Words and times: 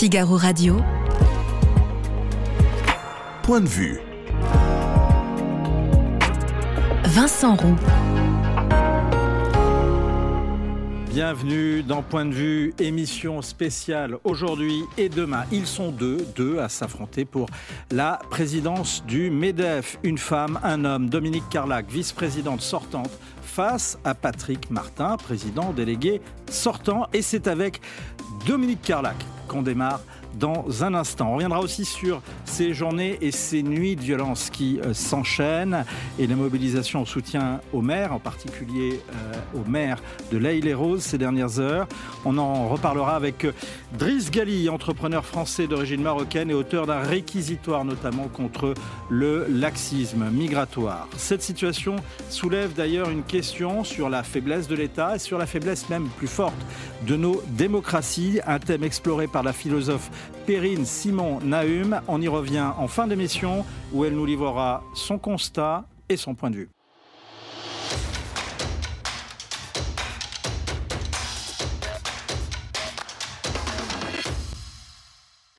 Figaro 0.00 0.38
Radio. 0.38 0.78
Point 3.42 3.60
de 3.60 3.68
vue. 3.68 4.00
Vincent 7.04 7.54
Roux. 7.54 7.76
Bienvenue 11.10 11.82
dans 11.82 12.00
Point 12.02 12.24
de 12.24 12.32
vue, 12.32 12.72
émission 12.78 13.42
spéciale 13.42 14.16
aujourd'hui 14.24 14.84
et 14.96 15.10
demain. 15.10 15.44
Ils 15.52 15.66
sont 15.66 15.90
deux, 15.90 16.24
deux 16.34 16.60
à 16.60 16.70
s'affronter 16.70 17.26
pour 17.26 17.50
la 17.90 18.20
présidence 18.30 19.04
du 19.04 19.30
MEDEF. 19.30 19.98
Une 20.02 20.16
femme, 20.16 20.58
un 20.62 20.86
homme, 20.86 21.10
Dominique 21.10 21.50
Carlac, 21.50 21.90
vice-présidente 21.90 22.62
sortante, 22.62 23.10
face 23.42 23.98
à 24.04 24.14
Patrick 24.14 24.70
Martin, 24.70 25.18
président 25.18 25.74
délégué 25.74 26.22
sortant. 26.48 27.06
Et 27.12 27.20
c'est 27.20 27.46
avec 27.46 27.82
Dominique 28.46 28.80
Carlac 28.80 29.16
qu'on 29.50 29.62
démarre 29.62 30.00
dans 30.38 30.84
un 30.84 30.94
instant. 30.94 31.30
On 31.30 31.34
reviendra 31.34 31.60
aussi 31.60 31.84
sur 31.84 32.22
ces 32.44 32.74
journées 32.74 33.18
et 33.20 33.30
ces 33.30 33.62
nuits 33.62 33.96
de 33.96 34.00
violence 34.00 34.50
qui 34.50 34.80
euh, 34.80 34.94
s'enchaînent 34.94 35.84
et 36.18 36.26
les 36.26 36.34
mobilisations 36.34 37.00
en 37.00 37.04
soutien 37.04 37.60
aux 37.72 37.82
maires, 37.82 38.12
en 38.12 38.18
particulier 38.18 39.00
euh, 39.12 39.60
aux 39.60 39.68
maires 39.68 40.02
de 40.30 40.38
l'Aïle-et-Rose 40.38 41.02
ces 41.02 41.18
dernières 41.18 41.58
heures. 41.58 41.86
On 42.24 42.38
en 42.38 42.68
reparlera 42.68 43.16
avec 43.16 43.44
euh, 43.44 43.52
Driss 43.98 44.30
Gali, 44.30 44.68
entrepreneur 44.68 45.24
français 45.24 45.66
d'origine 45.66 46.02
marocaine 46.02 46.50
et 46.50 46.54
auteur 46.54 46.86
d'un 46.86 47.00
réquisitoire 47.00 47.84
notamment 47.84 48.28
contre 48.28 48.74
le 49.08 49.46
laxisme 49.48 50.30
migratoire. 50.30 51.08
Cette 51.16 51.42
situation 51.42 51.96
soulève 52.28 52.74
d'ailleurs 52.74 53.10
une 53.10 53.22
question 53.22 53.84
sur 53.84 54.08
la 54.08 54.22
faiblesse 54.22 54.68
de 54.68 54.74
l'État 54.74 55.16
et 55.16 55.18
sur 55.18 55.38
la 55.38 55.46
faiblesse 55.46 55.88
même 55.88 56.08
plus 56.16 56.28
forte 56.28 56.54
de 57.06 57.16
nos 57.16 57.42
démocraties, 57.48 58.40
un 58.46 58.58
thème 58.58 58.84
exploré 58.84 59.26
par 59.26 59.42
la 59.42 59.52
philosophe 59.52 60.10
Perrine 60.46 60.84
Simon 60.84 61.40
Nahum. 61.40 62.00
On 62.08 62.20
y 62.20 62.28
revient 62.28 62.70
en 62.76 62.88
fin 62.88 63.06
d'émission 63.06 63.64
où 63.92 64.04
elle 64.04 64.14
nous 64.14 64.26
livrera 64.26 64.82
son 64.94 65.18
constat 65.18 65.84
et 66.08 66.16
son 66.16 66.34
point 66.34 66.50
de 66.50 66.56
vue. 66.56 66.68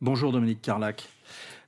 Bonjour 0.01 0.31
Dominique 0.31 0.61
Carlac. 0.61 1.07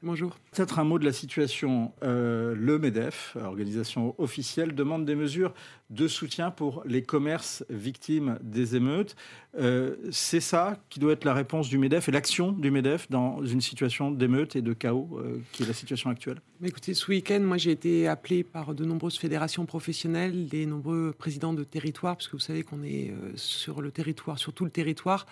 Bonjour. 0.06 0.36
Peut-être 0.52 0.80
un 0.80 0.84
mot 0.84 1.00
de 1.00 1.06
la 1.06 1.14
situation. 1.14 1.94
Euh, 2.04 2.54
le 2.58 2.78
MEDEF, 2.78 3.38
organisation 3.42 4.16
officielle, 4.18 4.76
demande 4.76 5.06
des 5.06 5.16
mesures 5.16 5.54
de 5.92 6.10
soutien 6.10 6.52
pour 6.52 6.84
les 6.86 7.04
commerces 7.04 7.64
victimes 7.70 8.38
des 8.42 8.76
émeutes. 8.76 9.16
Euh, 9.58 9.96
c'est 10.12 10.42
ça 10.42 10.78
qui 10.90 11.00
doit 11.00 11.14
être 11.14 11.24
la 11.24 11.34
réponse 11.34 11.70
du 11.70 11.78
MEDEF 11.78 12.10
et 12.10 12.12
l'action 12.12 12.52
du 12.52 12.70
MEDEF 12.70 13.10
dans 13.10 13.46
une 13.46 13.62
situation 13.62 14.12
d'émeute 14.12 14.58
et 14.58 14.62
de 14.62 14.74
chaos 14.74 15.08
euh, 15.14 15.40
qui 15.54 15.64
est 15.64 15.68
la 15.68 15.74
situation 15.74 16.10
actuelle? 16.10 16.42
Écoutez, 16.62 16.94
ce 16.94 17.10
week-end, 17.10 17.40
moi 17.40 17.56
j'ai 17.56 17.72
été 17.72 18.10
appelé 18.10 18.44
par 18.44 18.76
de 18.76 18.84
nombreuses 18.84 19.18
fédérations 19.18 19.66
professionnelles, 19.66 20.50
des 20.50 20.66
nombreux 20.66 21.16
présidents 21.18 21.54
de 21.54 21.64
territoire, 21.64 22.18
parce 22.18 22.28
que 22.28 22.34
vous 22.34 22.40
savez 22.40 22.64
qu'on 22.64 22.84
est 22.84 23.14
sur 23.36 23.82
le 23.82 23.90
territoire, 23.90 24.38
sur 24.38 24.52
tout 24.52 24.66
le 24.66 24.72
territoire, 24.72 25.28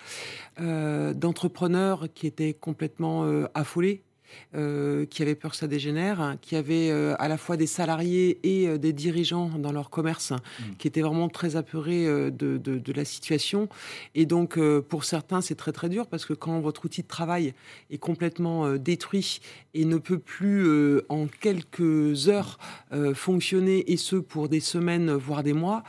d'entrepreneurs 0.57 2.07
qui 2.13 2.25
étaient 2.25 2.53
complètement 2.53 3.25
affolés 3.53 4.03
euh, 4.53 5.05
qui 5.05 5.21
avaient 5.21 5.35
peur 5.35 5.51
que 5.51 5.57
ça 5.57 5.67
dégénère, 5.67 6.35
qui 6.41 6.55
avaient 6.55 6.89
euh, 6.89 7.15
à 7.19 7.27
la 7.27 7.37
fois 7.37 7.55
des 7.55 7.67
salariés 7.67 8.39
et 8.43 8.67
euh, 8.67 8.77
des 8.77 8.91
dirigeants 8.91 9.49
dans 9.57 9.71
leur 9.71 9.89
commerce, 9.89 10.31
mmh. 10.31 10.63
qui 10.77 10.87
étaient 10.87 11.01
vraiment 11.01 11.29
très 11.29 11.55
apeurés 11.55 12.05
de, 12.05 12.57
de, 12.57 12.93
la 12.93 13.05
situation. 13.05 13.69
Et 14.15 14.25
donc, 14.25 14.59
pour 14.89 15.05
certains, 15.05 15.39
c'est 15.39 15.55
très 15.55 15.71
très 15.71 15.87
dur 15.87 16.07
parce 16.07 16.25
que 16.25 16.33
quand 16.33 16.59
votre 16.59 16.85
outil 16.85 17.01
de 17.03 17.07
travail 17.07 17.53
est 17.89 17.97
complètement 17.97 18.75
détruit 18.75 19.39
et 19.73 19.85
ne 19.85 19.97
peut 19.97 20.19
plus 20.19 20.99
en 21.07 21.27
quelques 21.27 22.27
heures 22.27 22.57
fonctionner, 23.13 23.91
et 23.91 23.97
ce 23.97 24.17
pour 24.17 24.49
des 24.49 24.59
semaines, 24.59 25.11
voire 25.11 25.43
des 25.43 25.53
mois, 25.53 25.83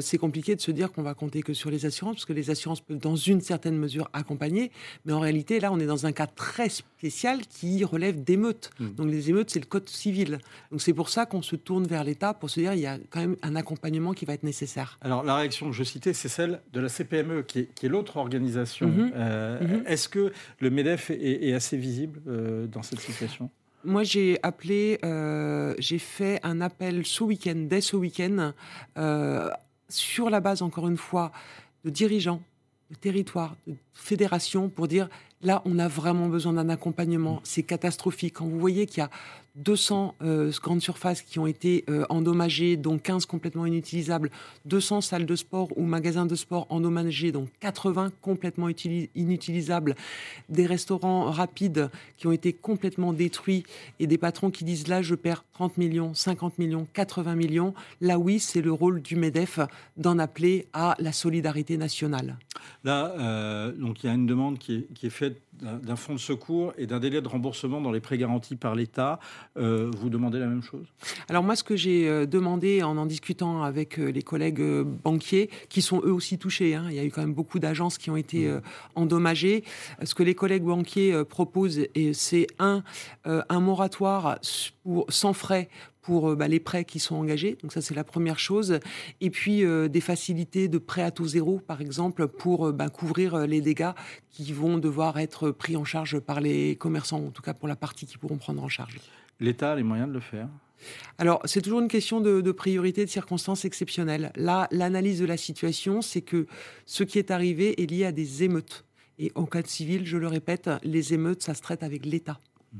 c'est 0.00 0.18
compliqué 0.18 0.56
de 0.56 0.60
se 0.60 0.70
dire 0.70 0.92
qu'on 0.92 1.02
va 1.02 1.14
compter 1.14 1.42
que 1.42 1.54
sur 1.54 1.70
les 1.70 1.86
assurances, 1.86 2.16
parce 2.16 2.26
que 2.26 2.32
les 2.32 2.50
assurances 2.50 2.80
peuvent 2.80 2.98
dans 2.98 3.16
une 3.16 3.40
certaine 3.40 3.76
mesure 3.76 4.10
accompagner. 4.12 4.72
Mais 5.04 5.12
en 5.12 5.20
réalité, 5.20 5.60
là, 5.60 5.72
on 5.72 5.78
est 5.78 5.86
dans 5.86 6.06
un 6.06 6.12
cas 6.12 6.26
très 6.26 6.68
spécial 6.68 7.40
qui 7.46 7.71
relève 7.84 8.22
d'émeutes. 8.22 8.70
Mmh. 8.78 8.88
Donc 8.90 9.10
les 9.10 9.30
émeutes, 9.30 9.50
c'est 9.50 9.60
le 9.60 9.66
code 9.66 9.88
civil. 9.88 10.38
Donc 10.70 10.80
c'est 10.80 10.92
pour 10.92 11.08
ça 11.08 11.26
qu'on 11.26 11.42
se 11.42 11.56
tourne 11.56 11.86
vers 11.86 12.04
l'État 12.04 12.34
pour 12.34 12.50
se 12.50 12.60
dire 12.60 12.74
il 12.74 12.80
y 12.80 12.86
a 12.86 12.98
quand 13.10 13.20
même 13.20 13.36
un 13.42 13.56
accompagnement 13.56 14.12
qui 14.12 14.24
va 14.24 14.34
être 14.34 14.42
nécessaire. 14.42 14.98
Alors 15.00 15.22
la 15.22 15.36
réaction 15.36 15.70
que 15.70 15.76
je 15.76 15.84
citais, 15.84 16.12
c'est 16.12 16.28
celle 16.28 16.60
de 16.72 16.80
la 16.80 16.88
CPME, 16.88 17.42
qui 17.42 17.60
est, 17.60 17.88
l'autre 17.88 18.16
organisation. 18.16 18.88
Mmh. 18.88 19.12
Euh, 19.14 19.60
mmh. 19.60 19.86
Est-ce 19.86 20.08
que 20.08 20.32
le 20.60 20.70
MEDEF 20.70 21.10
est, 21.10 21.52
assez 21.52 21.76
visible 21.76 22.20
euh, 22.26 22.66
dans 22.66 22.82
cette 22.82 23.00
situation? 23.00 23.50
Moi, 23.84 24.04
j'ai 24.04 24.38
appelé, 24.44 25.00
euh, 25.04 25.74
j'ai 25.78 25.98
fait 25.98 26.38
un 26.44 26.60
appel 26.60 27.04
ce 27.04 27.24
week-end, 27.24 27.66
dès 27.68 27.80
ce 27.80 27.96
week-end, 27.96 28.52
sur 29.88 30.30
la 30.30 30.40
base, 30.40 30.62
encore 30.62 30.88
une 30.88 30.96
fois, 30.96 31.32
de 31.84 31.90
dirigeants, 31.90 32.40
de 32.90 32.96
territoires, 32.96 33.56
de 33.66 33.74
fédérations, 33.92 34.68
pour 34.68 34.86
dire 34.86 35.08
Là, 35.42 35.62
on 35.64 35.78
a 35.78 35.88
vraiment 35.88 36.28
besoin 36.28 36.52
d'un 36.52 36.68
accompagnement. 36.68 37.40
C'est 37.42 37.64
catastrophique. 37.64 38.34
Quand 38.34 38.46
vous 38.46 38.60
voyez 38.60 38.86
qu'il 38.86 38.98
y 38.98 39.04
a 39.04 39.10
200 39.56 40.14
euh, 40.22 40.50
grandes 40.62 40.80
surfaces 40.80 41.22
qui 41.22 41.38
ont 41.38 41.46
été 41.46 41.84
euh, 41.90 42.04
endommagées, 42.08 42.76
dont 42.76 42.98
15 42.98 43.26
complètement 43.26 43.66
inutilisables, 43.66 44.30
200 44.64 45.02
salles 45.02 45.26
de 45.26 45.36
sport 45.36 45.68
ou 45.76 45.84
magasins 45.84 46.26
de 46.26 46.34
sport 46.34 46.66
endommagés, 46.70 47.32
dont 47.32 47.48
80 47.60 48.12
complètement 48.22 48.68
inutilisables, 49.14 49.94
des 50.48 50.66
restaurants 50.66 51.30
rapides 51.30 51.90
qui 52.16 52.26
ont 52.26 52.32
été 52.32 52.52
complètement 52.52 53.12
détruits 53.12 53.64
et 53.98 54.06
des 54.06 54.18
patrons 54.18 54.50
qui 54.50 54.64
disent 54.64 54.88
là, 54.88 55.02
je 55.02 55.14
perds 55.14 55.44
30 55.52 55.76
millions, 55.76 56.14
50 56.14 56.58
millions, 56.58 56.86
80 56.94 57.34
millions. 57.34 57.74
Là, 58.00 58.18
oui, 58.18 58.38
c'est 58.40 58.62
le 58.62 58.72
rôle 58.72 59.02
du 59.02 59.16
MEDEF 59.16 59.60
d'en 59.98 60.18
appeler 60.18 60.66
à 60.72 60.96
la 60.98 61.12
solidarité 61.12 61.76
nationale. 61.76 62.38
Là, 62.84 63.14
euh, 63.18 63.72
donc 63.72 64.02
il 64.02 64.06
y 64.06 64.10
a 64.10 64.14
une 64.14 64.26
demande 64.26 64.58
qui 64.58 64.86
est 65.02 65.10
faite 65.10 65.36
d'un 65.60 65.96
fonds 65.96 66.14
de 66.14 66.18
secours 66.18 66.72
et 66.78 66.86
d'un 66.86 66.98
délai 66.98 67.20
de 67.20 67.28
remboursement 67.28 67.80
dans 67.80 67.92
les 67.92 68.00
prêts 68.00 68.18
garantis 68.18 68.56
par 68.56 68.74
l'État. 68.74 69.20
Euh, 69.56 69.90
vous 69.96 70.08
demandez 70.08 70.38
la 70.38 70.46
même 70.46 70.62
chose? 70.62 70.86
Alors 71.28 71.42
moi, 71.42 71.56
ce 71.56 71.62
que 71.62 71.76
j'ai 71.76 72.08
euh, 72.08 72.26
demandé 72.26 72.82
en 72.82 72.96
en 72.96 73.06
discutant 73.06 73.62
avec 73.62 73.98
euh, 73.98 74.10
les 74.10 74.22
collègues 74.22 74.62
banquiers, 75.04 75.50
qui 75.68 75.82
sont 75.82 76.00
eux 76.04 76.12
aussi 76.12 76.38
touchés, 76.38 76.74
hein, 76.74 76.86
il 76.88 76.96
y 76.96 76.98
a 76.98 77.04
eu 77.04 77.10
quand 77.10 77.20
même 77.20 77.34
beaucoup 77.34 77.58
d'agences 77.58 77.98
qui 77.98 78.10
ont 78.10 78.16
été 78.16 78.48
mmh. 78.48 78.60
endommagées, 78.94 79.64
ce 80.02 80.14
que 80.14 80.22
les 80.22 80.34
collègues 80.34 80.64
banquiers 80.64 81.24
proposent, 81.24 81.80
c'est 82.12 82.46
un, 82.58 82.82
un 83.24 83.60
moratoire 83.60 84.38
pour, 84.82 85.06
sans 85.08 85.32
frais 85.32 85.68
pour 86.02 86.30
euh, 86.30 86.36
bah, 86.36 86.48
les 86.48 86.60
prêts 86.60 86.84
qui 86.84 86.98
sont 86.98 87.14
engagés. 87.14 87.56
Donc 87.62 87.72
ça, 87.72 87.80
c'est 87.80 87.94
la 87.94 88.04
première 88.04 88.38
chose. 88.38 88.80
Et 89.20 89.30
puis 89.30 89.64
euh, 89.64 89.88
des 89.88 90.00
facilités 90.00 90.68
de 90.68 90.78
prêt 90.78 91.02
à 91.02 91.10
taux 91.10 91.26
zéro, 91.26 91.58
par 91.58 91.80
exemple, 91.80 92.28
pour 92.28 92.68
euh, 92.68 92.72
bah, 92.72 92.90
couvrir 92.90 93.46
les 93.46 93.60
dégâts 93.60 93.92
qui 94.30 94.52
vont 94.52 94.78
devoir 94.78 95.18
être 95.18 95.50
pris 95.50 95.76
en 95.76 95.84
charge 95.84 96.18
par 96.18 96.40
les 96.40 96.76
commerçants, 96.76 97.24
en 97.24 97.30
tout 97.30 97.42
cas 97.42 97.54
pour 97.54 97.68
la 97.68 97.76
partie 97.76 98.06
qui 98.06 98.18
pourront 98.18 98.36
prendre 98.36 98.62
en 98.62 98.68
charge. 98.68 98.98
L'État 99.40 99.72
a 99.72 99.76
les 99.76 99.82
moyens 99.82 100.08
de 100.08 100.14
le 100.14 100.20
faire? 100.20 100.48
Alors, 101.18 101.40
c'est 101.44 101.62
toujours 101.62 101.80
une 101.80 101.88
question 101.88 102.20
de, 102.20 102.40
de, 102.40 102.52
priorité, 102.52 103.04
de 103.04 103.10
circonstances 103.10 103.64
exceptionnelles. 103.64 104.32
Là, 104.34 104.66
l'analyse 104.72 105.20
de 105.20 105.26
la 105.26 105.36
situation, 105.36 106.02
c'est 106.02 106.22
que 106.22 106.46
ce 106.86 107.04
qui 107.04 107.20
est 107.20 107.30
arrivé 107.30 107.80
est 107.80 107.86
lié 107.86 108.04
à 108.04 108.12
des 108.12 108.42
émeutes. 108.42 108.84
Et 109.18 109.30
en 109.36 109.46
cas 109.46 109.62
de 109.62 109.68
civil, 109.68 110.04
je 110.04 110.16
le 110.16 110.26
répète, 110.26 110.68
les 110.82 111.14
émeutes, 111.14 111.42
ça 111.42 111.54
se 111.54 111.62
traite 111.62 111.84
avec 111.84 112.04
l'État. 112.04 112.40
Hmm. 112.72 112.78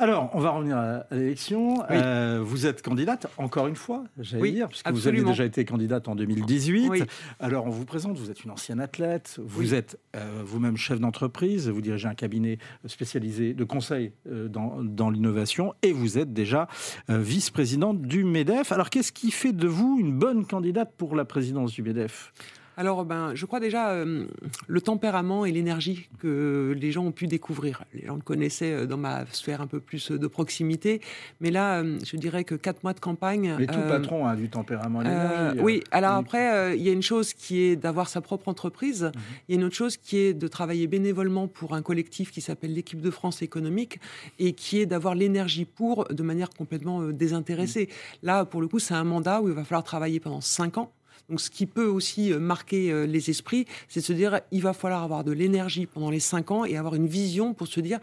Alors, 0.00 0.30
on 0.32 0.38
va 0.38 0.50
revenir 0.50 0.76
à, 0.76 1.06
l'élection. 1.10 1.82
Euh, 1.90 2.40
vous 2.40 2.66
êtes 2.66 2.82
candidate, 2.82 3.26
encore 3.36 3.66
une 3.66 3.74
fois, 3.74 4.04
j'allais 4.20 4.52
dire, 4.52 4.68
puisque 4.68 4.88
vous 4.88 5.08
avez 5.08 5.22
déjà 5.22 5.44
été 5.44 5.64
candidate 5.64 6.06
en 6.06 6.14
2018. 6.14 7.04
Alors, 7.40 7.66
on 7.66 7.70
vous 7.70 7.84
présente, 7.84 8.16
vous 8.16 8.30
êtes 8.30 8.44
une 8.44 8.52
ancienne 8.52 8.78
athlète, 8.78 9.40
vous 9.42 9.74
êtes 9.74 9.98
euh, 10.14 10.42
vous-même 10.44 10.76
chef 10.76 11.00
d'entreprise, 11.00 11.68
vous 11.68 11.80
dirigez 11.80 12.06
un 12.06 12.14
cabinet 12.14 12.58
spécialisé 12.86 13.54
de 13.54 13.64
conseil 13.64 14.12
euh, 14.30 14.46
dans, 14.46 14.84
dans 14.84 15.10
l'innovation, 15.10 15.74
et 15.82 15.92
vous 15.92 16.16
êtes 16.16 16.32
déjà 16.32 16.68
vice-présidente 17.08 18.00
du 18.00 18.22
MEDEF. 18.22 18.70
Alors, 18.70 18.90
qu'est-ce 18.90 19.10
qui 19.10 19.32
fait 19.32 19.52
de 19.52 19.66
vous 19.66 19.98
une 19.98 20.16
bonne 20.16 20.46
candidate 20.46 20.92
pour 20.96 21.16
la 21.16 21.24
présidence 21.24 21.72
du 21.72 21.82
MEDEF? 21.82 22.32
Alors, 22.78 23.04
ben, 23.04 23.34
je 23.34 23.44
crois 23.44 23.58
déjà 23.58 23.90
euh, 23.90 24.28
le 24.68 24.80
tempérament 24.80 25.44
et 25.44 25.50
l'énergie 25.50 26.08
que 26.20 26.76
les 26.78 26.92
gens 26.92 27.06
ont 27.06 27.10
pu 27.10 27.26
découvrir. 27.26 27.82
Les 27.92 28.06
gens 28.06 28.14
le 28.14 28.20
connaissaient 28.20 28.72
euh, 28.72 28.86
dans 28.86 28.96
ma 28.96 29.26
sphère 29.32 29.60
un 29.60 29.66
peu 29.66 29.80
plus 29.80 30.12
de 30.12 30.26
proximité, 30.28 31.00
mais 31.40 31.50
là, 31.50 31.80
euh, 31.80 31.98
je 32.06 32.16
dirais 32.16 32.44
que 32.44 32.54
quatre 32.54 32.84
mois 32.84 32.92
de 32.92 33.00
campagne. 33.00 33.56
Mais 33.58 33.66
tout 33.66 33.80
patron 33.88 34.28
a 34.28 34.36
du 34.36 34.48
tempérament 34.48 35.02
et 35.02 35.06
l'énergie. 35.06 35.60
oui. 35.60 35.82
Alors 35.90 36.12
après, 36.12 36.78
il 36.78 36.82
y 36.84 36.88
a 36.88 36.92
une 36.92 37.02
chose 37.02 37.34
qui 37.34 37.62
est 37.62 37.74
d'avoir 37.74 38.08
sa 38.08 38.20
propre 38.20 38.46
entreprise. 38.46 39.02
Mhm. 39.02 39.12
Il 39.48 39.54
y 39.56 39.58
a 39.58 39.60
une 39.60 39.66
autre 39.66 39.74
chose 39.74 39.96
qui 39.96 40.18
est 40.18 40.32
de 40.32 40.46
travailler 40.46 40.86
bénévolement 40.86 41.48
pour 41.48 41.74
un 41.74 41.82
collectif 41.82 42.30
qui 42.30 42.40
s'appelle 42.40 42.74
l'équipe 42.74 43.00
de 43.00 43.10
France 43.10 43.42
économique 43.42 43.98
et 44.38 44.52
qui 44.52 44.78
est 44.78 44.86
d'avoir 44.86 45.16
l'énergie 45.16 45.64
pour 45.64 46.04
de 46.04 46.22
manière 46.22 46.50
complètement 46.50 47.02
désintéressée. 47.08 47.88
Mhm. 47.88 48.18
Là, 48.22 48.44
pour 48.44 48.60
le 48.60 48.68
coup, 48.68 48.78
c'est 48.78 48.94
un 48.94 49.02
mandat 49.02 49.42
où 49.42 49.48
il 49.48 49.54
va 49.54 49.64
falloir 49.64 49.82
travailler 49.82 50.20
pendant 50.20 50.40
cinq 50.40 50.78
ans 50.78 50.92
Donc, 51.28 51.40
ce 51.40 51.50
qui 51.50 51.66
peut 51.66 51.86
aussi 51.86 52.32
marquer 52.32 53.06
les 53.06 53.30
esprits, 53.30 53.66
c'est 53.88 54.00
de 54.00 54.04
se 54.04 54.12
dire, 54.12 54.40
il 54.50 54.62
va 54.62 54.72
falloir 54.72 55.02
avoir 55.02 55.24
de 55.24 55.32
l'énergie 55.32 55.86
pendant 55.86 56.10
les 56.10 56.20
cinq 56.20 56.50
ans 56.50 56.64
et 56.64 56.76
avoir 56.76 56.94
une 56.94 57.06
vision 57.06 57.52
pour 57.52 57.66
se 57.68 57.80
dire, 57.80 57.98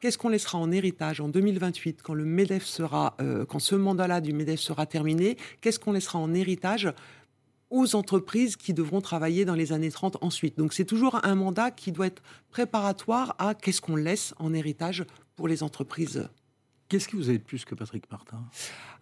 Qu'est-ce 0.00 0.18
qu'on 0.18 0.28
laissera 0.28 0.58
en 0.58 0.70
héritage 0.70 1.20
en 1.20 1.28
2028 1.28 2.02
quand 2.02 2.12
le 2.12 2.24
Medef 2.24 2.64
sera, 2.64 3.16
quand 3.48 3.58
ce 3.58 3.74
mandat-là 3.74 4.20
du 4.20 4.34
Medef 4.34 4.60
sera 4.60 4.84
terminé? 4.84 5.36
Qu'est-ce 5.60 5.78
qu'on 5.78 5.92
laissera 5.92 6.18
en 6.18 6.34
héritage 6.34 6.92
aux 7.70 7.96
entreprises 7.96 8.56
qui 8.56 8.74
devront 8.74 9.00
travailler 9.00 9.44
dans 9.44 9.54
les 9.54 9.72
années 9.72 9.90
30 9.90 10.18
ensuite? 10.20 10.58
Donc 10.58 10.74
c'est 10.74 10.84
toujours 10.84 11.18
un 11.24 11.34
mandat 11.34 11.70
qui 11.70 11.92
doit 11.92 12.06
être 12.06 12.22
préparatoire 12.50 13.34
à 13.38 13.54
qu'est-ce 13.54 13.80
qu'on 13.80 13.96
laisse 13.96 14.34
en 14.38 14.52
héritage 14.52 15.04
pour 15.34 15.48
les 15.48 15.62
entreprises. 15.62 16.28
Qu'est-ce 16.88 17.08
que 17.08 17.16
vous 17.16 17.28
avez 17.28 17.38
de 17.38 17.42
plus 17.42 17.64
que 17.64 17.74
Patrick 17.74 18.04
Martin? 18.10 18.38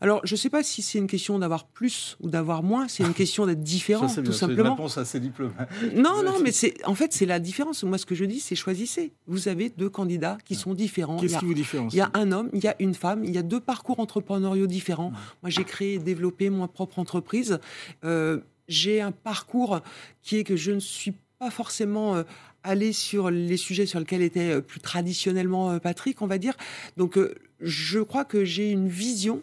Alors, 0.01 0.21
je 0.25 0.35
ne 0.35 0.39
sais 0.39 0.49
pas 0.49 0.63
si 0.63 0.81
c'est 0.81 0.99
une 0.99 1.07
question 1.07 1.39
d'avoir 1.39 1.67
plus 1.67 2.17
ou 2.21 2.31
d'avoir 2.31 2.63
moins, 2.63 2.89
c'est 2.89 3.03
une 3.03 3.15
question 3.15 3.47
d'être 3.47 3.63
différent, 3.63 4.07
tout 4.07 4.33
simplement. 4.33 4.33
C'est 4.33 4.53
une 4.53 4.61
réponse 4.61 4.99
assez 4.99 5.21
diplomatique. 5.21 5.95
Non, 5.95 6.23
non, 6.23 6.41
mais 6.43 6.53
c'est 6.53 6.75
en 6.87 6.95
fait, 6.95 7.13
c'est 7.13 7.27
la 7.27 7.39
différence. 7.39 7.85
Moi, 7.85 7.99
ce 7.99 8.07
que 8.07 8.15
je 8.15 8.25
dis, 8.25 8.41
c'est 8.41 8.57
choisissez. 8.57 9.13
Vous 9.27 9.49
avez 9.49 9.69
deux 9.69 9.91
candidats 9.91 10.39
qui 10.45 10.55
sont 10.55 10.75
différents. 10.75 11.19
Qu'est-ce 11.19 11.39
qui 11.39 11.45
vous 11.45 11.55
différencie? 11.55 11.95
Il 11.95 11.99
y 11.99 12.01
a 12.01 12.11
un 12.15 12.33
homme, 12.33 12.49
il 12.55 12.65
y 12.65 12.69
a 12.69 12.77
une 12.79 12.95
femme, 12.95 13.25
il 13.25 13.35
y 13.35 13.39
a 13.39 13.43
deux 13.43 13.61
parcours 13.61 14.01
entrepreneuriaux 14.01 14.67
différents. 14.67 15.13
Moi, 15.43 15.51
j'ai 15.51 15.65
créé 15.65 15.95
et 15.95 15.99
développé 15.99 16.51
ma 16.51 16.69
propre 16.69 16.99
entreprise. 16.99 17.59
Euh, 18.05 18.41
j'ai 18.69 19.01
un 19.01 19.13
parcours 19.13 19.81
qui 20.23 20.37
est 20.37 20.45
que 20.45 20.57
je 20.57 20.73
ne 20.73 20.81
suis 20.81 21.15
pas 21.39 21.51
forcément 21.51 22.17
euh, 22.17 22.23
allé 22.63 22.93
sur 22.93 23.31
les 23.31 23.57
sujets 23.57 23.87
sur 23.87 23.99
lesquels 23.99 24.23
était 24.23 24.55
euh, 24.55 24.61
plus 24.61 24.81
traditionnellement 24.81 25.71
euh, 25.71 25.79
Patrick, 25.79 26.23
on 26.23 26.27
va 26.27 26.39
dire. 26.39 26.55
Donc, 26.97 27.19
je 27.65 27.99
crois 27.99 28.25
que 28.25 28.45
j'ai 28.45 28.71
une 28.71 28.89
vision 28.89 29.43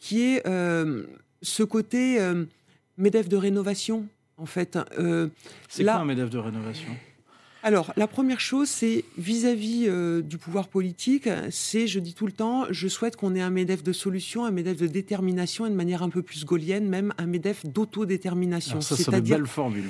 qui 0.00 0.22
est 0.22 0.42
ce 1.42 1.62
côté 1.62 2.18
MEDEF 2.98 3.28
de 3.28 3.36
rénovation, 3.36 4.06
en 4.36 4.46
fait. 4.46 4.78
C'est 5.68 5.84
quoi 5.84 5.94
un 5.94 6.04
MEDEF 6.04 6.30
de 6.30 6.38
rénovation? 6.38 6.90
Alors, 7.64 7.94
la 7.96 8.06
première 8.06 8.40
chose, 8.40 8.68
c'est 8.68 9.06
vis-à-vis 9.16 9.86
euh, 9.88 10.20
du 10.20 10.36
pouvoir 10.36 10.68
politique, 10.68 11.30
c'est, 11.50 11.86
je 11.86 11.98
dis 11.98 12.12
tout 12.12 12.26
le 12.26 12.32
temps, 12.32 12.66
je 12.68 12.88
souhaite 12.88 13.16
qu'on 13.16 13.34
ait 13.34 13.40
un 13.40 13.48
MEDEF 13.48 13.82
de 13.82 13.94
solution, 13.94 14.44
un 14.44 14.50
MEDEF 14.50 14.76
de 14.76 14.86
détermination 14.86 15.64
et 15.64 15.70
de 15.70 15.74
manière 15.74 16.02
un 16.02 16.10
peu 16.10 16.20
plus 16.20 16.44
gaulienne, 16.44 16.86
même 16.86 17.14
un 17.16 17.24
MEDEF 17.24 17.64
d'autodétermination. 17.64 18.82
Ça, 18.82 18.96
c'est 18.96 19.10
une 19.10 19.20
belle 19.20 19.46
formule. 19.46 19.84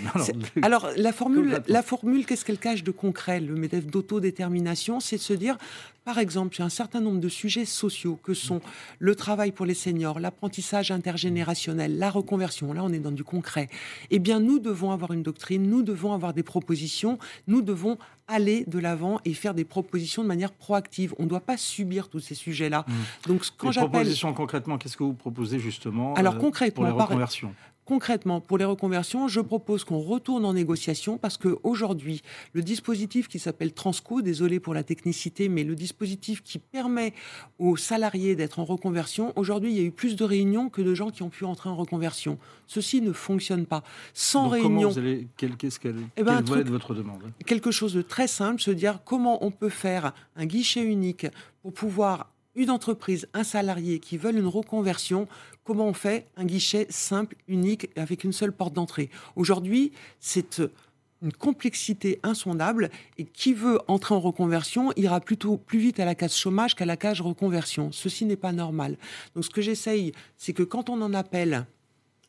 Alors, 0.62 0.89
la 0.97 1.12
formule, 1.12 1.62
la 1.67 1.83
formule 1.83 2.27
qu'est-ce 2.27 2.45
qu'elle 2.45 2.59
cache 2.59 2.85
de 2.85 2.93
concret 2.93 3.41
Le 3.41 3.56
MEDEF 3.56 3.87
d'autodétermination, 3.87 5.01
c'est 5.01 5.17
de 5.17 5.23
se 5.23 5.33
dire, 5.35 5.59
par 6.05 6.19
exemple, 6.19 6.55
sur 6.55 6.65
un 6.65 6.69
certain 6.69 7.01
nombre 7.01 7.21
de 7.21 7.29
sujets 7.29 7.65
sociaux 7.65 8.19
que 8.23 8.35
sont 8.35 8.61
le 8.99 9.15
travail 9.15 9.53
pour 9.53 9.67
les 9.67 9.75
seniors, 9.75 10.21
l'apprentissage 10.21 10.91
intergénérationnel, 10.91 11.99
la 11.99 12.11
reconversion, 12.11 12.73
là 12.73 12.83
on 12.85 12.93
est 12.93 12.99
dans 12.99 13.11
du 13.11 13.25
concret, 13.25 13.69
eh 14.11 14.19
bien 14.19 14.41
nous 14.41 14.59
devons 14.59 14.91
avoir 14.91 15.12
une 15.12 15.23
doctrine, 15.23 15.69
nous 15.69 15.83
devons 15.83 16.12
avoir 16.12 16.35
des 16.35 16.43
propositions, 16.43 17.19
nous 17.47 17.62
devons 17.62 17.99
aller 18.29 18.65
de 18.67 18.79
l'avant 18.79 19.21
et 19.25 19.35
faire 19.35 19.55
des 19.55 19.65
propositions 19.65 20.23
de 20.23 20.29
manière 20.29 20.53
proactive. 20.53 21.15
On 21.19 21.25
ne 21.25 21.29
doit 21.29 21.41
pas 21.41 21.56
subir 21.56 22.09
tous 22.09 22.21
ces 22.21 22.35
sujets-là. 22.35 22.85
Mmh. 22.87 22.93
Donc 23.29 23.47
quand 23.56 23.73
j'appelle... 23.73 23.91
propositions 23.91 24.33
concrètement, 24.33 24.79
qu'est-ce 24.79 24.97
que 24.97 25.05
vous 25.05 25.15
proposez 25.15 25.59
justement 25.59 26.15
Alors, 26.15 26.39
concrètement, 26.39 26.85
euh, 26.85 26.91
pour 26.91 26.99
les 26.99 27.03
reconversions? 27.03 27.55
Concrètement, 27.84 28.40
pour 28.40 28.56
les 28.56 28.64
reconversions, 28.64 29.28
je 29.28 29.40
propose 29.40 29.84
qu'on 29.84 29.98
retourne 29.98 30.44
en 30.46 30.54
négociation 30.54 31.19
parce 31.19 31.36
qu'aujourd'hui, 31.36 32.22
le 32.54 32.62
dispositif 32.62 33.28
qui 33.28 33.38
s'appelle 33.38 33.72
Transco, 33.72 34.22
désolé 34.22 34.58
pour 34.58 34.72
la 34.72 34.82
technicité, 34.82 35.48
mais 35.50 35.64
le 35.64 35.75
dispositif 35.75 36.42
qui 36.42 36.58
permet 36.58 37.12
aux 37.58 37.76
salariés 37.76 38.36
d'être 38.36 38.58
en 38.58 38.64
reconversion, 38.64 39.32
aujourd'hui, 39.36 39.72
il 39.72 39.76
y 39.76 39.81
a 39.81 39.84
eu 39.84 39.90
plus 39.90 40.16
de 40.16 40.25
réunions 40.25 40.70
que 40.70 40.81
de 40.81 40.94
gens 40.94 41.10
qui 41.10 41.22
ont 41.22 41.28
pu 41.28 41.44
entrer 41.44 41.69
en 41.69 41.76
reconversion. 41.76 42.38
Ceci 42.66 43.02
ne 43.02 43.12
fonctionne 43.12 43.66
pas. 43.66 43.82
Sans 44.14 44.48
réunion. 44.48 44.90
Quelle, 45.36 45.56
qu'est-ce 45.56 45.78
qu'elle, 45.78 45.96
eh 46.16 46.22
ben, 46.22 46.40
votre 46.42 46.94
demande? 46.94 47.22
Quelque 47.44 47.70
chose 47.70 47.92
de 47.92 48.02
très 48.02 48.28
simple, 48.28 48.62
se 48.62 48.70
dire 48.70 49.00
comment 49.04 49.44
on 49.44 49.50
peut 49.50 49.69
faire 49.69 50.14
un 50.36 50.46
guichet 50.46 50.82
unique 50.82 51.26
pour 51.62 51.72
pouvoir 51.72 52.33
une 52.56 52.71
entreprise, 52.71 53.29
un 53.35 53.45
salarié 53.45 53.99
qui 53.99 54.17
veulent 54.17 54.39
une 54.39 54.47
reconversion, 54.47 55.29
comment 55.65 55.87
on 55.87 55.95
fait 55.95 56.27
un 56.37 56.45
guichet 56.45 56.87
simple, 56.91 57.37
unique, 57.49 57.91
avec 57.97 58.25
une 58.25 58.33
seule 58.33 58.53
porte 58.53 58.75
d'entrée? 58.75 59.11
Aujourd'hui, 59.37 59.93
c'est 60.21 60.62
une 61.23 61.33
complexité 61.33 62.21
insondable 62.23 62.91
et 63.19 63.25
qui 63.25 63.55
veut 63.55 63.79
entrer 63.89 64.15
en 64.15 64.21
reconversion 64.21 64.93
ira 64.97 65.21
plutôt 65.21 65.56
plus 65.56 65.79
vite 65.79 65.99
à 65.99 66.05
la 66.05 66.15
case 66.15 66.37
chômage 66.37 66.75
qu'à 66.75 66.85
la 66.85 66.97
case 66.97 67.21
reconversion. 67.21 67.91
Ceci 67.93 68.27
n'est 68.27 68.37
pas 68.37 68.53
normal. 68.53 68.99
Donc 69.35 69.45
ce 69.45 69.51
que 69.51 69.62
j'essaye, 69.62 70.12
c'est 70.37 70.53
que 70.53 70.62
quand 70.62 70.91
on 70.91 71.01
en 71.01 71.15
appelle 71.15 71.67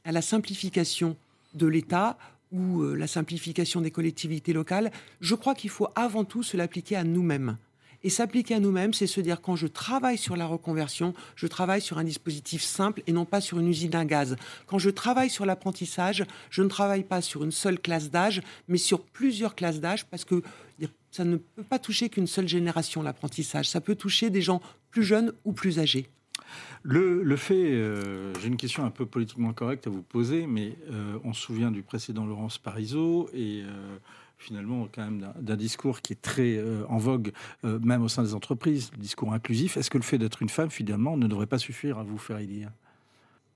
à 0.05 0.11
la 0.11 0.21
simplification 0.21 1.17
de 1.53 1.67
l'État 1.67 2.17
ou 2.51 2.83
euh, 2.83 2.95
la 2.95 3.07
simplification 3.07 3.81
des 3.81 3.91
collectivités 3.91 4.53
locales, 4.53 4.91
je 5.19 5.35
crois 5.35 5.55
qu'il 5.55 5.69
faut 5.69 5.89
avant 5.95 6.23
tout 6.23 6.43
se 6.43 6.55
l'appliquer 6.55 6.95
à 6.95 7.03
nous-mêmes. 7.03 7.57
Et 8.05 8.09
s'appliquer 8.11 8.53
à 8.53 8.59
nous-mêmes, 8.59 8.93
c'est 8.93 9.07
se 9.07 9.19
dire 9.19 9.41
quand 9.41 9.55
je 9.55 9.65
travaille 9.65 10.19
sur 10.19 10.35
la 10.35 10.45
reconversion, 10.45 11.15
je 11.35 11.47
travaille 11.47 11.81
sur 11.81 11.97
un 11.97 12.03
dispositif 12.03 12.61
simple 12.61 13.01
et 13.07 13.11
non 13.11 13.25
pas 13.25 13.41
sur 13.41 13.59
une 13.59 13.67
usine 13.67 13.95
à 13.95 14.05
gaz. 14.05 14.35
Quand 14.67 14.77
je 14.77 14.91
travaille 14.91 15.31
sur 15.31 15.43
l'apprentissage, 15.43 16.23
je 16.51 16.61
ne 16.61 16.67
travaille 16.67 17.03
pas 17.03 17.21
sur 17.21 17.43
une 17.43 17.51
seule 17.51 17.79
classe 17.79 18.11
d'âge, 18.11 18.43
mais 18.67 18.77
sur 18.77 19.01
plusieurs 19.01 19.55
classes 19.55 19.79
d'âge 19.79 20.05
parce 20.05 20.23
que 20.23 20.43
ça 21.09 21.25
ne 21.25 21.37
peut 21.37 21.63
pas 21.63 21.79
toucher 21.79 22.09
qu'une 22.09 22.27
seule 22.27 22.47
génération, 22.47 23.01
l'apprentissage. 23.01 23.69
Ça 23.69 23.81
peut 23.81 23.95
toucher 23.95 24.29
des 24.29 24.43
gens 24.43 24.61
plus 24.91 25.03
jeunes 25.03 25.33
ou 25.43 25.53
plus 25.53 25.79
âgés. 25.79 26.07
Le, 26.83 27.35
fait, 27.35 27.71
euh, 27.71 28.31
j'ai 28.39 28.47
une 28.47 28.57
question 28.57 28.85
un 28.85 28.91
peu 28.91 29.07
politiquement 29.07 29.51
correcte 29.53 29.87
à 29.87 29.89
vous 29.89 30.03
poser, 30.03 30.45
mais 30.45 30.77
euh, 30.91 31.17
on 31.23 31.33
se 31.33 31.41
souvient 31.41 31.71
du 31.71 31.81
précédent 31.81 32.27
Laurence 32.27 32.59
Parisot 32.59 33.29
et 33.33 33.63
euh, 33.63 33.97
finalement 34.37 34.87
quand 34.93 35.03
même 35.03 35.33
d'un 35.39 35.55
discours 35.55 36.01
qui 36.01 36.13
est 36.13 36.21
très 36.21 36.57
euh, 36.57 36.83
en 36.87 36.97
vogue, 36.97 37.31
euh, 37.63 37.79
même 37.79 38.03
au 38.03 38.07
sein 38.07 38.23
des 38.23 38.33
entreprises, 38.33 38.91
le 38.93 39.01
discours 39.01 39.33
inclusif. 39.33 39.77
Est-ce 39.77 39.89
que 39.89 39.97
le 39.97 40.03
fait 40.03 40.17
d'être 40.17 40.41
une 40.41 40.49
femme, 40.49 40.69
finalement, 40.69 41.17
ne 41.17 41.27
devrait 41.27 41.47
pas 41.47 41.57
suffire 41.57 41.97
à 41.97 42.03
vous 42.03 42.17
faire 42.17 42.37
élire? 42.37 42.69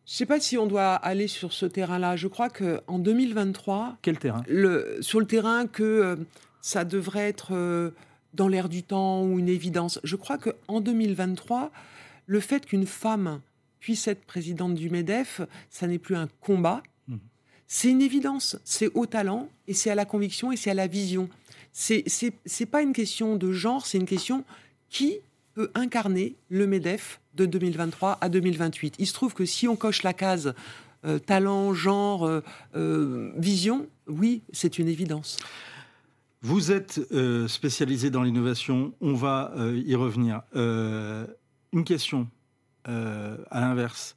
Je 0.05 0.13
ne 0.13 0.17
sais 0.17 0.25
pas 0.25 0.39
si 0.39 0.57
on 0.57 0.65
doit 0.65 0.93
aller 0.95 1.27
sur 1.27 1.53
ce 1.53 1.65
terrain-là. 1.65 2.15
Je 2.15 2.27
crois 2.27 2.49
qu'en 2.49 2.97
2023... 2.97 3.97
Quel 4.01 4.17
terrain? 4.17 4.43
le, 4.47 4.97
Sur 5.01 5.19
le 5.19 5.27
terrain 5.27 5.67
que 5.67 5.83
euh, 5.83 6.15
ça 6.61 6.83
devrait 6.83 7.29
être 7.29 7.93
dans 8.33 8.47
l'air 8.47 8.69
du 8.69 8.83
temps 8.83 9.23
ou 9.23 9.39
une 9.39 9.49
évidence. 9.49 9.99
Je 10.03 10.15
crois 10.15 10.37
qu'en 10.37 10.81
2023, 10.81 11.71
le 12.25 12.39
fait 12.39 12.65
qu'une 12.65 12.85
femme 12.85 13.41
puisse 13.79 14.07
être 14.07 14.25
présidente 14.25 14.75
du 14.75 14.89
MEDEF, 14.89 15.41
ça 15.69 15.87
n'est 15.87 15.99
plus 15.99 16.15
un 16.15 16.27
combat, 16.41 16.83
c'est 17.71 17.89
une 17.89 18.01
évidence. 18.01 18.57
C'est 18.66 18.89
au 18.95 19.06
talent 19.06 19.48
et 19.68 19.74
c'est 19.74 19.92
à 19.92 19.95
la 19.95 20.04
conviction 20.04 20.51
et 20.51 20.57
c'est 20.57 20.71
à 20.71 20.74
la 20.74 20.88
vision. 20.88 21.30
C'est 21.71 22.04
c'est 22.07 22.66
pas 22.66 22.81
une 22.81 22.94
question 22.94 23.35
de 23.35 23.52
genre, 23.54 23.85
c'est 23.85 23.99
une 23.99 24.07
question 24.07 24.44
qui 24.90 25.19
peut 25.54 25.69
incarner 25.76 26.35
le 26.49 26.66
Medef 26.66 27.21
de 27.35 27.45
2023 27.45 28.18
à 28.19 28.28
2028. 28.28 28.95
Il 28.97 29.06
se 29.06 29.14
trouve 29.14 29.35
que 29.35 29.45
si 29.45 29.68
on 29.68 29.76
coche 29.76 30.02
la 30.02 30.14
case 30.14 30.56
euh, 31.06 31.19
talent, 31.19 31.73
genre, 31.73 32.26
euh, 32.26 32.42
euh, 32.76 33.31
vision, 33.38 33.88
oui, 34.07 34.42
c'est 34.52 34.80
une 34.80 34.88
évidence. 34.88 35.38
Vous 36.42 36.71
êtes 36.71 37.02
spécialisé 37.47 38.09
dans 38.09 38.23
l'innovation, 38.23 38.94
on 39.02 39.14
va 39.14 39.54
y 39.76 39.94
revenir. 39.94 40.42
une 40.56 41.83
question 41.83 42.30
à 42.85 43.59
l'inverse 43.59 44.16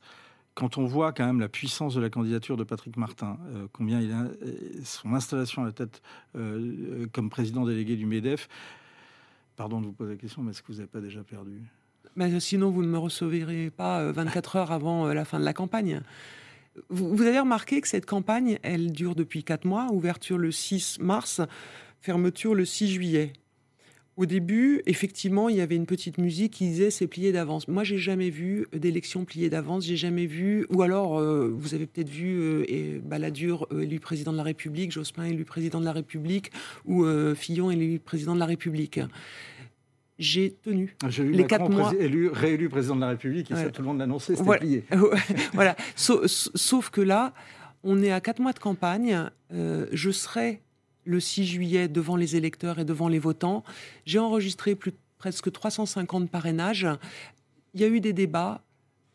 quand 0.55 0.79
on 0.79 0.85
voit 0.85 1.13
quand 1.13 1.25
même 1.25 1.41
la 1.41 1.49
puissance 1.49 1.95
de 1.95 2.01
la 2.01 2.11
candidature 2.11 2.57
de 2.57 2.65
Patrick 2.65 2.97
Martin, 2.97 3.39
euh, 3.55 3.67
combien 3.73 4.01
il 4.01 4.13
a, 4.13 4.23
euh, 4.23 4.81
son 4.85 5.15
installation 5.15 5.63
à 5.63 5.67
la 5.67 5.73
tête 5.73 6.03
euh, 6.37 7.07
comme 7.13 7.31
président 7.31 7.65
délégué 7.65 7.97
du 7.97 8.07
MEDEF, 8.07 8.49
pardon 9.57 9.81
de 9.81 9.87
vous 9.87 9.93
poser 9.93 10.13
la 10.13 10.19
question, 10.19 10.43
mais 10.43 10.51
est-ce 10.51 10.63
que 10.63 10.69
vous 10.69 10.79
n'avez 10.79 10.89
pas 10.89 11.01
déjà 11.01 11.23
perdu? 11.23 11.63
Mais 12.17 12.41
Sinon, 12.41 12.71
vous 12.71 12.83
ne 12.83 12.89
me 12.89 12.99
recevrez 12.99 13.71
pas 13.71 14.13
24 14.13 14.57
heures 14.57 14.73
avant 14.73 15.07
la 15.07 15.25
fin 15.25 15.41
de 15.41 15.45
la 15.45 15.55
campagne. 15.55 16.03
Vous, 16.91 17.17
vous, 17.17 17.23
avez 17.23 17.41
remarqué 17.41 17.81
que 17.81 17.89
cette 17.89 18.05
campagne, 18.05 18.59
elle 18.63 18.93
dure 18.93 19.15
depuis 19.15 19.45
4 19.45 19.65
mois, 19.65 19.89
ouverture 19.91 20.37
le 20.37 20.51
6 20.51 20.99
mars, 21.01 21.41
fermeture 22.01 22.55
le 22.55 22.67
6 22.67 22.89
juillet. 22.89 23.33
Au 24.19 24.27
début, 24.27 24.83
effectivement, 24.85 25.49
il 25.49 25.57
y 25.57 25.63
avait 25.63 25.75
une 25.75 25.87
petite 25.87 26.19
musique 26.19 26.53
qui 26.53 26.67
disait 26.67 26.91
c'est 26.91 27.07
plié 27.07 27.33
d'avance. 27.33 27.67
Moi, 27.67 27.83
j'ai 27.83 27.97
jamais 27.97 28.29
vu 28.29 28.67
d'élection 28.75 29.25
pliée 29.25 29.49
d'avance. 29.49 29.87
J'ai 29.87 29.97
jamais 29.97 30.27
vu. 30.27 30.67
Ou 30.69 30.83
alors, 30.83 31.19
euh, 31.19 31.51
vous 31.51 31.75
avez 31.75 31.87
peut-être 31.87 32.11
vu 32.11 32.39
euh, 32.39 32.65
et 32.69 33.01
Balladur 33.03 33.67
euh, 33.73 33.81
élu 33.81 34.01
président 34.01 34.33
de 34.33 34.37
la 34.37 34.43
République, 34.43 34.93
Jospin 34.93 35.25
élu 35.25 35.47
président 35.47 35.81
de 35.81 35.87
la 35.87 35.93
République, 35.93 36.53
ou 36.85 37.07
Fillon 37.35 37.71
élu 37.71 37.99
président 37.99 38.35
de 38.35 38.41
la 38.41 38.47
République. 38.47 39.01
J'ai 40.19 40.53
tenu 40.63 40.95
ah, 41.03 41.07
les 41.19 41.25
Macron 41.25 41.47
quatre 41.47 41.71
mois. 41.71 41.95
Élu, 41.99 42.29
réélu 42.29 42.69
président 42.69 42.97
de 42.97 43.01
la 43.01 43.09
République, 43.09 43.51
et 43.51 43.55
ça, 43.55 43.71
tout 43.71 43.81
le 43.81 43.89
monde 43.89 43.99
l'annonçait, 43.99 44.37
c'était 44.37 44.59
plié. 44.59 44.85
voilà. 45.55 45.75
Sauf, 45.97 46.91
que 46.91 47.01
là, 47.01 47.33
on 47.83 48.03
est 48.03 48.13
à 48.13 48.21
quatre 48.21 48.41
mois 48.41 48.53
de 48.53 48.59
campagne. 48.59 49.31
je 49.51 50.11
serai 50.11 50.61
le 51.05 51.21
6 51.21 51.47
juillet 51.47 51.89
devant 51.89 52.17
les 52.17 52.37
électeurs 52.37 52.79
et 52.79 52.85
devant 52.85 53.09
les 53.09 53.19
votants. 53.19 53.65
J'ai 54.07 54.19
enregistré 54.19 54.75
plus, 54.75 54.93
presque 55.19 55.51
350 55.51 56.31
parrainages. 56.31 56.89
Il 57.75 57.81
y 57.81 57.85
a 57.85 57.89
eu 57.89 58.01
des 58.01 58.13
débats. 58.13 58.63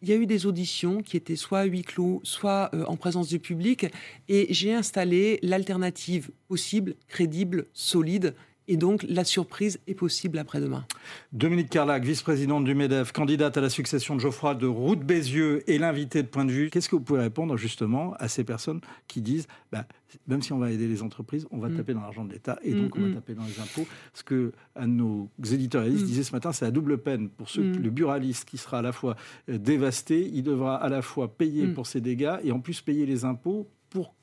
il 0.02 0.10
y 0.10 0.14
a 0.14 0.16
eu 0.16 0.26
des 0.26 0.46
auditions 0.46 1.02
qui 1.02 1.18
étaient 1.18 1.36
soit 1.36 1.60
à 1.60 1.64
huis 1.66 1.82
clos, 1.82 2.22
soit 2.24 2.70
euh, 2.74 2.86
en 2.86 2.96
présence 2.96 3.28
du 3.28 3.40
public, 3.40 3.88
et 4.30 4.54
j'ai 4.54 4.74
installé 4.74 5.40
l'alternative 5.42 6.30
possible, 6.48 6.96
crédible, 7.08 7.66
solide, 7.74 8.36
et 8.68 8.78
donc, 8.78 9.06
la 9.08 9.24
surprise 9.24 9.80
est 9.88 9.94
possible 9.94 10.38
après-demain. 10.38 10.86
Dominique 11.32 11.70
Carlac, 11.70 12.04
vice-présidente 12.04 12.66
du 12.66 12.76
MEDEF, 12.76 13.12
candidate 13.14 13.58
à 13.58 13.62
la 13.62 13.70
succession 13.70 14.16
de 14.16 14.20
Geoffroy 14.20 14.56
de 14.56 14.68
Route 14.68 15.00
Bézieux 15.00 15.64
et 15.70 15.78
l'invité 15.78 16.22
de 16.22 16.28
Point 16.28 16.46
de 16.46 16.52
Vue. 16.52 16.70
Qu'est-ce 16.70 16.90
que 16.90 16.96
vous 16.96 17.02
pouvez 17.02 17.22
répondre 17.22 17.56
justement 17.56 18.14
à 18.20 18.28
ces 18.28 18.44
personnes 18.44 18.82
qui 19.08 19.22
disent 19.22 19.48
bah, 19.72 19.86
même 20.28 20.42
si 20.42 20.54
on 20.54 20.58
va 20.58 20.72
aider 20.72 20.88
les 20.88 21.02
entreprises, 21.02 21.48
on 21.52 21.60
va 21.60 21.70
mm. 21.70 21.78
taper 21.78 21.94
dans 21.94 22.02
l'argent 22.02 22.26
de 22.26 22.32
l'État 22.32 22.60
et 22.62 22.74
donc 22.74 22.96
on 22.96 23.02
va 23.02 23.08
mm, 23.08 23.12
mm. 23.12 23.16
taper 23.16 23.34
dans 23.36 23.46
les 23.46 23.60
impôts. 23.60 23.88
Ce 24.14 24.24
que 24.24 24.52
un 24.76 24.88
de 24.88 24.94
nos 24.94 25.30
éditorialistes 25.52 26.06
disait 26.06 26.24
ce 26.24 26.32
matin, 26.34 26.52
c'est 26.52 26.66
la 26.66 26.72
double 26.72 26.98
peine. 26.98 27.30
Pour 27.30 27.50
ceux, 27.50 27.64
le 27.64 27.90
buraliste 27.90 28.46
qui 28.46 28.58
sera 28.58 28.80
à 28.80 28.82
la 28.82 28.92
fois 28.92 29.16
euh, 29.50 29.58
dévasté, 29.58 30.30
il 30.34 30.44
devra 30.44 30.76
à 30.76 30.90
la 30.90 31.02
fois 31.02 31.30
payer 31.30 31.68
pour 31.68 31.88
ses 31.88 32.02
dégâts 32.02 32.38
et 32.44 32.52
en 32.52 32.60
plus 32.60 32.82
payer 32.82 33.06
les 33.06 33.26
impôts 33.26 33.70
pour 33.90 34.14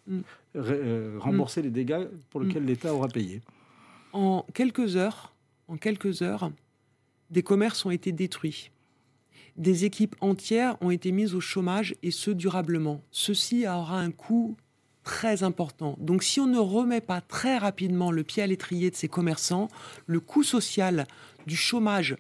euh, 0.57 1.17
rembourser 1.19 1.63
les 1.63 1.71
dégâts 1.71 2.07
pour 2.31 2.41
lesquels 2.41 2.65
l'État 2.65 2.95
aura 2.95 3.09
payé 3.09 3.41
en 4.15 4.47
quelques 4.55 4.97
heures, 4.97 5.35
en 5.69 5.77
quelques 5.77 6.23
heures, 6.23 6.51
des 7.31 7.43
commerces 7.43 7.85
ont 7.85 7.91
été 7.91 8.13
détruits. 8.13 8.71
Des 9.57 9.85
équipes 9.85 10.17
entières 10.21 10.77
ont 10.81 10.91
été 10.91 11.13
mises 11.13 11.35
au 11.35 11.41
chômage 11.41 11.95
et 12.03 12.11
ce 12.11 12.31
durablement. 12.31 13.03
Ceci 13.11 13.67
aura 13.69 14.01
un 14.01 14.11
coût 14.11 14.57
très 15.03 15.43
important. 15.43 15.97
Donc 16.01 16.23
si 16.23 16.41
on 16.41 16.47
ne 16.47 16.59
remet 16.59 17.01
pas 17.01 17.21
très 17.21 17.59
rapidement 17.59 18.11
le 18.11 18.25
pied 18.25 18.43
à 18.43 18.47
l'étrier 18.47 18.91
de 18.91 18.97
ces 18.97 19.09
commerçants, 19.09 19.69
le 20.07 20.21
coût 20.21 20.43
social 20.43 21.07
du 21.47 21.57
chômage 21.57 22.17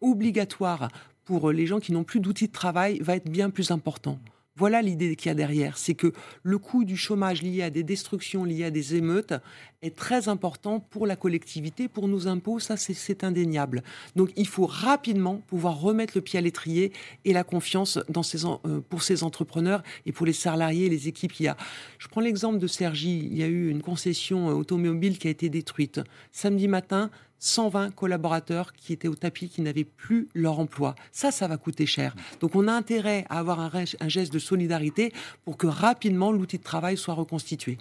obligatoire 0.00 0.88
pour 1.24 1.52
les 1.52 1.66
gens 1.66 1.80
qui 1.80 1.92
n'ont 1.92 2.04
plus 2.04 2.20
d'outils 2.20 2.46
de 2.46 2.52
travail 2.52 2.98
va 3.00 3.16
être 3.16 3.30
bien 3.30 3.50
plus 3.50 3.70
important. 3.70 4.18
Voilà 4.60 4.82
l'idée 4.82 5.16
qu'il 5.16 5.30
y 5.30 5.32
a 5.32 5.34
derrière, 5.34 5.78
c'est 5.78 5.94
que 5.94 6.12
le 6.42 6.58
coût 6.58 6.84
du 6.84 6.94
chômage 6.94 7.40
lié 7.40 7.62
à 7.62 7.70
des 7.70 7.82
destructions, 7.82 8.44
lié 8.44 8.64
à 8.64 8.70
des 8.70 8.94
émeutes, 8.94 9.32
est 9.80 9.96
très 9.96 10.28
important 10.28 10.80
pour 10.80 11.06
la 11.06 11.16
collectivité, 11.16 11.88
pour 11.88 12.08
nos 12.08 12.28
impôts, 12.28 12.58
ça 12.58 12.76
c'est 12.76 13.24
indéniable. 13.24 13.82
Donc 14.16 14.28
il 14.36 14.46
faut 14.46 14.66
rapidement 14.66 15.36
pouvoir 15.46 15.80
remettre 15.80 16.12
le 16.14 16.20
pied 16.20 16.38
à 16.38 16.42
l'étrier 16.42 16.92
et 17.24 17.32
la 17.32 17.42
confiance 17.42 17.98
dans 18.10 18.22
ces, 18.22 18.44
euh, 18.44 18.82
pour 18.86 19.02
ces 19.02 19.24
entrepreneurs 19.24 19.82
et 20.04 20.12
pour 20.12 20.26
les 20.26 20.34
salariés 20.34 20.84
et 20.84 20.90
les 20.90 21.08
équipes 21.08 21.32
qu'il 21.32 21.46
y 21.46 21.48
a. 21.48 21.56
Je 21.98 22.08
prends 22.08 22.20
l'exemple 22.20 22.58
de 22.58 22.66
Sergi, 22.66 23.30
il 23.32 23.38
y 23.38 23.42
a 23.42 23.46
eu 23.46 23.70
une 23.70 23.80
concession 23.80 24.48
automobile 24.48 25.18
qui 25.18 25.28
a 25.28 25.30
été 25.30 25.48
détruite. 25.48 26.02
Samedi 26.32 26.68
matin, 26.68 27.10
120 27.40 27.90
collaborateurs 27.94 28.72
qui 28.74 28.92
étaient 28.92 29.08
au 29.08 29.16
tapis, 29.16 29.48
qui 29.48 29.62
n'avaient 29.62 29.84
plus 29.84 30.28
leur 30.34 30.60
emploi. 30.60 30.94
Ça, 31.10 31.30
ça 31.30 31.48
va 31.48 31.56
coûter 31.56 31.86
cher. 31.86 32.14
Donc 32.40 32.54
on 32.54 32.68
a 32.68 32.72
intérêt 32.72 33.24
à 33.28 33.38
avoir 33.38 33.60
un, 33.60 34.08
geste 34.08 34.32
de 34.32 34.38
solidarité 34.38 35.12
pour 35.44 35.56
que 35.56 35.66
rapidement 35.66 36.30
l'outil 36.30 36.58
de 36.58 36.62
travail 36.62 36.96
soit 36.96 37.14
reconstitué. 37.14 37.78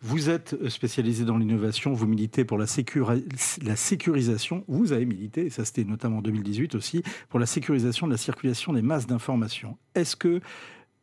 Vous 0.00 0.30
êtes 0.30 0.68
spécialisé 0.68 1.24
dans 1.24 1.36
l'innovation, 1.36 1.92
vous 1.92 2.06
militez 2.06 2.44
pour 2.44 2.56
la, 2.56 2.66
la, 3.62 3.76
sécurisation, 3.76 4.64
vous 4.68 4.92
avez 4.92 5.04
milité, 5.04 5.50
ça 5.50 5.64
c'était 5.64 5.82
notamment 5.82 6.18
en 6.18 6.22
2018 6.22 6.76
aussi, 6.76 7.02
pour 7.28 7.40
la 7.40 7.46
sécurisation 7.46 8.06
de 8.06 8.12
la 8.12 8.18
circulation 8.18 8.72
des 8.72 8.82
masses 8.82 9.08
d'informations. 9.08 9.76
Est-ce 9.96 10.14
que 10.14 10.40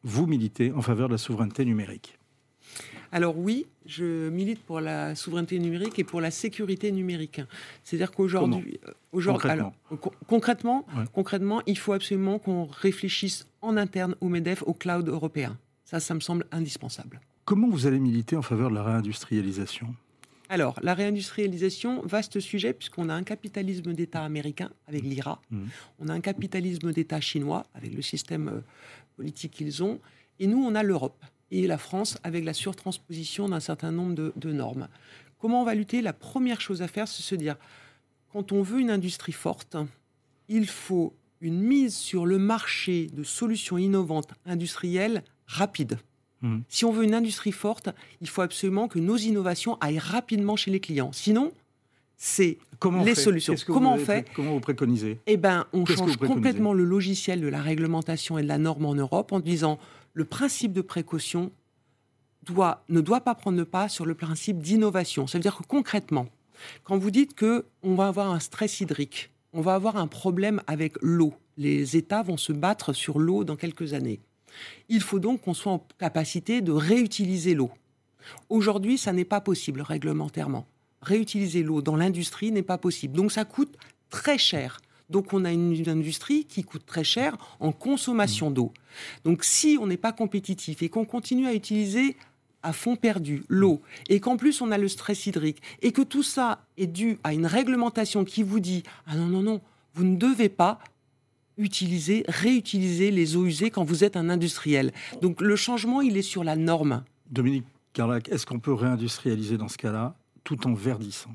vous 0.04 0.28
militez 0.28 0.72
en 0.72 0.82
faveur 0.82 1.10
de 1.10 1.14
la 1.14 1.18
souveraineté 1.18 1.66
numérique? 1.66 2.18
Alors 3.16 3.38
oui, 3.38 3.66
je 3.86 4.28
milite 4.28 4.60
pour 4.60 4.82
la 4.82 5.16
souveraineté 5.16 5.58
numérique 5.58 5.98
et 5.98 6.04
pour 6.04 6.20
la 6.20 6.32
sécurité 6.32 6.92
numérique. 6.92 7.40
C'est-à-dire 7.82 8.12
qu'aujourd'hui, 8.12 8.78
euh, 8.90 9.22
concrètement, 9.24 9.74
concrètement, 10.28 10.86
concrètement, 11.14 11.62
il 11.66 11.78
faut 11.78 11.94
absolument 11.94 12.40
qu'on 12.40 12.66
réfléchisse 12.66 13.48
en 13.62 13.78
interne 13.78 14.18
au 14.20 14.28
Medef, 14.28 14.64
au 14.64 14.74
cloud 14.74 15.08
européen. 15.08 15.58
Ça, 15.86 16.02
ça 16.02 16.14
me 16.14 16.20
semble 16.20 16.46
indispensable. 16.52 17.22
Comment 17.46 17.70
vous 17.70 17.88
allez 17.88 18.02
militer 18.02 18.36
en 18.36 18.42
faveur 18.42 18.70
de 18.70 18.76
la 18.76 18.84
réindustrialisation? 18.84 19.96
Alors, 20.50 20.78
la 20.84 20.94
réindustrialisation, 20.94 22.02
vaste 22.02 22.42
sujet, 22.42 22.74
puisqu'on 22.74 23.08
a 23.08 23.14
un 23.14 23.24
capitalisme 23.24 23.94
d'État 23.94 24.26
américain 24.26 24.72
avec 24.90 25.04
l'IRA, 25.04 25.42
mmh. 25.52 25.64
on 26.00 26.10
a 26.10 26.14
un 26.14 26.20
capitalisme 26.20 26.92
d'État 26.92 27.22
chinois 27.22 27.66
avec 27.76 27.94
le 27.94 28.02
système 28.02 28.50
euh, 28.50 28.60
politique 29.16 29.54
qu'ils 29.54 29.84
ont, 29.84 30.02
et 30.42 30.48
nous, 30.48 30.62
on 30.62 30.76
a 30.76 30.84
l'Europe 30.84 31.24
et 31.52 31.68
la 31.68 31.78
France 31.78 32.18
avec 32.24 32.44
la 32.44 32.54
surtransposition 32.54 33.50
d'un 33.50 33.60
certain 33.60 33.92
nombre 33.92 34.32
de, 34.36 34.52
normes. 34.52 34.88
Comment 35.40 35.62
on 35.62 35.66
va 35.66 35.76
lutter? 35.76 36.02
La 36.02 36.14
première 36.14 36.62
chose 36.62 36.82
à 36.82 36.88
faire, 36.88 37.08
c'est 37.08 37.24
se 37.24 37.36
dire, 37.36 37.56
quand 38.32 38.52
on 38.52 38.62
veut 38.62 38.80
une 38.80 38.90
industrie 38.90 39.32
forte, 39.32 39.78
il 40.50 40.68
faut 40.68 41.14
une 41.42 41.62
mise 41.62 41.96
sur 41.96 42.26
le 42.26 42.38
marché 42.38 43.08
de 43.14 43.24
solutions 43.24 43.78
innovantes 43.78 44.34
industrielles 44.46 45.24
rapides. 45.46 46.00
Mmh. 46.42 46.60
Si 46.68 46.86
on 46.86 46.92
veut 46.92 47.04
une 47.04 47.14
industrie 47.14 47.52
forte, 47.52 47.90
il 48.22 48.28
faut 48.28 48.42
absolument 48.42 48.88
que 48.88 49.00
nos 49.00 49.18
innovations 49.18 49.78
aillent 49.80 50.00
rapidement 50.00 50.56
chez 50.56 50.72
les 50.72 50.80
clients. 50.80 51.12
Sinon, 51.12 51.52
c'est 52.18 52.58
les 53.04 53.16
solutions. 53.16 53.56
comment 53.68 53.94
on 53.94 53.98
fait? 53.98 54.26
Comment 54.36 54.54
vous 54.54 54.60
préconisez? 54.60 55.20
Eh 55.28 55.38
ben, 55.38 55.66
on 55.74 55.86
change 55.86 56.18
complètement 56.18 56.74
le 56.74 56.84
logiciel 56.84 57.42
de 57.42 57.48
la 57.48 57.62
réglementation 57.62 58.38
et 58.38 58.44
de 58.44 58.48
la 58.48 58.58
norme 58.58 58.86
en 58.86 58.96
Europe 58.96 59.32
en 59.32 59.40
disant 59.40 59.80
le 60.16 60.26
principe 60.26 60.74
de 60.74 60.82
précaution 60.82 61.52
ne 62.90 63.02
doit 63.02 63.22
pas 63.22 63.36
prendre 63.36 63.58
le 63.58 63.66
pas 63.66 63.90
sur 63.90 64.06
le 64.06 64.16
principe 64.16 64.60
d'innovation. 64.60 65.28
Ça 65.28 65.38
veut 65.38 65.42
dire 65.42 65.58
que 65.58 65.64
concrètement, 65.64 66.28
quand 66.84 66.98
vous 66.98 67.12
dites 67.12 67.36
que 67.36 67.66
on 67.84 67.96
va 67.96 68.08
avoir 68.08 68.32
un 68.32 68.40
stress 68.40 68.80
hydrique, 68.80 69.30
on 69.54 69.62
va 69.62 69.76
avoir 69.76 69.98
un 69.98 70.08
problème 70.08 70.62
avec 70.68 70.96
l'eau, 71.02 71.34
les 71.58 71.98
États 71.98 72.24
vont 72.24 72.38
se 72.38 72.54
battre 72.54 72.94
sur 72.94 73.20
l'eau 73.20 73.44
dans 73.44 73.58
quelques 73.58 73.94
années. 73.94 74.22
Il 74.88 75.02
faut 75.02 75.20
donc 75.20 75.42
qu'on 75.42 75.54
soit 75.54 75.74
en 75.74 75.86
capacité 76.00 76.62
de 76.62 76.72
réutiliser 76.72 77.54
l'eau. 77.54 77.72
Aujourd'hui, 78.50 78.98
ça 78.98 79.12
n'est 79.12 79.26
pas 79.26 79.42
possible 79.42 79.82
réglementairement. 79.82 80.66
Réutiliser 81.02 81.62
l'eau 81.62 81.82
dans 81.82 81.98
l'industrie 81.98 82.52
n'est 82.52 82.64
pas 82.64 82.78
possible. 82.78 83.18
Donc 83.18 83.34
ça 83.34 83.44
coûte 83.44 83.76
très 84.10 84.38
cher 84.38 84.80
donc 85.10 85.34
on 85.34 85.46
a 85.46 85.52
une, 85.52 85.88
industrie 85.88 86.46
qui 86.46 86.64
coûte 86.64 86.86
très 86.86 87.04
cher 87.04 87.38
en 87.60 87.72
consommation 87.72 88.52
d'eau. 88.52 88.72
Donc 89.24 89.44
si 89.44 89.78
on 89.80 89.88
n'est 89.88 89.98
pas 89.98 90.12
compétitif 90.12 90.82
et 90.82 90.90
qu'on 90.90 91.06
continue 91.06 91.48
à 91.48 91.54
utiliser 91.54 92.16
à 92.64 92.74
fond 92.74 92.96
perdu 92.96 93.44
l'eau 93.48 93.82
et 94.10 94.20
qu'en 94.20 94.38
plus 94.38 94.62
on 94.62 94.72
a 94.72 94.78
le 94.78 94.88
stress 94.88 95.28
hydrique 95.28 95.62
et 95.82 95.92
que 95.92 96.02
tout 96.02 96.24
ça 96.24 96.66
est 96.78 96.88
dû 96.88 97.20
à 97.24 97.34
une 97.34 97.46
réglementation 97.46 98.26
qui 98.26 98.42
vous 98.42 98.60
dit 98.60 98.84
ah 99.06 99.16
non 99.16 99.28
non 99.28 99.44
non 99.44 99.62
vous 99.94 100.04
ne 100.04 100.18
devez 100.18 100.50
pas 100.50 100.80
utiliser 101.58 102.26
réutiliser 102.28 103.12
les 103.12 103.36
eaux 103.36 103.46
usées 103.46 103.70
quand 103.70 103.84
vous 103.84 104.04
êtes 104.04 104.18
un 104.18 104.30
industriel. 104.30 104.92
Donc 105.22 105.42
le 105.42 105.56
changement 105.56 106.02
il 106.02 106.18
est 106.18 106.24
sur 106.24 106.44
la 106.44 106.56
norme. 106.56 107.04
Dominique 107.30 107.66
Carlac, 107.94 108.28
est-ce 108.30 108.46
qu'on 108.46 108.60
peut 108.60 108.74
réindustrialiser 108.74 109.58
dans 109.58 109.70
ce 109.70 109.78
cas-là 109.78 110.16
tout 110.44 110.68
en 110.68 110.74
verdissant? 110.74 111.32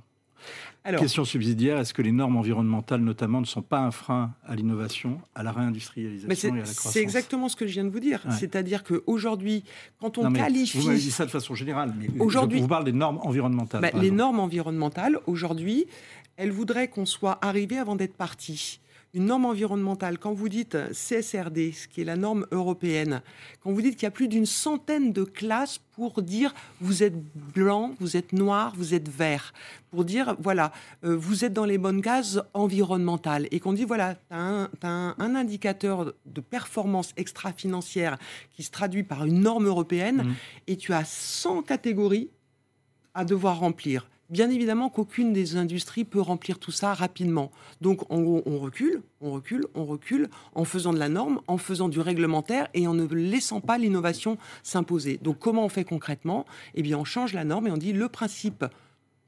Question 0.85 1.25
subsidiaire, 1.25 1.79
est-ce 1.79 1.93
que 1.93 2.01
les 2.01 2.13
normes 2.13 2.37
environnementales 2.37 3.03
notamment 3.03 3.41
ne 3.41 3.47
sont 3.47 3.63
pas 3.63 3.81
un 3.81 3.91
frein 3.91 4.35
à 4.47 4.55
l'innovation, 4.55 5.21
à 5.35 5.43
la 5.43 5.53
réindustrialisation 5.53 6.49
et 6.49 6.53
à 6.53 6.55
la 6.55 6.63
croissance? 6.63 6.93
C'est 6.93 7.03
exactement 7.03 7.49
ce 7.49 7.57
que 7.57 7.67
je 7.67 7.75
viens 7.75 7.85
de 7.85 7.91
vous 7.91 8.01
dire. 8.01 8.23
C'est-à-dire 8.31 8.83
qu'aujourd'hui, 8.83 9.65
quand 10.01 10.17
on 10.17 10.33
qualifie... 10.33 10.79
Vous 10.79 10.87
m'avez 10.87 10.99
dit 10.99 11.11
ça 11.11 11.27
de 11.27 11.31
façon 11.31 11.55
générale, 11.55 11.95
mais 11.99 12.09
aujourd'hui, 12.19 12.61
vous 12.61 12.69
parle 12.69 12.85
des 12.85 12.93
normes 12.93 13.21
environnementales. 13.23 13.83
Bah, 13.83 13.91
les 14.01 14.11
normes 14.11 14.41
environnementales, 14.41 15.19
aujourd'hui, 15.27 15.87
elles 16.37 16.51
voudraient 16.51 16.89
qu'on 16.89 17.07
soit 17.07 17.39
arrivé 17.45 17.77
avant 17.77 17.97
d'être 17.97 18.17
parti 18.17 18.81
une 19.13 19.27
norme 19.27 19.45
environnementale, 19.45 20.19
quand 20.19 20.33
vous 20.33 20.49
dites 20.49 20.77
CSRD, 20.93 21.73
ce 21.73 21.89
qui 21.89 22.01
est 22.01 22.05
la 22.05 22.17
norme 22.17 22.47
européenne, 22.53 23.23
quand 23.61 23.73
vous 23.73 23.83
dites 23.83 23.95
qu'il 23.95 24.05
y 24.05 24.07
a 24.07 24.13
plus 24.13 24.29
d'une 24.29 24.47
centaine 24.47 25.13
de 25.13 25.25
classes 25.25 25.79
pour 25.93 26.23
dire 26.23 26.55
vous 26.81 27.03
êtes 27.03 27.17
blanc, 27.55 27.95
vous 27.99 28.17
êtes 28.17 28.33
noir, 28.33 28.73
vous 28.77 28.95
êtes 28.95 29.09
vert, 29.09 29.53
pour 29.91 30.05
dire 30.05 30.37
voilà, 30.39 30.73
euh, 31.05 31.17
vous 31.17 31.45
êtes 31.45 31.53
dans 31.53 31.65
les 31.65 31.79
bonnes 31.79 32.03
cases 32.03 32.41
environnementales, 32.55 33.49
et 33.51 33.59
qu'on 33.59 33.73
dit 33.73 33.85
voilà, 33.85 34.15
tu 34.15 34.21
as, 34.31 34.69
un, 34.83 35.35
indicateur 35.35 36.13
de 36.27 36.41
performance 36.41 37.13
extra-financière 37.17 38.17
qui 38.53 38.63
se 38.63 38.71
traduit 38.71 39.03
par 39.03 39.25
une 39.25 39.41
norme 39.41 39.67
européenne, 39.67 40.23
mmh. 40.23 40.35
et 40.69 40.77
tu 40.77 40.93
as 40.93 41.05
100 41.05 41.63
catégories 41.63 42.31
à 43.15 43.25
devoir 43.25 43.59
remplir. 43.59 44.07
Bien 44.31 44.49
évidemment 44.49 44.91
qu'aucune 44.91 45.33
des 45.33 45.57
industries 45.57 46.05
peut 46.05 46.21
remplir 46.21 46.61
tout 46.61 46.71
ça 46.71 46.95
rapidement. 46.95 47.51
Donc 47.81 48.09
on, 48.11 48.43
on 48.47 48.59
recule, 48.61 49.03
on 49.21 49.33
recule, 49.33 49.67
on 49.75 49.85
recule 49.85 50.29
en 50.55 50.65
faisant 50.65 50.93
de 50.93 51.01
la 51.01 51.09
norme, 51.09 51.41
en 51.49 51.59
faisant 51.59 51.89
du 51.89 51.99
réglementaire 51.99 52.69
et 52.73 52.87
en 52.87 52.95
ne 52.95 53.07
laissant 53.07 53.61
pas 53.61 53.77
l'innovation 53.77 54.39
s'imposer. 54.63 55.19
Donc 55.19 55.41
comment 55.41 55.65
on 55.65 55.69
fait 55.69 55.85
concrètement? 55.85 56.47
Eh 56.75 56.83
bien 56.83 56.97
on 56.97 57.05
change 57.05 57.33
la 57.33 57.45
norme 57.45 57.67
et 57.67 57.73
on 57.73 57.77
dit 57.77 57.93
le 57.93 58.09
principe 58.09 58.65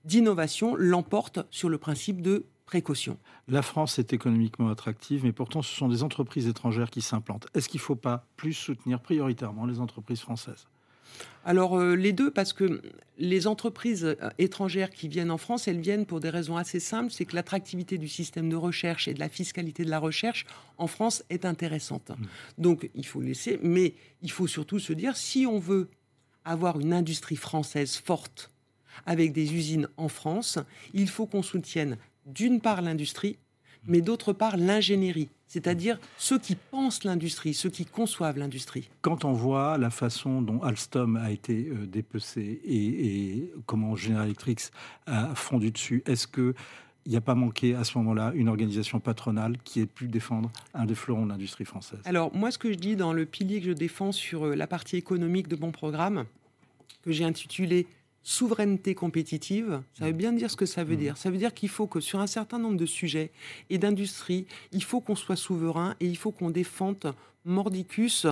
d'innovation 0.04 0.76
l'emporte 0.76 1.40
sur 1.50 1.68
le 1.68 1.78
principe 1.78 2.22
de 2.22 2.46
précaution. 2.64 3.18
La 3.48 3.62
France 3.62 3.98
est 3.98 4.12
économiquement 4.12 4.68
attractive, 4.68 5.24
mais 5.24 5.32
pourtant 5.32 5.62
ce 5.62 5.74
sont 5.74 5.88
des 5.88 6.04
entreprises 6.04 6.46
étrangères 6.46 6.90
qui 6.90 7.02
s'implantent. 7.02 7.48
Est-ce 7.54 7.68
qu'il 7.68 7.80
ne 7.80 7.84
faut 7.84 7.96
pas 7.96 8.24
plus 8.36 8.52
soutenir 8.52 9.00
prioritairement 9.00 9.66
les 9.66 9.80
entreprises 9.80 10.20
françaises? 10.20 10.68
Alors 11.44 11.78
euh, 11.78 11.94
les 11.94 12.12
deux, 12.12 12.30
parce 12.30 12.52
que 12.52 12.82
les 13.18 13.46
entreprises 13.46 14.04
euh, 14.04 14.30
étrangères 14.38 14.90
qui 14.90 15.08
viennent 15.08 15.30
en 15.30 15.38
France, 15.38 15.66
elles 15.66 15.80
viennent 15.80 16.06
pour 16.06 16.20
des 16.20 16.30
raisons 16.30 16.56
assez 16.56 16.80
simples, 16.80 17.10
c'est 17.10 17.24
que 17.24 17.34
l'attractivité 17.34 17.98
du 17.98 18.08
système 18.08 18.48
de 18.48 18.56
recherche 18.56 19.08
et 19.08 19.14
de 19.14 19.20
la 19.20 19.28
fiscalité 19.28 19.84
de 19.84 19.90
la 19.90 19.98
recherche 19.98 20.46
en 20.78 20.86
France 20.86 21.24
est 21.30 21.44
intéressante. 21.44 22.10
Mmh. 22.10 22.24
Donc 22.58 22.90
il 22.94 23.06
faut 23.06 23.20
laisser, 23.20 23.58
mais 23.62 23.94
il 24.22 24.30
faut 24.30 24.46
surtout 24.46 24.78
se 24.78 24.92
dire, 24.92 25.16
si 25.16 25.46
on 25.46 25.58
veut 25.58 25.88
avoir 26.44 26.78
une 26.78 26.92
industrie 26.92 27.36
française 27.36 27.96
forte, 27.96 28.50
avec 29.06 29.32
des 29.32 29.54
usines 29.54 29.88
en 29.96 30.08
France, 30.08 30.58
il 30.92 31.08
faut 31.08 31.26
qu'on 31.26 31.42
soutienne 31.42 31.96
d'une 32.26 32.60
part 32.60 32.82
l'industrie, 32.82 33.36
mais 33.86 34.00
d'autre 34.00 34.32
part 34.32 34.56
l'ingénierie, 34.56 35.28
c'est-à-dire 35.46 35.98
ceux 36.16 36.38
qui 36.38 36.54
pensent 36.54 37.04
l'industrie, 37.04 37.54
ceux 37.54 37.70
qui 37.70 37.84
conçoivent 37.84 38.38
l'industrie. 38.38 38.90
Quand 39.00 39.24
on 39.24 39.32
voit 39.32 39.78
la 39.78 39.90
façon 39.90 40.42
dont 40.42 40.60
Alstom 40.62 41.16
a 41.16 41.30
été 41.30 41.68
euh, 41.68 41.86
dépecé 41.86 42.60
et, 42.64 43.52
comment 43.66 43.96
General 43.96 44.26
Electric 44.26 44.60
a 45.06 45.34
fondu 45.34 45.70
dessus, 45.70 46.02
est-ce 46.06 46.26
que 46.26 46.54
il 47.04 47.10
n'y 47.10 47.16
a 47.16 47.20
pas 47.20 47.34
manqué 47.34 47.74
à 47.74 47.82
ce 47.82 47.98
moment-là 47.98 48.32
une 48.36 48.48
organisation 48.48 49.00
patronale 49.00 49.58
qui 49.64 49.80
ait 49.80 49.86
pu 49.86 50.06
défendre 50.06 50.52
un 50.72 50.86
des 50.86 50.94
fleurons 50.94 51.24
de 51.24 51.30
l'industrie 51.30 51.64
française? 51.64 51.98
Alors 52.04 52.32
moi, 52.32 52.52
ce 52.52 52.58
que 52.58 52.72
je 52.72 52.78
dis 52.78 52.94
dans 52.94 53.12
le 53.12 53.26
pilier 53.26 53.60
que 53.60 53.66
je 53.66 53.72
défends 53.72 54.12
sur 54.12 54.46
euh, 54.46 54.54
la 54.54 54.68
partie 54.68 54.96
économique 54.96 55.48
de 55.48 55.56
mon 55.56 55.72
programme, 55.72 56.26
que 57.02 57.10
j'ai 57.10 57.24
intitulé 57.24 57.86
souveraineté 58.22 58.94
compétitive, 58.94 59.82
ça 59.94 60.06
veut 60.06 60.12
bien 60.12 60.32
dire 60.32 60.50
ce 60.50 60.56
que 60.56 60.66
ça 60.66 60.84
veut 60.84 60.94
mmh. 60.94 60.98
dire. 60.98 61.16
Ça 61.16 61.30
veut 61.30 61.38
dire 61.38 61.54
qu'il 61.54 61.68
faut 61.68 61.86
que 61.86 62.00
sur 62.00 62.20
un 62.20 62.26
certain 62.26 62.58
nombre 62.58 62.76
de 62.76 62.86
sujets 62.86 63.30
et 63.70 63.78
d'industries, 63.78 64.46
il 64.70 64.82
faut 64.82 65.00
qu'on 65.00 65.16
soit 65.16 65.36
souverain 65.36 65.96
et 66.00 66.06
il 66.06 66.16
faut 66.16 66.30
qu'on 66.30 66.50
défende 66.50 67.14
mordicus 67.44 68.26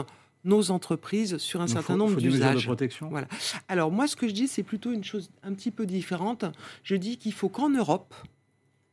nos 0.44 0.70
entreprises 0.70 1.36
sur 1.38 1.60
un 1.60 1.66
certain 1.66 1.96
nombre 1.96 2.16
d'usages. 2.16 2.70
Voilà. 3.02 3.28
Alors 3.68 3.90
moi, 3.90 4.06
ce 4.06 4.16
que 4.16 4.26
je 4.26 4.32
dis, 4.32 4.48
c'est 4.48 4.62
plutôt 4.62 4.92
une 4.92 5.04
chose 5.04 5.30
un 5.42 5.52
petit 5.52 5.70
peu 5.70 5.86
différente. 5.86 6.44
Je 6.82 6.96
dis 6.96 7.18
qu'il 7.18 7.32
faut 7.32 7.48
qu'en 7.48 7.68
Europe, 7.68 8.14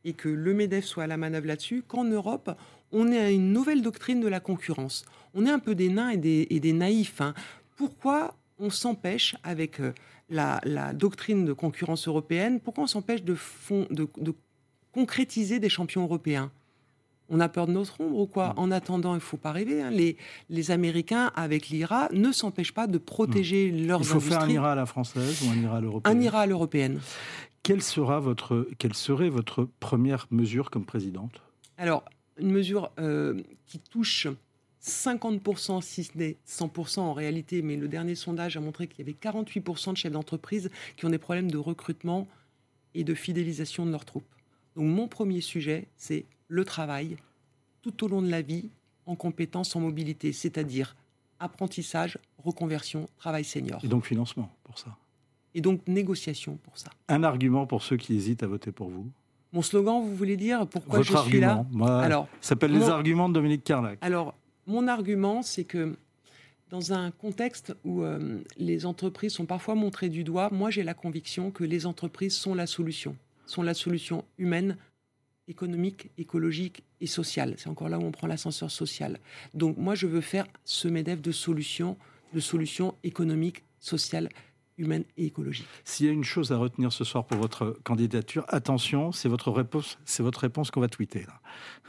et 0.04 0.12
que 0.12 0.28
le 0.28 0.54
MEDEF 0.54 0.84
soit 0.84 1.04
à 1.04 1.06
la 1.06 1.16
manœuvre 1.16 1.46
là-dessus, 1.46 1.82
qu'en 1.86 2.04
Europe, 2.04 2.50
on 2.92 3.10
ait 3.12 3.34
une 3.34 3.52
nouvelle 3.52 3.82
doctrine 3.82 4.20
de 4.20 4.28
la 4.28 4.40
concurrence. 4.40 5.04
On 5.34 5.44
est 5.44 5.50
un 5.50 5.58
peu 5.58 5.74
des 5.74 5.88
nains 5.88 6.10
et 6.10 6.16
des, 6.16 6.72
naïfs. 6.72 7.20
Hein. 7.20 7.34
Pourquoi 7.76 8.36
on 8.58 8.70
s'empêche 8.70 9.36
avec 9.42 9.80
euh, 9.80 9.92
la, 10.30 10.92
doctrine 10.92 11.44
de 11.44 11.52
concurrence 11.52 12.08
européenne, 12.08 12.60
pourquoi 12.60 12.84
on 12.84 12.88
s'empêche 12.88 13.22
de, 13.22 13.36
de, 13.90 14.34
concrétiser 14.92 15.58
des 15.60 15.68
champions 15.68 16.02
européens? 16.02 16.50
On 17.30 17.40
a 17.40 17.48
peur 17.48 17.66
de 17.66 17.72
notre 17.72 18.00
ombre 18.00 18.18
ou 18.18 18.26
quoi? 18.26 18.48
Mm. 18.48 18.58
En 18.58 18.70
attendant, 18.70 19.12
il 19.12 19.16
ne 19.16 19.20
faut 19.20 19.36
pas 19.36 19.52
rêver. 19.52 19.82
Hein. 19.82 19.90
Les, 19.90 20.16
les, 20.48 20.70
Américains, 20.70 21.30
avec 21.34 21.68
l'IRA, 21.68 22.08
ne 22.12 22.32
s'empêchent 22.32 22.72
pas 22.72 22.86
de 22.86 22.96
protéger 22.96 23.70
mm. 23.70 23.86
leurs 23.86 24.00
industries. 24.00 24.18
Il 24.18 24.22
faut 24.22 24.30
faire 24.30 24.42
un 24.42 24.48
IRA 24.48 24.72
à 24.72 24.74
la 24.74 24.86
française 24.86 25.42
ou 25.42 25.50
un 25.50 25.62
IRA 25.62 25.76
à 25.76 25.80
l'européenne? 25.80 26.16
Un 26.16 26.20
IRA 26.20 26.40
à 26.40 26.46
l'européenne. 26.46 27.00
Quelle, 27.62 27.82
sera 27.82 28.18
votre, 28.18 28.66
quelle 28.78 28.94
serait 28.94 29.28
votre 29.28 29.68
première 29.78 30.26
mesure 30.30 30.70
comme 30.70 30.86
présidente? 30.86 31.42
Alors, 31.76 32.02
une 32.38 32.50
mesure 32.50 32.90
euh, 32.98 33.42
qui 33.66 33.78
touche 33.78 34.28
50%, 34.82 35.82
si 35.82 36.04
ce 36.04 36.16
n'est 36.16 36.36
100% 36.46 37.00
en 37.00 37.12
réalité, 37.12 37.62
mais 37.62 37.76
le 37.76 37.88
dernier 37.88 38.14
sondage 38.14 38.56
a 38.56 38.60
montré 38.60 38.86
qu'il 38.86 39.00
y 39.00 39.02
avait 39.02 39.18
48% 39.18 39.92
de 39.92 39.96
chefs 39.96 40.12
d'entreprise 40.12 40.70
qui 40.96 41.04
ont 41.04 41.10
des 41.10 41.18
problèmes 41.18 41.50
de 41.50 41.58
recrutement 41.58 42.26
et 42.94 43.04
de 43.04 43.14
fidélisation 43.14 43.86
de 43.86 43.90
leurs 43.90 44.04
troupes. 44.04 44.34
Donc 44.76 44.86
mon 44.86 45.08
premier 45.08 45.40
sujet, 45.40 45.88
c'est 45.96 46.24
le 46.48 46.64
travail 46.64 47.16
tout 47.82 48.04
au 48.04 48.08
long 48.08 48.22
de 48.22 48.30
la 48.30 48.42
vie 48.42 48.70
en 49.06 49.16
compétences, 49.16 49.74
en 49.74 49.80
mobilité, 49.80 50.32
c'est-à-dire 50.32 50.94
apprentissage, 51.40 52.18
reconversion, 52.38 53.08
travail 53.16 53.44
senior. 53.44 53.80
Et 53.84 53.88
donc 53.88 54.06
financement 54.06 54.50
pour 54.64 54.78
ça. 54.78 54.96
Et 55.54 55.60
donc 55.60 55.86
négociation 55.86 56.58
pour 56.62 56.76
ça. 56.78 56.90
Un 57.08 57.24
argument 57.24 57.66
pour 57.66 57.82
ceux 57.82 57.96
qui 57.96 58.14
hésitent 58.14 58.42
à 58.42 58.46
voter 58.46 58.70
pour 58.70 58.88
vous 58.88 59.10
Mon 59.52 59.62
slogan, 59.62 60.02
vous 60.02 60.14
voulez 60.14 60.36
dire 60.36 60.66
pourquoi 60.66 61.02
je 61.02 61.16
suis 61.16 61.40
là 61.40 61.64
Alors, 62.02 62.28
ça 62.40 62.50
s'appelle 62.50 62.72
les 62.72 62.88
arguments 62.88 63.28
de 63.28 63.34
Dominique 63.34 63.64
Carlac. 63.64 63.98
Alors, 64.02 64.34
mon 64.68 64.86
argument, 64.86 65.42
c'est 65.42 65.64
que 65.64 65.96
dans 66.70 66.92
un 66.92 67.10
contexte 67.10 67.74
où 67.84 68.02
euh, 68.02 68.40
les 68.58 68.84
entreprises 68.84 69.32
sont 69.32 69.46
parfois 69.46 69.74
montrées 69.74 70.10
du 70.10 70.22
doigt, 70.22 70.50
moi 70.52 70.70
j'ai 70.70 70.82
la 70.82 70.94
conviction 70.94 71.50
que 71.50 71.64
les 71.64 71.86
entreprises 71.86 72.36
sont 72.36 72.54
la 72.54 72.66
solution, 72.66 73.16
sont 73.46 73.62
la 73.62 73.74
solution 73.74 74.24
humaine, 74.36 74.76
économique, 75.48 76.10
écologique 76.18 76.84
et 77.00 77.06
sociale. 77.06 77.54
C'est 77.56 77.70
encore 77.70 77.88
là 77.88 77.98
où 77.98 78.02
on 78.02 78.12
prend 78.12 78.26
l'ascenseur 78.26 78.70
social. 78.70 79.18
Donc 79.54 79.78
moi 79.78 79.94
je 79.94 80.06
veux 80.06 80.20
faire 80.20 80.46
ce 80.64 80.88
MEDEF 80.88 81.22
de 81.22 81.32
solutions, 81.32 81.96
de 82.34 82.40
solutions 82.40 82.94
économiques, 83.02 83.64
sociales, 83.80 84.28
humaine 84.78 85.04
et 85.16 85.26
écologique. 85.26 85.66
S'il 85.84 86.06
y 86.06 86.08
a 86.08 86.12
une 86.12 86.24
chose 86.24 86.52
à 86.52 86.56
retenir 86.56 86.92
ce 86.92 87.04
soir 87.04 87.26
pour 87.26 87.38
votre 87.38 87.78
candidature, 87.84 88.44
attention, 88.48 89.12
c'est 89.12 89.28
votre 89.28 89.50
réponse, 89.50 89.98
c'est 90.04 90.22
votre 90.22 90.40
réponse 90.40 90.70
qu'on 90.70 90.80
va 90.80 90.88
tweeter 90.88 91.20
là. 91.20 91.40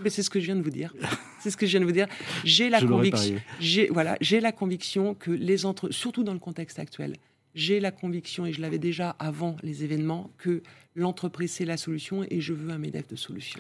Mais 0.01 0.09
c'est 0.09 0.23
ce 0.23 0.29
que 0.29 0.39
je 0.39 0.45
viens 0.45 0.55
de 0.55 0.61
vous 0.61 0.69
dire. 0.69 0.93
C'est 1.39 1.51
ce 1.51 1.57
que 1.57 1.65
je 1.65 1.71
viens 1.71 1.79
de 1.79 1.85
vous 1.85 1.93
dire. 1.93 2.07
J'ai 2.43 2.69
la 2.69 2.81
conviction, 2.81 3.37
j'ai 3.61 3.87
voilà, 3.87 4.17
j'ai 4.19 4.41
la 4.41 4.51
conviction 4.51 5.13
que 5.13 5.31
les 5.31 5.65
entre, 5.65 5.89
surtout 5.89 6.25
dans 6.25 6.33
le 6.33 6.39
contexte 6.39 6.79
actuel, 6.79 7.15
j'ai 7.55 7.79
la 7.79 7.91
conviction 7.91 8.45
et 8.45 8.51
je 8.51 8.61
l'avais 8.61 8.77
déjà 8.77 9.11
avant 9.19 9.55
les 9.63 9.85
événements 9.85 10.31
que 10.37 10.61
l'entreprise 10.95 11.51
c'est 11.51 11.65
la 11.65 11.77
solution 11.77 12.25
et 12.29 12.41
je 12.41 12.53
veux 12.53 12.71
un 12.71 12.77
MEDEF 12.77 13.07
de 13.07 13.15
solution. 13.15 13.59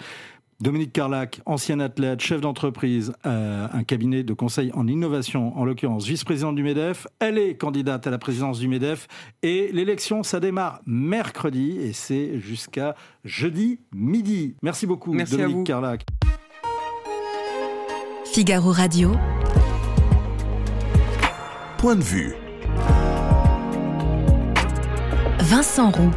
Dominique 0.61 0.91
Carlac, 0.91 1.39
ancien 1.45 1.79
athlète, 1.79 2.19
chef 2.19 2.41
d'entreprise, 2.41 3.13
euh, 3.25 3.67
un 3.71 3.83
cabinet 3.85 4.23
de 4.23 4.33
conseil 4.33 4.71
en 4.73 4.87
innovation, 4.87 5.57
en 5.57 5.63
l'occurrence 5.63 6.05
vice-présidente 6.05 6.55
du 6.55 6.63
MEDEF. 6.63 7.07
Elle 7.19 7.37
est 7.37 7.55
candidate 7.55 8.05
à 8.07 8.09
la 8.09 8.17
présidence 8.17 8.59
du 8.59 8.67
MEDEF 8.67 9.07
et 9.41 9.71
l'élection, 9.71 10.21
ça 10.21 10.41
démarre 10.41 10.81
mercredi 10.85 11.77
et 11.79 11.93
c'est 11.93 12.39
jusqu'à 12.39 12.95
jeudi 13.23 13.79
midi. 13.93 14.55
Merci 14.61 14.85
beaucoup, 14.85 15.15
Dominique 15.15 15.65
Carlac. 15.65 16.05
Figaro 18.25 18.71
Radio. 18.73 19.13
Point 21.77 21.95
de 21.95 22.03
vue. 22.03 22.33
Vincent 25.39 25.89
Roux. 25.89 26.11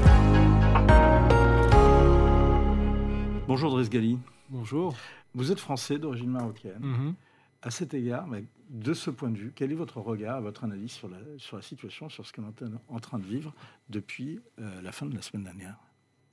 Bonjour 3.46 3.80
Gali. 3.82 4.18
Bonjour. 4.52 4.94
Vous 5.34 5.50
êtes 5.50 5.58
français 5.58 5.98
d'origine 5.98 6.28
marocaine. 6.28 6.78
Mhm. 6.78 7.14
À 7.62 7.70
cet 7.70 7.94
égard, 7.94 8.28
de 8.68 8.92
ce 8.92 9.08
point 9.08 9.30
de 9.30 9.38
vue, 9.38 9.52
quel 9.54 9.72
est 9.72 9.74
votre 9.74 9.98
regard, 9.98 10.42
votre 10.42 10.64
analyse 10.64 10.90
sur 10.90 11.08
la, 11.08 11.16
sur 11.38 11.56
la 11.56 11.62
situation, 11.62 12.10
sur 12.10 12.26
ce 12.26 12.34
qu'on 12.34 12.42
est 12.42 12.62
en 12.88 13.00
train 13.00 13.18
de 13.18 13.24
vivre 13.24 13.54
depuis 13.88 14.40
euh, 14.58 14.82
la 14.82 14.92
fin 14.92 15.06
de 15.06 15.14
la 15.14 15.22
semaine 15.22 15.44
dernière? 15.44 15.78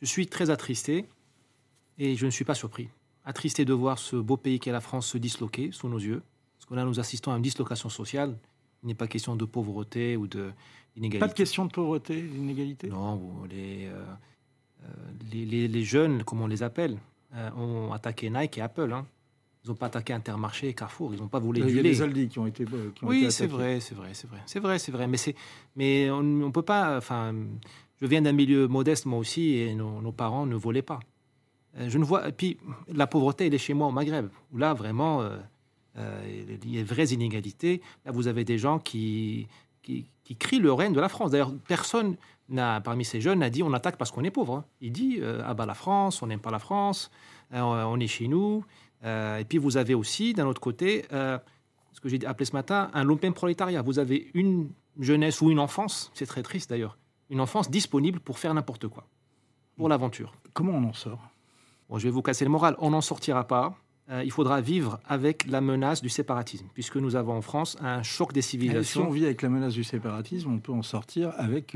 Je 0.02 0.08
suis 0.08 0.28
très 0.28 0.50
attristé 0.50 1.08
et 1.98 2.18
je 2.18 2.26
ne 2.26 2.32
suis 2.32 2.44
pas 2.44 2.56
surpris. 2.56 2.90
Attristé 3.24 3.64
de 3.64 3.72
voir 3.72 3.98
ce 4.00 4.18
beau 4.18 4.36
pays 4.36 4.60
qu'est 4.60 4.74
la 4.74 4.82
France 4.82 5.08
se 5.08 5.18
disloquer 5.18 5.72
sous 5.72 5.88
nos 5.88 6.00
yeux. 6.00 6.22
Parce 6.58 6.66
que 6.66 6.74
là, 6.74 6.84
nous 6.84 7.00
assistons 7.00 7.32
à 7.32 7.38
une 7.38 7.42
dislocation 7.42 7.88
sociale. 7.88 8.38
Il 8.84 8.88
n'est 8.88 8.96
pas 8.96 9.08
question 9.08 9.38
de 9.38 9.46
pauvreté 9.46 10.18
ou 10.18 10.28
d'inégalité. 10.28 11.20
Pas 11.20 11.30
de 11.30 11.34
question 11.34 11.66
de 11.66 11.72
pauvreté, 11.72 12.22
d'inégalité? 12.22 12.90
Non, 12.90 13.46
les, 13.50 13.86
euh, 13.86 14.04
euh, 14.84 14.88
les, 15.32 15.46
les, 15.46 15.70
les, 15.70 15.84
jeunes, 15.84 16.26
comme 16.26 16.42
on 16.42 16.48
les 16.48 16.64
appelle, 16.64 16.98
euh, 17.36 17.50
ont 17.56 17.92
attaqué 17.94 18.30
Nike 18.30 18.58
et 18.58 18.62
Apple. 18.62 18.92
Hein. 18.92 19.06
Ils 19.64 19.70
n'ont 19.70 19.76
pas 19.76 19.88
attaqué 19.88 20.14
Intermarché 20.14 20.70
et 20.70 20.74
Carrefour. 20.74 21.14
Ils 21.14 21.20
n'ont 21.20 21.28
pas 21.28 21.40
volé 21.40 21.62
du 21.62 21.68
lait. 21.68 21.74
Il 21.74 21.78
y 21.78 21.80
a 21.80 21.84
des 21.84 22.02
Aldi 22.02 22.28
qui 22.28 22.40
ont 22.40 22.48
été. 22.48 22.64
Euh, 22.64 22.92
oui, 23.04 23.32
c'est 23.32 23.48
vrai, 23.48 23.80
c'est 23.80 23.94
vrai, 23.94 24.10
c'est 24.14 24.28
vrai, 24.28 24.40
c'est 24.46 24.60
vrai, 24.60 24.80
c'est 24.80 24.92
vrai. 24.92 25.08
Mais 25.08 25.18
c'est, 25.18 25.36
mais 25.76 26.10
on 26.10 26.24
ne 26.24 26.50
peut 26.50 26.64
pas. 26.64 26.98
Enfin, 26.98 27.36
je 28.02 28.06
viens 28.08 28.22
d'un 28.22 28.32
milieu 28.32 28.68
modeste 28.68 29.06
moi 29.06 29.20
aussi, 29.20 29.58
et 29.58 29.76
nos, 29.76 30.12
parents 30.12 30.46
ne 30.46 30.56
volaient 30.56 30.82
pas. 30.82 31.00
Euh, 31.78 31.90
je 31.90 31.98
ne 31.98 32.04
vois. 32.04 32.30
Et 32.30 32.32
puis 32.32 32.58
la 32.88 33.06
pauvreté, 33.06 33.48
elle 33.48 33.54
est 33.54 33.60
chez 33.60 33.74
moi 33.74 33.88
au 33.88 33.92
Maghreb, 33.92 34.30
où 34.52 34.58
là 34.58 34.74
vraiment. 34.74 35.24
il 35.96 36.74
y 36.74 36.80
a 36.80 36.82
de 36.82 36.88
vraies 36.88 37.08
inégalités. 37.08 37.82
Là, 38.06 38.12
vous 38.12 38.28
avez 38.28 38.46
des 38.46 38.58
gens 38.58 38.80
qui, 38.80 39.48
qui, 39.84 40.10
qui 40.24 40.36
crient 40.36 40.60
le 40.60 40.74
règne 40.74 40.94
de 40.94 41.02
la 41.02 41.10
France. 41.10 41.32
D'ailleurs, 41.32 41.54
personne 41.68 42.16
parmi 42.84 43.06
ces 43.06 43.22
jeunes, 43.22 43.44
a 43.44 43.50
dit 43.50 43.64
on 43.64 43.74
attaque 43.74 43.98
parce 43.98 44.12
qu'on 44.12 44.24
est 44.24 44.32
pauvre. 44.32 44.56
Hein. 44.56 44.66
Il 44.82 44.92
dit 44.92 45.20
euh, 45.22 45.42
ah 45.46 45.54
bah 45.54 45.66
la 45.66 45.74
France, 45.74 46.22
on 46.22 46.28
n'aime 46.28 46.40
pas 46.40 46.52
la 46.52 46.60
France, 46.60 47.12
euh, 47.54 47.62
on 47.62 48.00
est 48.00 48.08
chez 48.08 48.28
nous. 48.28 48.66
Euh, 49.04 49.38
et 49.38 49.46
puis 49.46 49.58
vous 49.58 49.78
avez 49.78 49.94
aussi, 49.94 50.34
d'un 50.34 50.48
autre 50.48 50.62
côté, 50.62 51.06
ce 51.12 52.00
que 52.02 52.10
j'ai 52.10 52.26
appelé 52.26 52.46
ce 52.46 52.54
matin, 52.54 52.90
un 52.94 53.04
lumpen 53.04 53.34
prolétariat. 53.34 53.82
Vous 53.82 54.00
avez 54.00 54.30
une 54.34 54.70
jeunesse 55.00 55.42
ou 55.42 55.50
une 55.52 55.60
enfance, 55.60 56.12
c'est 56.14 56.26
très 56.26 56.44
triste 56.44 56.70
d'ailleurs, 56.70 56.98
une 57.30 57.42
enfance 57.42 57.70
disponible 57.70 58.20
pour 58.20 58.40
faire 58.40 58.54
n'importe 58.54 58.88
quoi, 58.88 59.06
pour 59.78 59.90
l'aventure. 59.90 60.34
Comment 60.54 60.74
on 60.74 60.84
en 60.84 60.94
sort? 60.94 61.22
Bon, 61.90 61.98
Je 61.98 62.04
vais 62.04 62.12
vous 62.12 62.22
casser 62.22 62.46
le 62.46 62.52
moral. 62.52 62.76
On 62.80 62.92
n'en 62.92 63.02
sortira 63.02 63.48
pas. 63.48 63.76
il 64.24 64.32
faudra 64.32 64.60
vivre 64.60 65.00
avec 65.06 65.46
la 65.48 65.62
menace 65.62 66.02
du 66.02 66.10
séparatisme, 66.10 66.68
puisque 66.74 66.98
nous 66.98 67.16
avons 67.16 67.34
en 67.34 67.42
France 67.42 67.78
un 67.80 68.04
choc 68.04 68.34
des 68.34 68.42
civilisations. 68.42 69.02
si 69.02 69.08
on 69.08 69.12
vit 69.12 69.26
avec 69.26 69.42
la 69.42 69.50
menace 69.50 69.74
du 69.74 69.84
séparatisme, 69.84 70.52
on 70.52 70.60
peut 70.60 70.74
en 70.74 70.84
sortir 70.84 71.32
avec 71.38 71.76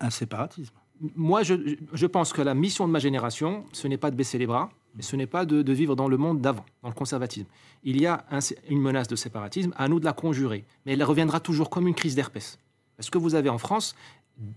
un 0.00 0.10
séparatisme. 0.10 0.74
Moi, 1.16 1.42
je, 1.42 2.06
pense 2.06 2.32
que 2.32 2.42
la 2.42 2.54
mission 2.54 2.86
de 2.86 2.92
ma 2.92 2.98
génération, 2.98 3.64
ce 3.72 3.88
n'est 3.88 3.96
pas 3.96 4.10
de 4.10 4.16
baisser 4.16 4.36
les 4.36 4.46
bras, 4.46 4.70
mais 4.94 5.02
ce 5.02 5.16
n'est 5.16 5.26
pas 5.26 5.46
de, 5.46 5.72
vivre 5.72 5.96
dans 5.96 6.08
le 6.08 6.18
monde 6.18 6.40
d'avant, 6.40 6.66
dans 6.82 6.88
le 6.88 6.94
conservatisme. 6.94 7.46
Il 7.84 8.00
y 8.00 8.06
a 8.06 8.26
une 8.68 8.80
menace 8.80 9.08
de 9.08 9.16
séparatisme, 9.16 9.72
à 9.76 9.88
nous 9.88 9.98
de 9.98 10.04
la 10.04 10.12
conjurer. 10.12 10.66
Mais 10.84 10.92
elle 10.92 11.02
reviendra 11.02 11.40
toujours 11.40 11.70
comme 11.70 11.88
une 11.88 11.94
crise 11.94 12.14
d'herpès. 12.14 12.58
Parce 12.96 13.08
que 13.08 13.16
vous 13.16 13.34
avez 13.34 13.48
en 13.48 13.56
France 13.56 13.94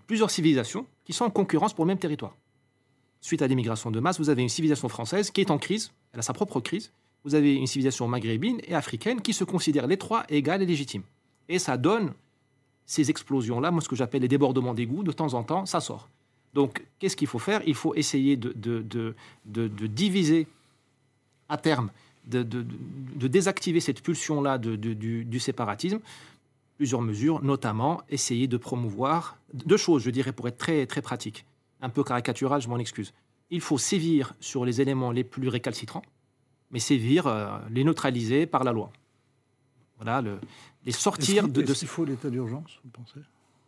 plusieurs 0.06 0.32
civilisations 0.32 0.86
qui 1.06 1.14
sont 1.14 1.26
en 1.26 1.30
concurrence 1.30 1.74
pour 1.74 1.86
le 1.86 1.90
même 1.90 2.00
territoire. 2.00 2.36
Suite 3.22 3.42
à 3.42 3.48
l'immigration 3.48 3.90
de 3.90 4.02
masse, 4.02 4.20
vous 4.20 4.30
avez 4.30 4.42
une 4.42 4.50
civilisation 4.50 4.90
française 4.90 5.32
qui 5.32 5.40
est 5.40 5.52
en 5.52 5.58
crise, 5.58 5.94
elle 6.12 6.20
a 6.20 6.24
sa 6.24 6.34
propre 6.34 6.60
crise. 6.60 6.92
Vous 7.24 7.36
avez 7.36 7.56
une 7.56 7.68
civilisation 7.68 8.06
maghrébine 8.10 8.60
et 8.66 8.76
africaine 8.76 9.22
qui 9.22 9.32
se 9.32 9.46
considèrent 9.46 9.88
les 9.88 9.96
trois 9.96 10.26
égales 10.28 10.62
et 10.62 10.66
légitimes. 10.66 11.04
Et 11.48 11.58
ça 11.58 11.78
donne 11.78 12.14
ces 12.86 13.10
explosions-là, 13.10 13.72
moi 13.72 13.82
ce 13.82 13.90
que 13.90 13.96
j'appelle 13.96 14.22
les 14.22 14.28
débordements 14.28 14.74
d'égouts, 14.74 15.04
de 15.04 15.12
temps 15.12 15.34
en 15.34 15.44
temps, 15.44 15.66
ça 15.66 15.80
sort. 15.80 16.10
Donc, 16.54 16.86
qu'est-ce 17.00 17.16
qu'il 17.16 17.28
faut 17.28 17.40
faire? 17.40 17.62
Il 17.66 17.76
faut 17.76 17.96
essayer 17.96 18.38
de, 18.38 18.54
de, 18.54 19.16
de, 19.46 19.88
diviser 19.88 20.48
à 21.50 21.58
terme, 21.58 21.90
de, 22.26 22.44
désactiver 23.28 23.80
cette 23.80 24.02
pulsion-là 24.02 24.58
du, 24.58 24.96
du, 25.26 25.40
séparatisme. 25.40 26.00
Plusieurs 26.78 27.02
mesures, 27.02 27.44
notamment 27.44 28.02
essayer 28.10 28.48
de 28.48 28.58
promouvoir 28.58 29.38
deux 29.54 29.78
choses, 29.78 30.04
je 30.04 30.10
dirais, 30.10 30.32
pour 30.32 30.48
être 30.48 30.58
très, 30.58 30.86
très 30.86 31.02
pratique. 31.02 31.46
Un 31.82 31.90
peu 31.90 32.04
caricatural, 32.04 32.62
je 32.62 32.70
m'en 32.70 32.78
excuse. 32.78 33.14
Il 33.50 33.62
faut 33.62 33.78
sévir 33.78 34.34
sur 34.40 34.66
les 34.66 34.82
éléments 34.82 35.12
les 35.12 35.24
plus 35.24 35.50
récalcitrants, 35.50 36.04
mais 36.72 36.80
sévir, 36.80 37.28
euh, 37.28 37.58
les 37.70 37.84
neutraliser 37.84 38.46
par 38.46 38.64
la 38.64 38.72
loi. 38.72 38.92
Voilà, 40.04 40.22
le, 40.22 40.40
les 40.86 40.92
sortir 40.92 41.48
de. 41.48 41.62
Est-ce 41.62 41.80
qu'il 41.80 41.88
faut 41.88 42.06
l'état 42.06 42.30
d'urgence, 42.30 42.80
vous 42.84 42.92
pensez? 42.92 43.20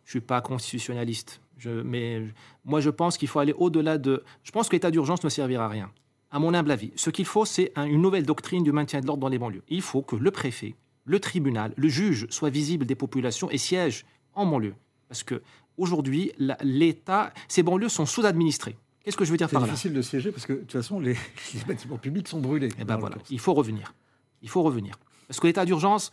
Je 0.04 0.10
suis 0.10 0.20
pas 0.20 0.40
constitutionnaliste, 0.40 1.40
je, 1.58 1.70
mais 1.70 2.22
moi 2.64 2.80
je 2.80 2.90
pense 2.90 3.18
qu'il 3.18 3.28
faut 3.28 3.40
aller 3.40 3.54
au-delà 3.54 3.98
de. 3.98 4.22
Je 4.44 4.52
pense 4.52 4.68
que 4.68 4.76
l'état 4.76 4.90
d'urgence 4.90 5.24
ne 5.24 5.28
servira 5.28 5.64
à 5.64 5.68
rien. 5.68 5.90
À 6.30 6.38
mon 6.38 6.54
humble 6.54 6.70
avis, 6.70 6.92
ce 6.96 7.10
qu'il 7.10 7.24
faut, 7.24 7.44
c'est 7.44 7.72
une 7.76 8.02
nouvelle 8.02 8.26
doctrine 8.26 8.62
du 8.62 8.72
maintien 8.72 9.00
de 9.00 9.06
l'ordre 9.06 9.20
dans 9.20 9.28
les 9.28 9.38
banlieues. 9.38 9.62
Il 9.68 9.82
faut 9.82 10.02
que 10.02 10.16
le 10.16 10.30
préfet, 10.30 10.74
le 11.04 11.20
tribunal, 11.20 11.72
le 11.76 11.88
juge 11.88 12.26
soient 12.30 12.50
visibles 12.50 12.84
des 12.84 12.96
populations 12.96 13.50
et 13.50 13.58
siègent 13.58 14.04
en 14.34 14.44
banlieue. 14.44 14.74
Parce 15.08 15.22
que 15.22 15.40
aujourd'hui, 15.78 16.32
l'État, 16.62 17.32
ces 17.48 17.62
banlieues 17.62 17.88
sont 17.88 18.06
sous-administrées. 18.06 18.76
Qu'est-ce 19.04 19.16
que 19.16 19.24
je 19.24 19.30
veux 19.30 19.36
dire 19.36 19.48
par 19.48 19.60
là? 19.60 19.66
C'est 19.68 19.70
difficile 19.72 19.94
de 19.94 20.02
siéger 20.02 20.32
parce 20.32 20.46
que 20.46 20.52
de 20.52 20.58
toute 20.58 20.72
façon, 20.72 20.98
les, 20.98 21.16
bâtiments 21.66 21.96
publics 21.96 22.26
sont 22.26 22.40
brûlés. 22.40 22.68
Et 22.68 22.80
eh 22.80 22.84
ben 22.84 22.96
voilà, 22.96 23.16
il 23.30 23.38
faut 23.38 23.54
revenir. 23.54 23.94
Il 24.42 24.48
faut 24.48 24.62
revenir. 24.62 24.98
Parce 25.28 25.40
que 25.40 25.46
l'état 25.46 25.64
d'urgence, 25.64 26.12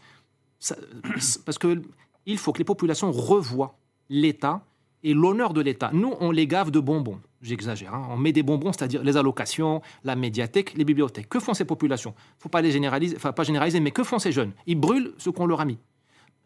parce 1.46 1.58
qu'il 1.58 2.38
faut 2.38 2.54
que 2.54 2.58
les 2.58 2.64
populations 2.64 3.12
revoient 3.12 3.78
l'État 4.10 4.64
et 5.04 5.14
l'honneur 5.14 5.54
de 5.54 5.62
l'État. 5.62 5.92
Nous, 5.94 6.14
on 6.20 6.32
les 6.32 6.48
gave 6.48 6.72
de 6.72 6.80
bonbons. 6.80 7.20
J'exagère. 7.42 7.94
Hein. 7.94 8.08
On 8.10 8.16
met 8.16 8.32
des 8.32 8.44
bonbons, 8.44 8.72
c'est-à-dire 8.72 9.04
les 9.04 9.18
allocations, 9.18 9.82
la 10.06 10.16
médiathèque, 10.16 10.76
les 10.76 10.86
bibliothèques. 10.86 11.28
Que 11.28 11.42
font 11.42 11.54
ces 11.54 11.66
populations? 11.66 12.14
Il 12.18 12.38
ne 12.38 12.42
faut 12.44 12.50
pas 12.50 12.62
les 12.62 12.72
généraliser, 12.72 13.18
enfin 13.18 13.34
pas 13.34 13.44
généraliser, 13.44 13.82
mais 13.82 13.92
que 13.92 14.04
font 14.04 14.20
ces 14.20 14.32
jeunes? 14.32 14.54
Ils 14.66 14.80
brûlent 14.80 15.14
ce 15.18 15.30
qu'on 15.30 15.46
leur 15.46 15.60
a 15.60 15.66
mis. 15.66 15.78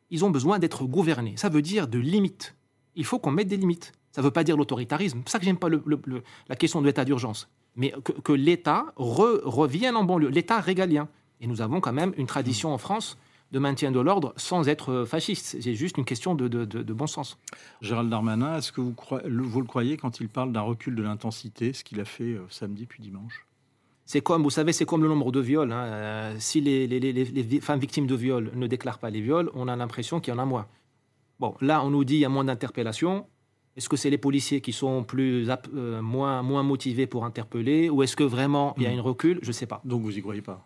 Ils 0.10 0.26
ont 0.26 0.32
besoin 0.32 0.58
d'être 0.58 0.86
gouvernés. 0.86 1.36
Ça 1.38 1.50
veut 1.50 1.62
dire 1.62 1.88
de 1.88 2.00
limites. 2.00 2.56
Il 2.96 3.06
faut 3.06 3.20
qu'on 3.20 3.30
mette 3.30 3.48
des 3.48 3.58
limites. 3.58 3.92
Ça 4.12 4.22
ne 4.22 4.26
veut 4.26 4.32
pas 4.32 4.44
dire 4.44 4.58
l'autoritarisme. 4.58 5.20
C'est 5.20 5.24
pour 5.24 5.32
ça 5.32 5.38
que 5.38 5.46
j'aime 5.46 5.60
pas 5.60 5.70
la 5.70 6.56
question 6.56 6.82
de 6.82 6.88
l'état 6.88 7.06
d'urgence. 7.06 7.48
Mais 7.76 7.94
que, 8.24 8.34
l'État 8.34 8.86
revienne 8.96 9.96
en 9.96 10.04
banlieue, 10.04 10.30
l'État 10.30 10.60
régalien. 10.60 11.08
Et 11.42 11.48
nous 11.48 11.62
avons 11.62 11.82
quand 11.82 11.94
même 11.94 12.14
une 12.18 12.28
tradition 12.28 12.74
en 12.74 12.78
France 12.78 13.18
de 13.52 13.60
maintien 13.60 13.92
de 13.92 14.00
l'ordre 14.00 14.34
sans 14.36 14.68
être 14.68 15.06
fasciste. 15.06 15.58
C'est 15.62 15.76
juste 15.76 15.98
une 15.98 16.06
question 16.06 16.36
de, 16.36 16.94
bon 16.94 17.08
sens. 17.08 17.38
Gérald 17.82 18.10
Darmanin, 18.10 18.58
est-ce 18.58 18.72
que 18.72 18.82
vous, 18.82 18.96
vous, 19.26 19.62
le 19.62 19.68
croyez 19.68 19.98
quand 19.98 20.20
il 20.20 20.30
parle 20.30 20.52
d'un 20.52 20.62
recul 20.62 20.96
de 20.96 21.04
l'intensité, 21.04 21.74
ce 21.74 21.84
qu'il 21.84 22.00
a 22.00 22.06
fait 22.06 22.34
euh, 22.34 22.46
samedi 22.50 22.86
puis 22.86 23.02
dimanche? 23.02 23.46
C'est 24.06 24.22
comme, 24.22 24.42
vous 24.42 24.50
savez, 24.50 24.72
c'est 24.72 24.86
comme 24.86 25.04
le 25.04 25.10
nombre 25.10 25.32
de 25.32 25.40
viols. 25.40 25.72
Hein. 25.72 25.84
Euh, 25.84 26.36
si 26.40 26.62
les, 26.62 27.60
femmes 27.62 27.80
victimes 27.80 28.08
de 28.08 28.16
viols 28.16 28.52
ne 28.56 28.68
déclarent 28.68 29.00
pas 29.00 29.10
les 29.10 29.22
viols, 29.22 29.52
on 29.54 29.68
a 29.68 29.76
l'impression 29.76 30.20
qu'il 30.20 30.34
y 30.34 30.38
en 30.38 30.40
a 30.40 30.46
moins. 30.46 30.68
Bon, 31.40 31.56
là, 31.62 31.84
on 31.84 31.90
nous 31.90 32.04
dit 32.04 32.14
qu'il 32.14 32.22
y 32.22 32.26
a 32.26 32.30
moins 32.30 32.46
d'interpellations. 32.46 33.28
Est-ce 33.76 33.90
que 33.90 33.98
c'est 33.98 34.10
les 34.10 34.18
policiers 34.18 34.60
qui 34.60 34.74
sont 34.74 35.04
plus, 35.04 35.48
euh, 35.74 36.02
moins, 36.02 36.42
moins 36.42 36.64
motivés 36.64 37.06
pour 37.06 37.26
interpeller 37.26 37.90
Ou 37.90 38.02
est-ce 38.02 38.16
que 38.16 38.24
vraiment 38.24 38.74
il 38.78 38.84
y 38.84 38.86
a 38.88 38.90
hmm. 38.90 38.94
une 38.94 39.02
recul? 39.02 39.40
Je 39.44 39.50
ne 39.50 39.54
sais 39.54 39.68
pas. 39.68 39.82
Donc 39.86 40.02
vous 40.02 40.12
n'y 40.12 40.22
croyez 40.22 40.42
pas? 40.42 40.66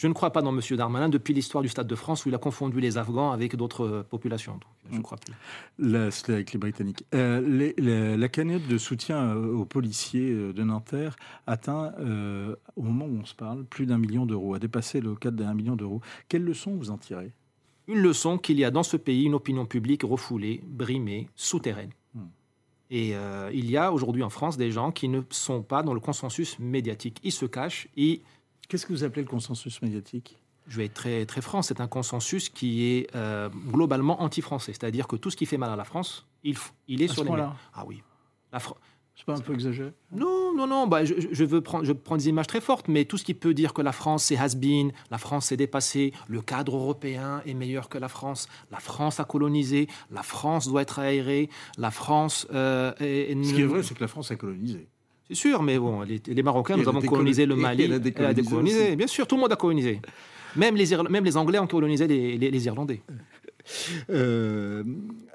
Je 0.00 0.06
ne 0.06 0.14
crois 0.14 0.30
pas 0.30 0.40
dans 0.40 0.56
M. 0.56 0.62
Darmanin 0.78 1.10
depuis 1.10 1.34
l'histoire 1.34 1.60
du 1.60 1.68
Stade 1.68 1.86
de 1.86 1.94
France 1.94 2.24
où 2.24 2.30
il 2.30 2.34
a 2.34 2.38
confondu 2.38 2.80
les 2.80 2.96
Afghans 2.96 3.32
avec 3.32 3.54
d'autres 3.54 3.84
euh, 3.84 4.02
populations. 4.02 4.58
je 4.90 4.96
ne 4.96 5.02
crois 5.02 5.18
plus. 5.18 5.34
C'était 6.10 6.32
avec 6.32 6.54
les 6.54 6.58
Britanniques. 6.58 7.04
Euh, 7.14 8.16
la 8.16 8.28
cagnotte 8.30 8.66
de 8.66 8.78
soutien 8.78 9.36
euh, 9.36 9.52
aux 9.52 9.66
policiers 9.66 10.32
de 10.32 10.62
Nanterre 10.62 11.16
atteint, 11.46 11.92
au 12.76 12.82
moment 12.82 13.04
où 13.04 13.18
on 13.20 13.26
se 13.26 13.34
parle, 13.34 13.64
plus 13.64 13.84
d'un 13.84 13.98
million 13.98 14.24
d'euros, 14.24 14.54
a 14.54 14.58
dépassé 14.58 15.02
le 15.02 15.16
cadre 15.16 15.36
d'un 15.36 15.52
million 15.52 15.76
d'euros. 15.76 16.00
Quelle 16.30 16.44
leçon 16.44 16.76
vous 16.76 16.90
en 16.90 16.96
tirez? 16.96 17.30
Une 17.86 17.98
leçon 17.98 18.38
qu'il 18.38 18.58
y 18.58 18.64
a 18.64 18.70
dans 18.70 18.82
ce 18.82 18.96
pays 18.96 19.24
une 19.24 19.34
opinion 19.34 19.66
publique 19.66 20.02
refoulée, 20.02 20.62
brimée, 20.66 21.28
souterraine. 21.36 21.90
Hmm. 22.14 22.28
Et 22.90 23.14
il 23.52 23.70
y 23.70 23.76
a 23.76 23.92
aujourd'hui 23.92 24.22
en 24.22 24.30
France 24.30 24.56
des 24.56 24.70
gens 24.70 24.92
qui 24.92 25.08
ne 25.08 25.20
sont 25.28 25.62
pas 25.62 25.82
dans 25.82 25.92
le 25.92 26.00
consensus 26.00 26.58
médiatique. 26.58 27.18
Ils 27.22 27.32
se 27.32 27.44
cachent, 27.44 27.88
ils 27.96 28.22
Qu'est-ce 28.70 28.86
que 28.86 28.92
vous 28.92 29.02
appelez 29.02 29.22
le 29.22 29.28
consensus 29.28 29.82
médiatique? 29.82 30.38
Je 30.68 30.76
vais 30.76 30.84
être 30.84 30.94
très, 30.94 31.26
très 31.26 31.40
franc, 31.40 31.60
c'est 31.60 31.80
un 31.80 31.88
consensus 31.88 32.48
qui 32.48 32.84
est 32.84 33.08
euh, 33.16 33.48
globalement 33.48 34.22
anti-français. 34.22 34.72
C'est-à-dire 34.72 35.08
que 35.08 35.16
tout 35.16 35.28
ce 35.28 35.36
qui 35.36 35.44
fait 35.44 35.56
mal 35.56 35.70
à 35.70 35.76
la 35.76 35.82
France, 35.82 36.28
il, 36.44 36.56
il 36.86 37.02
est 37.02 37.08
sur 37.08 37.24
les 37.24 37.36
là 37.36 37.56
Ah 37.74 37.82
oui. 37.84 38.00
La 38.52 38.60
C'est 38.60 39.24
pas 39.26 39.34
un 39.34 39.40
peu 39.40 39.54
exagéré? 39.54 39.92
Non, 40.12 40.54
non, 40.54 40.68
non. 40.68 40.86
Bah, 40.86 41.04
je, 41.04 41.44
veux 41.44 41.60
prendre, 41.60 41.84
je 41.84 41.92
prends 41.92 42.16
des 42.16 42.28
images 42.28 42.46
très 42.46 42.60
fortes, 42.60 42.86
mais 42.86 43.06
tout 43.06 43.18
ce 43.18 43.24
qui 43.24 43.34
peut 43.34 43.54
dire 43.54 43.74
que 43.74 43.82
la 43.82 43.90
France 43.90 44.22
c'est 44.22 44.36
has-been, 44.36 44.92
la 45.10 45.18
France 45.18 45.46
s'est 45.46 45.56
dépassée, 45.56 46.12
le 46.28 46.40
cadre 46.40 46.76
européen 46.76 47.42
est 47.46 47.54
meilleur 47.54 47.88
que 47.88 47.98
la 47.98 48.08
France, 48.08 48.48
la 48.70 48.78
France 48.78 49.18
a 49.18 49.24
colonisé, 49.24 49.88
la 50.12 50.22
France 50.22 50.68
doit 50.68 50.82
être 50.82 51.00
aérée, 51.00 51.50
la 51.76 51.90
France. 51.90 52.46
Euh, 52.52 52.92
Ce 53.00 53.52
qui 53.52 53.62
est 53.62 53.64
vrai, 53.64 53.82
c'est 53.82 53.96
que 53.96 54.04
la 54.04 54.08
France 54.08 54.30
a 54.30 54.36
colonisé. 54.36 54.86
C'est 55.30 55.36
sûr, 55.36 55.62
mais 55.62 55.78
bon, 55.78 56.02
les, 56.02 56.42
Marocains, 56.42 56.76
nous 56.76 56.88
avons 56.88 57.00
colonisé 57.00 57.46
le 57.46 57.54
Mali. 57.54 57.84
Elle 57.84 58.24
a 58.24 58.34
décolonisé. 58.34 58.96
Bien 58.96 59.06
sûr, 59.06 59.26
tout 59.26 59.36
le 59.36 59.42
monde 59.42 59.52
a 59.52 59.56
colonisé. 59.56 60.00
Même 60.56 60.74
les, 60.74 60.96
même 61.08 61.24
les 61.24 61.36
Anglais 61.36 61.60
ont 61.60 61.68
colonisé 61.68 62.08
les 62.08 62.66
Irlandais. 62.66 63.00
Euh, 64.10 64.82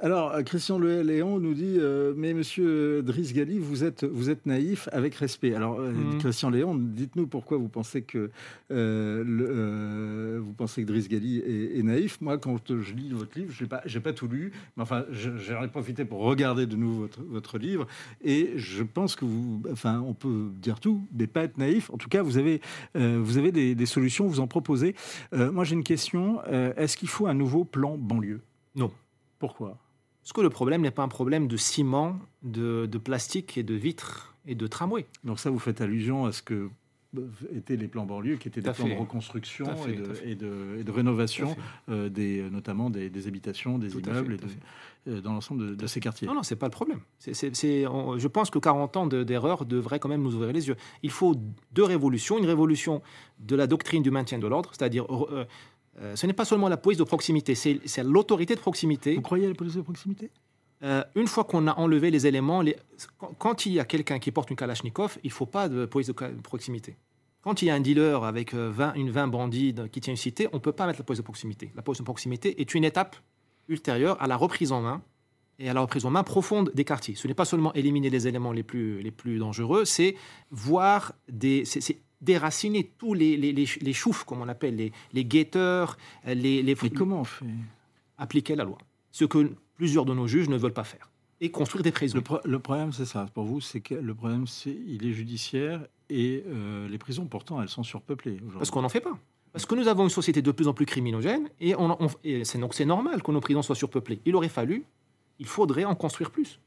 alors, 0.05 0.35
Christian 0.43 0.77
Léon 0.77 1.39
nous 1.39 1.55
dit 1.55 1.77
euh, 1.79 2.13
Mais 2.15 2.35
monsieur 2.35 3.01
Driss 3.01 3.33
Gali, 3.33 3.57
vous 3.57 3.83
êtes, 3.83 4.03
vous 4.03 4.29
êtes 4.29 4.45
naïf 4.45 4.87
avec 4.91 5.15
respect. 5.15 5.55
Alors, 5.55 5.79
euh, 5.79 5.91
mhm. 5.91 6.19
Christian 6.19 6.51
Léon, 6.51 6.75
dites-nous 6.75 7.25
pourquoi 7.25 7.57
vous 7.57 7.69
pensez 7.69 8.03
que, 8.03 8.29
le, 8.69 10.37
vous 10.37 10.53
pensez 10.53 10.83
que 10.83 10.87
Driss 10.87 11.09
Gali 11.09 11.39
est, 11.39 11.81
naïf. 11.81 12.21
Moi, 12.21 12.37
quand 12.37 12.55
je 12.67 12.93
lis 12.93 13.09
votre 13.13 13.35
livre, 13.35 13.51
je 13.51 13.63
n'ai 13.63 13.67
pas, 13.67 13.81
pas 14.03 14.13
tout 14.13 14.27
lu, 14.27 14.51
mais 14.77 14.83
enfin, 14.83 15.05
j'aurais 15.09 15.69
profité 15.69 16.05
pour 16.05 16.19
regarder 16.19 16.67
de 16.67 16.75
nouveau 16.75 17.01
votre, 17.01 17.23
votre, 17.23 17.57
livre. 17.57 17.87
Et 18.23 18.51
je 18.57 18.83
pense 18.83 19.15
que 19.15 19.25
vous, 19.25 19.63
enfin, 19.71 20.03
on 20.05 20.13
peut 20.13 20.51
dire 20.61 20.79
tout, 20.79 21.01
mais 21.17 21.25
pas 21.25 21.45
être 21.45 21.57
naïf. 21.57 21.89
En 21.89 21.97
tout 21.97 22.09
cas, 22.09 22.21
vous 22.21 22.37
avez, 22.37 22.61
vous 22.93 23.39
avez 23.39 23.51
des, 23.51 23.73
des 23.73 23.85
solutions, 23.87 24.27
vous 24.27 24.39
en 24.39 24.45
proposez. 24.45 24.93
moi, 25.31 25.63
j'ai 25.63 25.73
une 25.73 25.83
question 25.83 26.43
est-ce 26.45 26.95
qu'il 26.95 27.09
faut 27.09 27.25
un 27.25 27.33
nouveau 27.33 27.63
plan 27.63 27.97
banlieue? 27.97 28.41
Non. 28.75 28.91
Pourquoi? 29.39 29.79
Parce 30.25 30.33
que 30.33 30.41
le 30.41 30.49
problème 30.49 30.81
n'est 30.81 30.89
pas 30.89 31.03
un 31.03 31.07
problème 31.07 31.47
de 31.47 31.55
ciment, 31.55 32.17
de, 32.41 32.87
plastique 32.97 33.59
et 33.59 33.63
de 33.63 33.75
vitres 33.75 34.33
et 34.47 34.55
de 34.55 34.65
tramway? 34.65 35.05
Donc 35.23 35.39
ça, 35.39 35.51
vous 35.51 35.59
faites 35.59 35.81
allusion 35.81 36.25
à 36.25 36.31
ce 36.31 36.41
que 36.41 36.71
étaient 37.55 37.75
les 37.75 37.87
plans 37.87 38.07
banlieues, 38.07 38.37
qui 38.37 38.47
étaient 38.47 38.59
des 38.59 38.71
plans 38.71 38.87
de 38.87 38.95
reconstruction 38.95 39.67
et, 40.23 40.33
de, 40.33 40.91
rénovation, 40.91 41.55
euh, 41.89 42.09
des, 42.09 42.41
notamment 42.49 42.89
des, 42.89 43.27
habitations, 43.27 43.77
des 43.77 43.95
immeubles, 43.95 44.37
et 45.05 45.09
euh, 45.11 45.21
dans 45.21 45.33
l'ensemble 45.33 45.77
de, 45.77 45.87
ces 45.87 45.99
quartiers. 45.99 46.27
Non, 46.27 46.33
non, 46.33 46.43
c'est 46.43 46.55
pas 46.55 46.65
le 46.65 46.71
problème. 46.71 47.01
je 47.23 48.27
pense 48.27 48.49
que 48.49 48.57
40 48.57 48.97
ans 48.97 49.05
d'erreur 49.05 49.65
devraient 49.65 49.99
quand 49.99 50.09
même 50.09 50.23
nous 50.23 50.33
ouvrir 50.33 50.53
les 50.53 50.67
yeux. 50.67 50.75
Il 51.03 51.11
faut 51.11 51.35
deux 51.71 51.83
révolutions. 51.83 52.39
Une 52.39 52.47
révolution 52.47 53.03
de 53.39 53.55
la 53.55 53.67
doctrine 53.67 54.01
du 54.01 54.09
maintien 54.09 54.39
de 54.39 54.47
l'ordre, 54.47 54.71
c'est-à-dire 54.73 55.05
euh, 55.31 55.45
euh, 56.01 56.15
ce 56.15 56.27
n'est 56.27 56.33
pas 56.33 56.45
seulement 56.45 56.67
la 56.67 56.77
police 56.77 56.99
de 56.99 57.03
proximité, 57.03 57.55
c'est 57.55 58.03
l'autorité 58.03 58.55
de 58.55 58.59
proximité. 58.59 59.15
Vous 59.15 59.21
croyez 59.21 59.45
à 59.45 59.49
la 59.49 59.55
police 59.55 59.75
de 59.75 59.81
proximité? 59.81 60.29
Euh, 60.83 61.03
une 61.15 61.27
fois 61.27 61.45
qu'on 61.45 61.67
a 61.67 61.73
enlevé 61.79 62.11
les 62.11 62.27
éléments, 62.27 62.61
quand 63.37 63.65
il 63.65 63.73
y 63.73 63.79
a 63.79 63.85
quelqu'un 63.85 64.19
qui 64.19 64.31
porte 64.31 64.49
une 64.49 64.57
Kalachnikov, 64.57 65.17
il 65.23 65.27
ne 65.27 65.33
faut 65.33 65.45
pas 65.45 65.69
de 65.69 65.85
police 65.85 66.07
de 66.07 66.41
proximité. 66.41 66.97
Quand 67.41 67.61
il 67.61 67.65
y 67.65 67.69
a 67.69 67.75
un 67.75 67.79
dealer 67.79 68.23
avec 68.23 68.53
20, 68.53 68.89
euh, 68.89 68.93
une 68.95 69.09
20 69.09 69.27
bandits 69.27 69.75
qui 69.91 70.01
tient 70.01 70.11
une 70.11 70.17
cité, 70.17 70.47
on 70.51 70.57
ne 70.57 70.61
peut 70.61 70.73
pas 70.73 70.85
mettre 70.85 70.99
la 70.99 71.05
police 71.05 71.19
de 71.19 71.23
proximité. 71.23 71.71
La 71.75 71.81
police 71.81 71.99
de 71.99 72.03
proximité 72.03 72.59
est 72.59 72.73
une 72.73 72.83
étape 72.83 73.15
ultérieure 73.69 74.21
à 74.21 74.27
la 74.27 74.35
reprise 74.35 74.71
en 74.71 74.81
main 74.81 75.01
et 75.59 75.69
à 75.69 75.73
la 75.73 75.81
reprise 75.81 76.05
en 76.05 76.09
main 76.09 76.23
profonde 76.23 76.71
des 76.73 76.83
quartiers. 76.83 77.15
Ce 77.15 77.27
n'est 77.27 77.33
pas 77.33 77.45
seulement 77.45 77.73
éliminer 77.73 78.09
les 78.09 78.27
éléments 78.27 78.51
les 78.51 78.63
plus, 78.63 79.01
les 79.01 79.11
plus 79.11 79.39
dangereux, 79.39 79.85
c'est 79.85 80.15
voir 80.51 81.13
des, 81.29 81.63
déraciner 82.25 82.91
tous 82.97 83.13
les, 83.13 83.37
les, 83.37 83.53
les, 83.53 83.93
choufs, 83.93 84.23
comme 84.23 84.41
on 84.41 84.47
appelle, 84.49 84.75
les, 84.75 84.91
les 85.13 85.25
guetteurs, 85.25 85.97
les, 86.25 86.61
les... 86.61 86.75
Mais 86.81 86.89
comment 86.89 87.21
on 87.21 87.23
fait? 87.23 87.45
Appliquer 88.17 88.55
la 88.55 88.63
loi. 88.63 88.77
Ce 89.11 89.25
que 89.25 89.51
plusieurs 89.75 90.05
de 90.05 90.13
nos 90.13 90.27
juges 90.27 90.49
ne 90.49 90.57
veulent 90.57 90.73
pas 90.73 90.83
faire. 90.83 91.09
Et 91.41 91.51
construire 91.51 91.83
des 91.83 91.91
prisons. 91.91 92.21
Le, 92.45 92.59
problème, 92.59 92.93
c'est 92.93 93.05
ça. 93.05 93.27
Pour 93.33 93.43
vous, 93.43 93.61
c'est 93.61 93.81
que 93.81 93.95
le 93.95 94.15
problème, 94.15 94.47
c'est 94.47 94.75
il 94.87 95.05
est 95.05 95.11
judiciaire 95.11 95.85
et 96.09 96.43
euh, 96.47 96.87
les 96.87 96.97
prisons, 96.97 97.25
pourtant, 97.25 97.61
elles 97.61 97.69
sont 97.69 97.83
surpeuplées. 97.83 98.39
Parce 98.57 98.71
qu'on 98.71 98.81
n'en 98.81 98.89
fait 98.89 99.01
pas. 99.01 99.17
Parce 99.51 99.65
que 99.65 99.75
nous 99.75 99.87
avons 99.87 100.03
une 100.03 100.09
société 100.09 100.41
de 100.41 100.51
plus 100.51 100.67
en 100.67 100.73
plus 100.73 100.85
criminogène 100.85 101.49
et, 101.61 101.75
on, 101.75 101.97
et 102.23 102.43
c'est 102.43 102.57
donc 102.57 102.73
c'est 102.73 102.85
normal 102.85 103.21
que 103.23 103.31
nos 103.31 103.39
prisons 103.39 103.61
soient 103.61 103.75
surpeuplées. 103.75 104.19
Il 104.25 104.35
aurait 104.35 104.49
fallu 104.49 104.85
il 105.39 105.47
faudrait 105.47 105.85
en 105.85 105.95
construire 105.95 106.31
plus. 106.31 106.59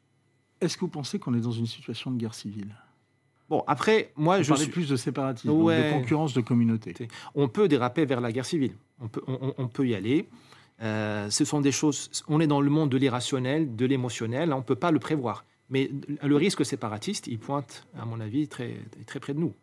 Est-ce 0.61 0.77
que 0.77 0.81
vous 0.81 0.89
pensez 0.89 1.19
qu'on 1.19 1.35
est 1.35 1.41
dans 1.41 1.53
une 1.53 1.67
situation 1.67 2.11
de 2.11 2.19
guerre 2.19 2.35
civile? 2.35 2.75
Bon, 3.49 3.65
après, 3.67 4.13
moi, 4.17 4.39
Vous 4.39 4.45
je 4.45 4.55
suis... 4.55 4.71
plus 4.71 4.89
de 4.89 4.97
séparatisme, 4.97 5.51
Ouais. 5.51 5.89
de 5.89 5.93
concurrence 5.95 6.35
de 6.35 6.41
communautés. 6.41 6.95
On 7.35 7.49
peut 7.49 7.67
déraper 7.69 8.05
vers 8.05 8.21
la 8.21 8.31
guerre 8.33 8.45
civile. 8.45 8.73
On 9.01 9.09
peut, 9.09 9.23
on, 9.27 9.55
on 9.57 9.69
peut 9.69 9.87
y 9.89 9.95
aller. 9.95 10.29
Euh, 10.83 11.31
ce 11.31 11.45
sont 11.45 11.61
des 11.61 11.73
choses. 11.73 12.11
On 12.29 12.41
est 12.41 12.47
dans 12.47 12.61
le 12.61 12.71
monde 12.71 12.91
de 12.91 12.97
l'irrationnel, 12.99 13.75
de 13.75 13.87
l'émotionnel. 13.87 14.53
On 14.53 14.59
ne 14.59 14.63
peut 14.63 14.77
pas 14.77 14.91
le 14.91 14.99
prévoir. 14.99 15.45
Mais 15.71 15.91
le 16.23 16.37
risque 16.37 16.65
séparatiste, 16.65 17.27
il 17.27 17.39
pointe, 17.39 17.87
à 17.99 18.05
mon 18.05 18.21
avis, 18.21 18.49
très, 18.49 18.77
très 19.07 19.19
près 19.21 19.35
de 19.35 19.41
nous. 19.41 19.55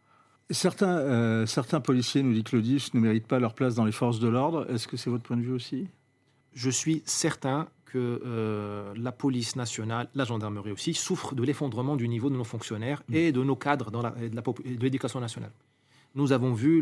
Certains, 0.52 0.98
euh, 1.00 1.46
certains 1.48 1.80
policiers, 1.80 2.22
nous 2.22 2.34
dit 2.34 2.44
Claudius, 2.44 2.94
ne 2.94 3.00
méritent 3.00 3.28
pas 3.28 3.40
leur 3.40 3.54
place 3.56 3.74
dans 3.76 3.86
les 3.86 3.92
forces 3.92 4.20
de 4.20 4.28
l'ordre. 4.28 4.68
Est-ce 4.70 4.88
que 4.88 4.98
c'est 4.98 5.10
votre 5.10 5.24
point 5.24 5.38
de 5.38 5.42
vue 5.42 5.54
aussi? 5.54 5.88
Je 6.54 6.70
suis 6.70 7.02
certain 7.06 7.68
que 7.96 8.22
euh, 8.26 8.94
la 8.98 9.12
police 9.12 9.56
nationale, 9.56 10.10
la 10.16 10.26
gendarmerie 10.26 10.72
aussi, 10.72 10.94
souffrent 10.94 11.36
de 11.36 11.44
l'effondrement 11.44 11.96
du 11.96 12.08
niveau 12.08 12.30
de 12.30 12.36
nos 12.36 12.44
fonctionnaires 12.44 12.96
Mm. 13.10 13.16
et 13.16 13.32
de 13.32 13.44
nos 13.44 13.56
cadres 13.56 13.92
dans 13.92 14.02
la, 14.02 14.12
de 14.12 14.84
l'éducation 14.84 15.20
nationale. 15.20 15.52
Nous 16.18 16.32
avons 16.32 16.54
vu 16.54 16.82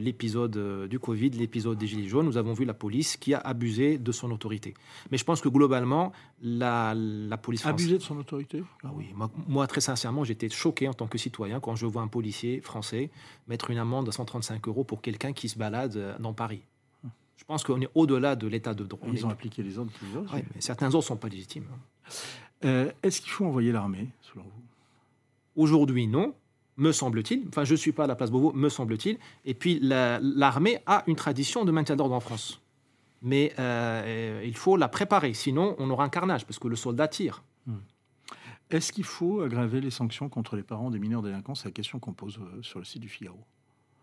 l'épisode 0.00 0.56
euh, 0.56 0.88
du 0.88 0.98
Covid, 0.98 1.30
l'épisode 1.30 1.76
des 1.76 1.86
Gilets 1.86 2.08
jaunes, 2.08 2.24
nous 2.24 2.38
avons 2.38 2.54
vu 2.54 2.64
la 2.64 2.72
police 2.72 3.18
qui 3.18 3.34
a 3.34 3.38
abusé 3.38 3.98
de 3.98 4.10
son 4.10 4.30
autorité. 4.30 4.72
Mais 5.10 5.18
je 5.18 5.24
pense 5.24 5.42
que 5.42 5.50
globalement, 5.50 6.12
la, 6.40 6.94
la 6.96 7.36
police 7.36 7.60
française... 7.60 7.84
Abuser 7.84 7.98
de 7.98 8.02
son 8.02 8.16
autorité? 8.18 8.64
Ah 8.82 8.90
oui, 8.94 9.10
moi, 9.14 9.30
moi, 9.46 9.66
très 9.66 9.82
sincèrement, 9.82 10.24
j'étais 10.24 10.48
choqué 10.48 10.88
en 10.88 10.94
tant 10.94 11.08
que 11.08 11.18
citoyen 11.18 11.60
quand 11.60 11.76
je 11.76 11.84
vois 11.84 12.00
un 12.00 12.08
policier 12.08 12.62
français 12.62 13.10
mettre 13.48 13.70
une 13.70 13.76
amende 13.76 14.06
de 14.06 14.12
135 14.12 14.66
euros 14.68 14.84
pour 14.84 15.02
quelqu'un 15.02 15.34
qui 15.34 15.50
se 15.50 15.58
balade 15.58 15.96
euh, 15.96 16.16
dans 16.18 16.32
Paris. 16.32 16.62
Je 17.40 17.44
pense 17.46 17.64
qu'on 17.64 17.80
est 17.80 17.88
au-delà 17.94 18.36
de 18.36 18.46
l'état 18.46 18.74
de 18.74 18.84
droit. 18.84 19.08
Ils 19.10 19.18
est- 19.20 19.24
ont 19.24 19.30
appliqué 19.30 19.62
les 19.62 19.78
ordres 19.78 19.90
qu'ils. 19.98 20.16
Ouais, 20.34 20.44
mais 20.54 20.60
certains 20.60 20.88
autres 20.88 20.98
ne 20.98 21.02
sont 21.02 21.16
pas 21.16 21.28
légitimes. 21.28 21.64
hein. 21.72 22.10
Euh, 22.66 22.92
Est-ce 23.02 23.22
qu'il 23.22 23.30
faut 23.30 23.46
envoyer 23.46 23.72
l'armée, 23.72 24.08
selon 24.20 24.44
vous? 24.44 24.62
Aujourd'hui, 25.56 26.06
non, 26.06 26.34
me 26.76 26.92
semble-t-il. 26.92 27.46
Enfin, 27.48 27.64
je 27.64 27.72
ne 27.72 27.76
suis 27.78 27.92
pas 27.92 28.04
à 28.04 28.06
la 28.06 28.14
place 28.14 28.30
Beauvau, 28.30 28.52
me 28.52 28.68
semble-t-il. 28.68 29.18
Et 29.46 29.54
puis, 29.54 29.80
la- 29.80 30.20
l'armée 30.20 30.78
a 30.84 31.02
une 31.06 31.16
tradition 31.16 31.64
de 31.64 31.72
maintien 31.72 31.96
d'ordre 31.96 32.14
en 32.14 32.20
France. 32.20 32.60
Mais 33.22 33.54
euh, 33.58 34.42
il 34.44 34.54
faut 34.56 34.76
la 34.76 34.88
préparer, 34.88 35.32
sinon 35.34 35.74
on 35.78 35.88
aura 35.90 36.04
un 36.04 36.08
carnage, 36.10 36.44
parce 36.46 36.58
que 36.58 36.68
le 36.68 36.76
soldat 36.76 37.08
tire. 37.08 37.42
Est-ce 38.70 38.92
qu'il 38.92 39.04
faut 39.04 39.40
aggraver 39.40 39.80
les 39.80 39.90
sanctions 39.90 40.28
contre 40.28 40.54
les 40.56 40.62
parents 40.62 40.90
des 40.90 40.98
mineurs 41.00 41.22
délinquants? 41.22 41.56
C'est 41.56 41.64
la 41.68 41.72
question 41.72 41.98
qu'on 41.98 42.12
pose 42.12 42.38
euh, 42.38 42.62
sur 42.62 42.78
le 42.78 42.84
site 42.84 43.00
du 43.02 43.08
Figaro. 43.08 43.40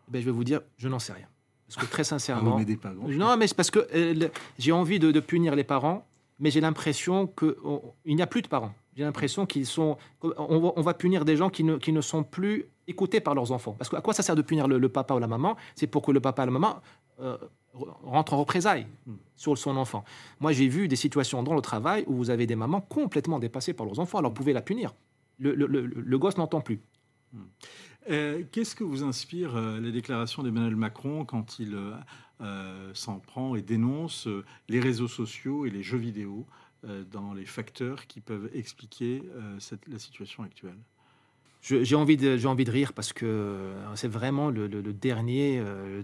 Ben, 0.09 0.19
je 0.19 0.25
vais 0.25 0.31
vous 0.31 0.43
dire, 0.43 0.59
je 0.77 0.89
n'en 0.89 0.99
sais 0.99 1.13
rien. 1.13 1.27
Parce 1.67 1.85
que 1.85 1.91
très 1.91 2.01
Ah, 2.01 2.05
sincèrement... 2.05 2.51
vous 2.51 2.57
m'aidez 2.57 2.77
pas 2.77 2.91
grand 2.93 3.07
Non, 3.09 3.35
mais 3.37 3.47
c'est 3.47 3.55
parce 3.55 3.71
que 3.71 3.87
euh, 3.93 4.29
j'ai 4.57 4.71
envie 4.71 4.99
de, 4.99 5.11
de 5.11 5.19
punir 5.19 5.55
les 5.55 5.63
parents, 5.65 6.05
mais 6.39 6.49
j'ai 6.51 6.61
l'impression 6.61 7.27
qu'il 7.27 8.15
n'y 8.15 8.21
a 8.21 8.27
plus 8.27 8.41
de 8.41 8.47
parents. 8.47 8.73
J'ai 8.95 9.03
l'impression 9.03 9.45
qu'ils 9.45 9.65
sont. 9.67 9.97
On 10.21 10.59
va, 10.59 10.71
on 10.75 10.81
va 10.81 10.93
punir 10.93 11.23
des 11.25 11.35
gens 11.35 11.49
qui 11.49 11.63
ne, 11.63 11.77
qui 11.77 11.91
ne 11.91 12.01
sont 12.01 12.23
plus 12.23 12.65
écoutés 12.87 13.19
par 13.19 13.35
leurs 13.35 13.51
enfants. 13.51 13.73
Parce 13.77 13.89
que 13.89 13.95
à 13.95 14.01
quoi 14.01 14.13
ça 14.13 14.23
sert 14.23 14.35
de 14.35 14.41
punir 14.41 14.67
le, 14.67 14.77
le 14.79 14.89
papa 14.89 15.13
ou 15.13 15.19
la 15.19 15.27
maman? 15.27 15.55
C'est 15.75 15.87
pour 15.87 16.01
que 16.01 16.11
le 16.11 16.19
papa 16.19 16.43
ou 16.43 16.45
la 16.45 16.51
maman 16.51 16.77
euh, 17.19 17.37
re- 17.75 17.93
rentre 18.03 18.33
en 18.33 18.37
représailles 18.37 18.87
Mm. 19.05 19.13
sur 19.35 19.57
son 19.57 19.77
enfant. 19.77 20.03
Moi, 20.39 20.51
j'ai 20.53 20.67
vu 20.67 20.87
des 20.87 20.95
situations 20.95 21.43
dans 21.43 21.53
le 21.53 21.61
travail 21.61 22.05
où 22.07 22.15
vous 22.15 22.29
avez 22.31 22.47
des 22.47 22.55
mamans 22.55 22.81
complètement 22.81 23.37
dépassées 23.39 23.73
par 23.73 23.85
leurs 23.85 23.99
enfants, 23.99 24.17
alors 24.19 24.31
vous 24.31 24.35
pouvez 24.35 24.53
la 24.53 24.61
punir. 24.61 24.95
Le, 25.37 25.53
le- 25.53 25.67
le- 25.67 25.85
le 25.85 26.17
gosse 26.17 26.37
n'entend 26.37 26.61
plus. 26.61 26.79
Euh, 27.35 27.37
Qu'est-ce 28.07 28.75
que 28.75 28.83
vous 28.83 29.03
inspire 29.03 29.55
euh, 29.55 29.79
les 29.79 29.91
déclarations 29.91 30.43
d'Emmanuel 30.43 30.75
Macron 30.75 31.25
quand 31.25 31.59
il 31.59 31.75
euh, 31.75 31.91
euh, 32.41 32.91
s'en 32.93 33.19
prend 33.19 33.55
et 33.55 33.61
dénonce 33.61 34.27
euh, 34.27 34.45
les 34.69 34.79
réseaux 34.79 35.07
sociaux 35.07 35.65
et 35.65 35.69
les 35.69 35.83
jeux 35.83 35.97
vidéo 35.97 36.45
euh, 36.85 37.03
dans 37.11 37.33
les 37.33 37.45
facteurs 37.45 38.07
qui 38.07 38.21
peuvent 38.21 38.49
expliquer 38.53 39.23
euh, 39.35 39.57
la 39.87 39.99
situation 39.99 40.43
actuelle? 40.43 40.77
J'ai 41.61 41.95
envie, 41.95 42.15
de- 42.15 42.45
envie 42.45 42.63
de 42.63 42.71
rire 42.71 42.93
parce 42.93 43.11
que 43.11 43.25
euh, 43.25 43.95
c'est 43.95 44.07
vraiment 44.07 44.49
le, 44.49 44.67
dernier. 44.67 45.59
euh, 45.59 46.01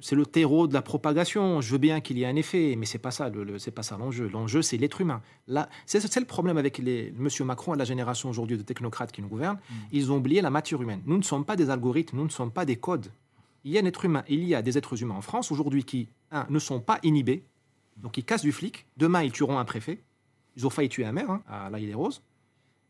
c'est 0.00 0.14
le 0.16 0.24
terreau 0.26 0.66
de 0.66 0.74
la 0.74 0.82
propagation. 0.82 1.60
Je 1.60 1.72
veux 1.72 1.78
bien 1.78 2.00
qu'il 2.00 2.18
y 2.18 2.22
ait 2.22 2.26
un 2.26 2.36
effet, 2.36 2.74
mais 2.76 2.86
c'est 2.86 2.98
pas 2.98 3.10
ça. 3.10 3.28
Le, 3.28 3.44
le- 3.44 3.58
c'est 3.58 3.70
pas 3.70 3.82
ça 3.82 3.96
l'enjeu. 3.96 4.28
L'enjeu, 4.28 4.62
c'est 4.62 4.76
l'être 4.76 5.00
humain. 5.00 5.22
Là, 5.46 5.68
c'est, 5.86 6.00
c'est 6.00 6.20
le 6.20 6.26
problème 6.26 6.56
avec 6.58 6.78
les, 6.78 7.12
Monsieur 7.16 7.44
Macron 7.44 7.74
et 7.74 7.78
la 7.78 7.84
génération 7.84 8.28
aujourd'hui 8.30 8.56
de 8.56 8.62
technocrates 8.62 9.12
qui 9.12 9.22
nous 9.22 9.28
gouvernent. 9.28 9.58
Ils 9.92 10.12
ont 10.12 10.16
oublié 10.18 10.40
la 10.40 10.50
matière 10.50 10.80
humaine. 10.80 11.02
Nous 11.06 11.18
ne 11.18 11.22
sommes 11.22 11.44
pas 11.44 11.56
des 11.56 11.70
algorithmes, 11.70 12.16
nous 12.16 12.24
ne 12.24 12.30
sommes 12.30 12.50
pas 12.52 12.64
des 12.64 12.76
codes. 12.76 13.10
Il 13.64 13.72
y 13.72 13.78
a 13.78 13.82
un 13.82 13.84
être 13.86 14.04
humain. 14.04 14.24
Il 14.28 14.44
y 14.44 14.54
a 14.54 14.62
des 14.62 14.78
êtres 14.78 15.02
humains 15.02 15.16
en 15.16 15.20
France 15.22 15.50
aujourd'hui 15.50 15.84
qui, 15.84 16.08
un, 16.30 16.46
ne 16.48 16.58
sont 16.58 16.80
pas 16.80 16.98
inhibés, 17.02 17.42
donc 17.96 18.16
ils 18.16 18.24
cassent 18.24 18.42
du 18.42 18.52
flic. 18.52 18.86
Demain, 18.96 19.22
ils 19.24 19.32
tueront 19.32 19.58
un 19.58 19.64
préfet. 19.64 20.00
Ils 20.56 20.66
ont 20.66 20.70
failli 20.70 20.88
tuer 20.88 21.04
un 21.04 21.12
maire 21.12 21.30
hein, 21.30 21.42
à 21.48 21.68
La 21.70 21.78
Île-des-Roses. 21.80 22.22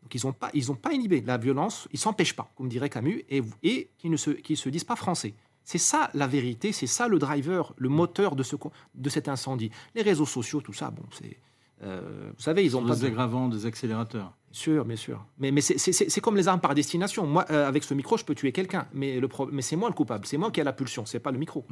Donc 0.02 0.14
ils 0.14 0.24
n'ont 0.26 0.32
pas, 0.32 0.50
ils 0.54 0.70
ont 0.70 0.76
pas 0.76 0.92
inhibé 0.92 1.22
la 1.26 1.36
violence, 1.38 1.88
ils 1.92 1.98
s'empêchent 1.98 2.36
pas, 2.36 2.50
comme 2.56 2.68
dirait 2.68 2.88
Camus, 2.88 3.24
et, 3.28 3.42
et 3.62 3.88
qui 3.98 4.08
ne 4.08 4.16
se, 4.16 4.30
qui 4.30 4.56
se 4.56 4.68
disent 4.68 4.84
pas 4.84 4.94
français. 4.96 5.34
C'est 5.70 5.76
ça 5.76 6.08
la 6.14 6.26
vérité, 6.26 6.72
c'est 6.72 6.86
ça 6.86 7.08
le 7.08 7.18
driver, 7.18 7.74
le 7.76 7.90
moteur 7.90 8.36
de, 8.36 8.42
ce, 8.42 8.56
de 8.94 9.08
cet 9.10 9.28
incendie. 9.28 9.70
Les 9.94 10.00
réseaux 10.00 10.24
sociaux, 10.24 10.62
tout 10.62 10.72
ça, 10.72 10.90
bon, 10.90 11.02
c'est, 11.12 11.36
euh, 11.82 12.30
vous 12.34 12.42
savez, 12.42 12.64
ils 12.64 12.74
ont 12.74 12.82
pas 12.86 12.94
des 12.94 13.02
de... 13.02 13.06
aggravants, 13.08 13.48
des 13.50 13.66
accélérateurs. 13.66 14.32
Bien 14.50 14.60
sûr, 14.62 14.84
bien 14.86 14.96
sûr. 14.96 15.26
Mais, 15.38 15.50
mais 15.50 15.60
c'est- 15.60 16.20
comme 16.22 16.36
les 16.36 16.48
armes 16.48 16.60
par 16.62 16.74
destination. 16.74 17.26
Moi, 17.26 17.44
euh, 17.50 17.68
avec 17.68 17.84
ce 17.84 17.92
micro, 17.92 18.16
je 18.16 18.24
peux 18.24 18.34
tuer 18.34 18.50
quelqu'un, 18.50 18.86
mais, 18.94 19.20
le 19.20 19.28
pro- 19.28 19.50
mais 19.52 19.60
c'est 19.60 19.76
moi 19.76 19.90
le 19.90 19.94
coupable, 19.94 20.24
c'est 20.24 20.38
moi 20.38 20.50
qui 20.50 20.58
ai 20.60 20.64
la 20.64 20.72
pulsion, 20.72 21.04
c'est 21.04 21.20
pas 21.20 21.32
le 21.32 21.38
micro. 21.38 21.66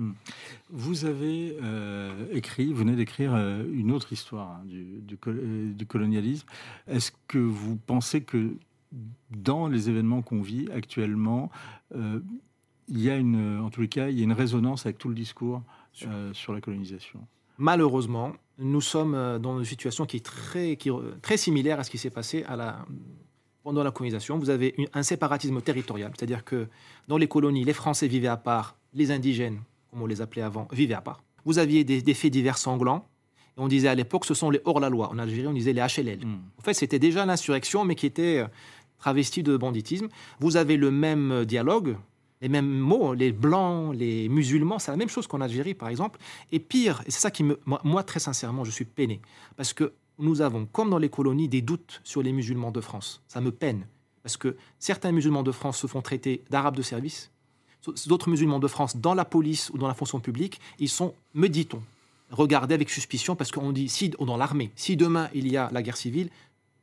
Vous 0.69 1.07
avez 1.07 1.57
euh, 1.63 2.13
écrit, 2.33 2.67
vous 2.75 2.81
venez 2.81 2.97
d'écrire 2.97 3.35
une 3.35 3.93
autre 3.93 4.13
histoire 4.13 4.59
hein, 4.61 4.63
du, 4.67 5.01
du 5.01 5.17
col- 5.17 5.73
du 5.75 5.87
colonialisme. 5.87 6.47
Est-ce 6.87 7.13
que 7.29 7.39
vous 7.39 7.77
pensez 7.77 8.21
que 8.25 8.57
dans 9.31 9.69
les 9.69 9.89
événements 9.89 10.21
qu'on 10.21 10.43
vit 10.43 10.69
actuellement, 10.71 11.51
euh, 11.95 12.21
il 12.89 13.01
y 13.03 13.11
a 13.11 13.17
une, 13.17 13.61
en 13.61 13.71
tous 13.71 13.81
les 13.81 13.89
cas, 13.89 14.09
il 14.09 14.19
y 14.19 14.21
a 14.21 14.25
une 14.25 14.33
résonance 14.33 14.87
avec 14.87 14.99
tout 14.99 15.09
le 15.09 15.15
discours 15.15 15.63
euh, 16.07 16.33
sur 16.33 16.53
la 16.53 16.61
colonisation 16.61 17.21
Malheureusement, 17.59 18.33
nous 18.59 18.81
sommes 18.83 19.15
euh, 19.15 19.39
dans 19.39 19.59
une 19.59 19.65
situation 19.65 20.05
qui 20.07 20.19
est 20.19 20.25
très, 20.25 20.77
qui, 20.77 20.91
est 20.91 20.93
très 21.23 21.37
similaire 21.37 21.81
à 21.81 21.85
ce 21.85 21.91
qui 21.91 21.99
s'est 21.99 22.11
passé 22.11 22.45
à 22.47 22.55
la, 22.57 22.85
pendant 23.63 23.83
la 23.83 23.91
colonisation. 23.91 24.39
Vous 24.39 24.51
avez 24.51 24.75
une- 24.79 24.89
un 24.93 25.03
séparatisme 25.03 25.61
territorial, 25.63 26.13
c'est-à-dire 26.17 26.45
que 26.45 26.69
dans 27.09 27.17
les 27.17 27.29
colonies, 27.29 27.65
les 27.65 27.73
Français 27.73 28.09
vivaient 28.09 28.29
à 28.29 28.37
part, 28.37 28.77
les 28.95 29.11
indigènes, 29.11 29.61
comme 29.91 30.03
on 30.03 30.07
les 30.07 30.21
appelait 30.21 30.43
avant, 30.43 30.69
vivaient 30.73 30.95
à 30.95 31.01
part. 31.01 31.23
Vous 31.45 31.59
aviez 31.59 31.83
des, 31.85 32.03
des 32.03 32.15
faits 32.15 32.33
divers 32.33 32.59
sanglants. 32.59 33.07
Et 33.57 33.61
on 33.61 33.69
disait 33.69 33.89
à 33.89 33.95
l'époque, 33.95 34.27
ce 34.27 34.35
sont 34.35 34.51
les 34.51 34.61
hors-la-loi. 34.67 35.09
En 35.11 35.19
Algérie, 35.19 35.47
on 35.47 35.53
disait 35.55 35.73
les 35.73 35.81
HLL. 35.81 36.27
Mm. 36.27 36.39
En 36.59 36.63
fait, 36.63 36.75
c'était 36.75 36.99
déjà 36.99 37.25
l'insurrection, 37.25 37.85
mais 37.85 37.95
qui 37.95 38.05
était 38.05 38.41
euh, 38.41 38.47
travestie 38.99 39.43
de 39.43 39.57
banditisme. 39.57 40.09
Vous 40.41 40.57
avez 40.59 40.77
le 40.77 40.91
même 40.91 41.33
euh, 41.33 41.45
dialogue, 41.47 41.97
les 42.41 42.49
mêmes 42.49 42.69
mots, 42.69 43.15
les 43.15 43.33
blancs, 43.33 43.95
les 43.95 44.29
musulmans, 44.29 44.79
c'est 44.79 44.91
la 44.91 44.97
même 44.97 45.09
chose 45.09 45.27
qu'en 45.27 45.41
Algérie, 45.41 45.75
par 45.75 45.89
exemple. 45.89 46.21
Et 46.53 46.59
pire, 46.59 47.03
et 47.07 47.11
c'est 47.11 47.21
ça 47.21 47.31
qui 47.31 47.45
me. 47.45 47.59
Moi, 47.65 48.03
très 48.03 48.21
sincèrement, 48.21 48.65
je 48.65 48.71
suis 48.71 48.85
peiné. 48.85 49.21
Parce 49.57 49.73
que 49.73 49.93
nous 50.19 50.41
avons, 50.41 50.67
comme 50.67 50.91
dans 50.91 50.99
les 50.99 51.09
colonies, 51.09 51.49
des 51.49 51.63
doutes 51.63 52.01
sur 52.05 52.23
les 52.23 52.33
musulmans 52.33 52.71
de 52.71 52.81
France. 52.81 53.23
Ça 53.29 53.41
me 53.41 53.51
peine. 53.51 53.87
Parce 54.23 54.37
que 54.37 54.57
certains 54.79 55.13
musulmans 55.13 55.43
de 55.43 55.53
France 55.53 55.79
se 55.79 55.87
font 55.87 56.03
traiter 56.03 56.43
d'arabes 56.51 56.77
de 56.77 56.83
service. 56.83 57.31
D'autres 58.07 58.29
musulmans 58.29 58.59
de 58.59 58.67
France, 58.67 58.97
dans 58.97 59.15
la 59.15 59.25
police 59.25 59.71
ou 59.71 59.79
dans 59.79 59.87
la 59.87 59.95
fonction 59.95 60.19
publique, 60.19 60.61
ils 60.81 60.89
sont, 60.89 61.15
me 61.35 61.49
dit-on, 61.49 61.81
regardés 62.31 62.75
avec 62.75 62.91
suspicion 62.91 63.37
parce 63.37 63.53
qu'on 63.53 63.71
dit, 63.71 63.89
si, 63.89 64.13
ou 64.19 64.25
dans 64.25 64.37
l'armée, 64.37 64.73
si 64.75 64.97
demain 64.97 65.29
il 65.35 65.47
y 65.49 65.57
a 65.57 65.71
la 65.73 65.83
guerre 65.83 65.97
civile, 65.97 66.31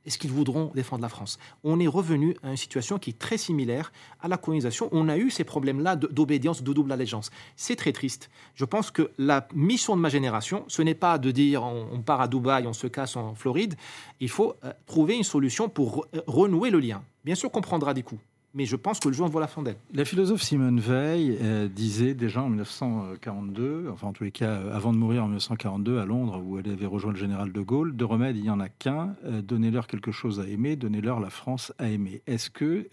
est-ce 0.06 0.18
qu'ils 0.18 0.32
voudront 0.32 0.72
défendre 0.76 1.02
la 1.02 1.10
France? 1.10 1.40
On 1.64 1.80
est 1.80 1.88
revenu 1.88 2.36
à 2.44 2.50
une 2.52 2.58
situation 2.58 3.00
qui 3.00 3.12
est 3.12 3.20
très 3.20 3.38
similaire 3.38 3.92
à 4.22 4.28
la 4.28 4.38
colonisation. 4.38 4.90
On 4.92 5.08
a 5.10 5.18
eu 5.18 5.30
ces 5.30 5.44
problèmes-là 5.44 5.96
d'obédience, 5.96 6.62
de 6.62 6.74
double 6.74 6.92
allégeance. 6.92 7.30
C'est 7.56 7.76
très 7.76 7.94
triste. 7.94 8.30
Je 8.56 8.66
pense 8.66 8.92
que 8.92 9.12
la 9.18 9.48
mission 9.54 9.96
de 9.96 10.02
ma 10.02 10.10
génération, 10.10 10.66
ce 10.68 10.82
n'est 10.82 10.96
pas 10.96 11.18
de 11.18 11.32
dire 11.32 11.64
on, 11.64 12.02
part 12.02 12.22
à 12.22 12.28
Dubaï, 12.28 12.68
on 12.68 12.74
se 12.74 12.88
casse 12.88 13.16
en 13.16 13.36
Floride. 13.36 13.76
Il 14.20 14.30
faut 14.30 14.56
euh, 14.64 14.74
trouver 14.86 15.16
une 15.16 15.24
solution 15.24 15.70
pour 15.70 16.06
re- 16.06 16.24
renouer 16.28 16.70
le 16.70 16.80
lien. 16.80 17.04
Bien 17.24 17.36
sûr 17.36 17.50
qu'on 17.52 17.62
prendra 17.62 17.94
des 17.94 18.04
coups, 18.04 18.22
mais 18.54 18.66
je 18.66 18.76
pense 18.76 19.00
que 19.00 19.08
le 19.08 19.14
jour 19.14 19.34
en 19.36 19.40
la 19.40 19.48
chandelle. 19.48 19.78
La 19.94 20.06
philosophe 20.06 20.42
Simone 20.44 20.80
Veil 20.80 21.38
euh, 21.42 21.68
disait 21.68 22.14
déjà 22.14 22.42
en 22.44 22.50
1942, 22.50 23.90
enfin 23.92 24.08
en 24.08 24.14
tous 24.14 24.24
les 24.24 24.32
cas 24.32 24.52
euh, 24.52 24.76
avant 24.76 24.94
de 24.94 24.98
mourir 24.98 25.24
en 25.24 25.28
1942 25.28 26.00
à 26.00 26.06
Londres 26.06 26.40
où 26.44 26.60
elle 26.60 26.70
avait 26.70 26.86
rejoint 26.86 27.12
le 27.12 27.18
général 27.18 27.52
de 27.52 27.62
Gaulle, 27.62 27.96
de 27.96 28.04
remède 28.06 28.38
il 28.38 28.44
n'y 28.44 28.50
en 28.50 28.60
a 28.60 28.70
qu'un, 28.70 29.16
euh, 29.26 29.42
donnez-leur 29.42 29.88
quelque 29.88 30.12
chose 30.12 30.40
à 30.40 30.48
aimer, 30.48 30.76
donnez-leur 30.76 31.20
la 31.20 31.30
France 31.30 31.74
à 31.80 31.90
aimer. 31.90 32.22
Est-ce 32.28 32.50
que 32.50 32.88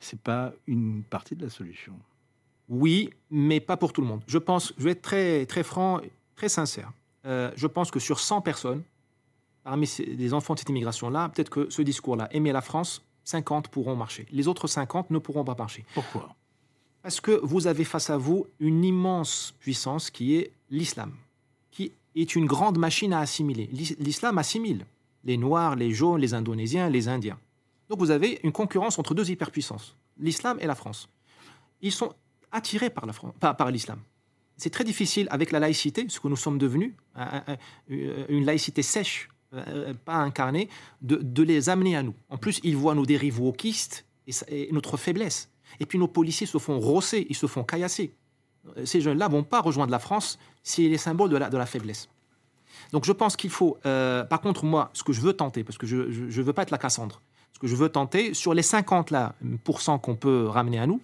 c'est 0.00 0.20
pas 0.20 0.52
une 0.66 1.02
partie 1.02 1.36
de 1.36 1.44
la 1.44 1.50
solution? 1.50 1.94
Oui, 2.68 3.10
mais 3.30 3.60
pas 3.60 3.76
pour 3.76 3.92
tout 3.92 4.00
le 4.00 4.06
monde. 4.08 4.22
Je 4.26 4.38
pense, 4.38 4.74
je 4.78 4.84
vais 4.84 4.90
être 4.90 5.02
très, 5.02 5.46
très 5.46 5.62
franc, 5.62 6.00
très 6.34 6.48
sincère. 6.48 6.90
Je 7.24 7.66
pense 7.66 7.90
que 7.92 8.00
sur 8.00 8.18
100 8.18 8.40
personnes, 8.40 8.82
parmi 9.62 9.86
ces- 9.86 10.04
les 10.04 10.34
enfants 10.34 10.54
de 10.54 10.58
cette 10.58 10.68
immigration-là, 10.68 11.28
peut-être 11.28 11.50
que 11.50 11.70
ce 11.70 11.82
discours-là, 11.82 12.28
aimer 12.32 12.52
la 12.52 12.60
France, 12.60 13.02
50 13.26 13.68
pourront 13.68 13.96
marcher. 13.96 14.24
Les 14.32 14.48
autres 14.48 14.66
50 14.68 15.10
ne 15.10 15.18
pourront 15.18 15.44
pas 15.44 15.54
marcher. 15.54 15.84
Pourquoi? 15.94 16.34
Parce 17.02 17.20
que 17.20 17.32
vous 17.42 17.66
avez 17.66 17.84
face 17.84 18.08
à 18.08 18.16
vous 18.16 18.46
une 18.60 18.82
immense 18.84 19.54
puissance 19.60 20.10
qui 20.10 20.36
est 20.36 20.50
l'islam, 20.70 21.12
qui 21.70 21.92
est 22.14 22.34
une 22.34 22.46
grande 22.46 22.78
machine 22.78 23.12
à 23.12 23.20
assimiler. 23.20 23.68
L'is- 23.72 23.96
L'islam 23.98 24.38
assimile. 24.38 24.86
les 25.24 25.36
Noirs, 25.36 25.74
les 25.74 25.90
Jaunes, 25.90 26.20
les 26.20 26.34
Indonésiens, 26.34 26.88
les 26.88 27.08
Indiens. 27.08 27.38
Donc 27.88 27.98
vous 27.98 28.12
avez 28.12 28.38
une 28.44 28.52
concurrence 28.52 28.96
entre 29.00 29.12
deux 29.12 29.28
hyperpuissances, 29.28 29.96
l'islam 30.18 30.56
et 30.60 30.66
la 30.68 30.76
France. 30.76 31.08
Ils 31.82 31.90
sont 31.90 32.12
attirés 32.52 32.90
par, 32.90 33.04
par 33.56 33.70
l'islam. 33.72 33.98
C'est 34.56 34.70
très 34.70 34.84
difficile 34.84 35.26
avec 35.32 35.50
la 35.50 35.58
laïcité, 35.58 36.06
ce 36.08 36.20
que 36.20 36.28
nous 36.28 36.36
sommes 36.36 36.58
devenus, 36.58 36.92
une 38.28 38.44
laïcité 38.44 38.82
sèche, 38.82 39.28
pas 40.04 40.16
incarnée, 40.16 40.68
de, 41.02 41.42
les 41.42 41.68
amener 41.68 41.96
à 41.96 42.02
nous. 42.02 42.14
En 42.28 42.36
plus, 42.36 42.60
ils 42.62 42.76
voient 42.76 42.94
nos 42.94 43.06
dérives 43.06 43.40
wokistes 43.40 44.04
et, 44.26 44.68
notre 44.72 44.96
faiblesse. 44.96 45.50
Et 45.80 45.86
puis 45.86 45.98
nos 45.98 46.08
policiers 46.08 46.46
se 46.46 46.58
font 46.58 46.78
rosser, 46.80 47.26
ils 47.28 47.36
se 47.36 47.46
font 47.46 47.64
caillasser. 47.64 48.14
Ces 48.84 49.00
jeunes-là 49.00 49.28
vont 49.28 49.44
pas 49.44 49.60
rejoindre 49.60 49.92
la 49.92 49.98
France 49.98 50.38
c'est 50.66 50.88
les 50.88 50.98
symboles 50.98 51.30
de 51.30 51.36
la, 51.36 51.48
de 51.48 51.56
la 51.56 51.64
faiblesse. 51.64 52.08
Donc 52.92 53.04
je 53.04 53.12
pense 53.12 53.36
qu'il 53.36 53.50
faut, 53.50 53.78
euh, 53.86 54.24
par 54.24 54.40
contre 54.40 54.64
moi, 54.64 54.90
ce 54.94 55.04
que 55.04 55.12
je 55.12 55.20
veux 55.20 55.32
tenter, 55.32 55.62
parce 55.62 55.78
que 55.78 55.86
je 55.86 55.96
ne 55.96 56.42
veux 56.42 56.52
pas 56.52 56.62
être 56.62 56.72
la 56.72 56.78
Cassandre, 56.78 57.22
ce 57.52 57.60
que 57.60 57.68
je 57.68 57.76
veux 57.76 57.88
tenter, 57.88 58.34
sur 58.34 58.52
les 58.52 58.62
50 58.62 59.12
là, 59.12 59.36
qu'on 60.02 60.16
peut 60.16 60.46
ramener 60.48 60.80
à 60.80 60.86
nous, 60.86 61.00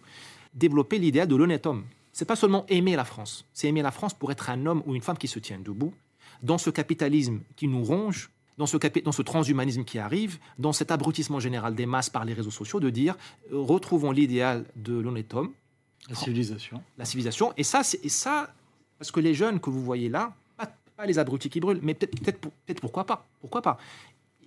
développer 0.52 0.98
l'idéal 0.98 1.28
de 1.28 1.37
l'honnête 1.37 1.64
homme. 1.64 1.85
C'est 2.12 2.24
pas 2.24 2.35
seulement 2.35 2.66
aimer 2.68 2.96
la 2.96 3.05
France, 3.05 3.46
c'est 3.52 3.68
aimer 3.68 3.83
la 3.83 3.92
France 3.92 4.14
pour 4.14 4.33
être 4.33 4.50
un 4.50 4.66
homme 4.66 4.83
ou 4.85 4.96
une 4.96 5.00
femme 5.00 5.16
qui 5.16 5.28
se 5.28 5.38
tient 5.38 5.61
debout 5.61 5.94
dans 6.42 6.59
ce 6.59 6.70
capitalisme 6.70 7.40
qui 7.57 7.68
nous 7.68 7.83
ronge, 7.83 8.31
dans 8.59 8.66
ce, 8.66 8.76
dans 9.00 9.12
ce 9.12 9.22
transhumanisme 9.22 9.85
qui 9.85 9.98
arrive, 9.98 10.38
dans 10.59 10.72
cet 10.72 10.90
abrutissement 10.90 11.40
général 11.40 11.74
des 11.74 11.87
masses 11.87 12.11
par 12.11 12.24
les 12.24 12.35
réseaux 12.35 12.50
sociaux, 12.50 12.81
de 12.81 12.90
dire 12.90 13.16
euh, 13.52 13.61
retrouvons 13.61 14.11
l'idéal 14.11 14.64
de 14.76 14.94
l'honnête 14.94 15.33
homme. 15.35 15.52
La 16.09 16.16
civilisation. 16.16 16.83
La 16.98 17.05
civilisation. 17.05 17.52
Et 17.57 17.62
ça, 17.62 17.83
et 18.02 18.09
ça, 18.09 18.52
parce 18.98 19.11
que 19.11 19.20
les 19.20 19.35
jeunes 19.35 19.61
que 19.61 19.70
vous 19.70 19.83
voyez 19.83 20.09
là, 20.09 20.35
pas, 20.96 21.07
les 21.07 21.18
abrutis 21.18 21.48
qui 21.48 21.61
brûlent, 21.61 21.81
mais 21.83 21.94
peut-être 21.94 22.38
peut, 22.38 22.50
peut 22.66 22.74
pourquoi 22.74 23.07
pas. 23.07 23.26
Pourquoi 23.40 23.62
pas 23.62 23.78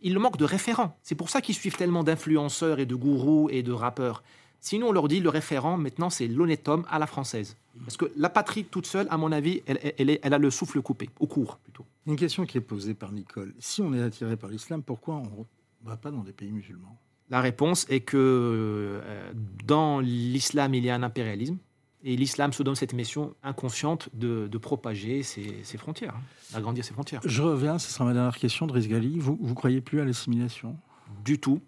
il 0.05 0.19
manque 0.19 0.37
de 0.37 0.45
référents. 0.45 0.95
C'est 1.01 1.15
pour 1.15 1.29
ça 1.31 1.41
qu'ils 1.41 1.55
suivent 1.55 1.77
tellement 1.77 2.03
d'influenceurs 2.03 2.79
et 2.79 2.85
de 2.85 2.93
gourous 2.93 3.49
et 3.49 3.63
de 3.63 3.71
rappeurs. 3.71 4.23
Sinon, 4.65 4.87
on 4.87 4.91
leur 4.91 5.07
dit 5.07 5.19
le 5.19 5.29
référent, 5.29 5.77
maintenant, 5.77 6.09
c'est 6.09 6.27
l'honnête 6.27 6.67
homme 6.67 6.87
à 6.89 6.97
la 6.97 7.05
française. 7.05 7.55
Parce 7.83 7.97
que 7.97 8.11
la 8.17 8.29
patrie 8.29 8.65
toute 8.65 8.87
seule, 8.87 9.05
à 9.11 9.17
mon 9.17 9.31
avis, 9.31 9.61
elle, 9.67 10.17
elle, 10.23 10.33
a 10.33 10.39
le 10.39 10.49
souffle 10.49 10.81
coupé, 10.81 11.07
au 11.19 11.27
court 11.27 11.57
plutôt. 11.57 11.85
Une 12.07 12.15
question 12.15 12.47
qui 12.47 12.57
est 12.57 12.61
posée 12.61 12.95
par 12.95 13.11
Nicole. 13.11 13.53
Si 13.59 13.83
on 13.83 13.93
est 13.93 14.01
attiré 14.01 14.35
par 14.35 14.49
l'islam, 14.49 14.81
pourquoi 14.81 15.17
on 15.17 15.45
ne 15.85 15.87
va 15.87 15.97
pas 15.97 16.09
dans 16.09 16.23
des 16.23 16.31
pays 16.31 16.51
musulmans? 16.51 16.97
La 17.29 17.41
réponse 17.41 17.85
est 17.89 17.99
que 17.99 18.17
euh, 18.17 19.31
dans 19.63 19.99
l'islam, 19.99 20.73
il 20.73 20.83
y 20.83 20.89
a 20.89 20.95
un 20.95 21.03
impérialisme. 21.03 21.57
Et 22.03 22.15
l'islam 22.15 22.51
se 22.51 22.63
donne 22.63 22.73
cette 22.73 22.93
mission 22.93 23.35
inconsciente 23.43 24.09
de, 24.13 24.47
propager 24.57 25.21
ses, 25.21 25.77
frontières, 25.77 26.15
hein, 26.15 26.23
d'agrandir 26.53 26.83
ses 26.83 26.93
frontières. 26.93 27.21
Je 27.23 27.43
reviens, 27.43 27.77
ce 27.77 27.91
sera 27.91 28.05
ma 28.05 28.13
dernière 28.13 28.37
question, 28.37 28.65
Driss 28.65 28.87
Gali. 28.87 29.19
Vous 29.19 29.37
ne 29.39 29.53
croyez 29.53 29.81
plus 29.81 30.01
à 30.01 30.05
l'assimilation? 30.05 30.75
Du 31.23 31.39
tout. 31.39 31.61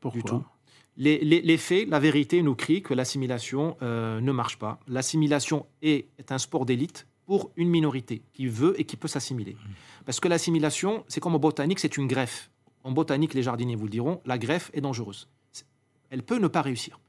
Pourquoi? 0.00 0.20
du 0.20 0.24
tout. 0.24 0.44
Les, 0.96 1.56
faits, 1.56 1.88
la 1.88 1.98
vérité 1.98 2.42
nous 2.42 2.54
crie 2.54 2.82
que 2.82 2.94
l'assimilation 2.94 3.76
euh, 3.82 4.20
ne 4.20 4.32
marche 4.32 4.58
pas. 4.58 4.78
L'assimilation 4.86 5.66
est, 5.82 6.08
un 6.30 6.38
sport 6.38 6.66
d'élite 6.66 7.06
pour 7.26 7.50
une 7.56 7.68
minorité 7.68 8.22
qui 8.32 8.46
veut 8.46 8.78
et 8.80 8.84
qui 8.84 8.96
peut 8.96 9.08
s'assimiler. 9.08 9.56
Parce 10.04 10.20
que 10.20 10.28
l'assimilation, 10.28 11.04
c'est 11.08 11.20
comme 11.20 11.34
en 11.34 11.38
botanique, 11.38 11.80
c'est 11.80 11.96
une 11.96 12.06
greffe. 12.06 12.50
En 12.84 12.92
botanique, 12.92 13.34
les 13.34 13.42
jardiniers 13.42 13.76
vous 13.76 13.84
le 13.84 13.90
diront, 13.90 14.20
la 14.24 14.38
greffe 14.38 14.70
est 14.74 14.80
dangereuse. 14.80 15.28
Elle 16.10 16.22
peut 16.22 16.38
ne 16.38 16.48
pas 16.48 16.62
réussir. 16.62 17.00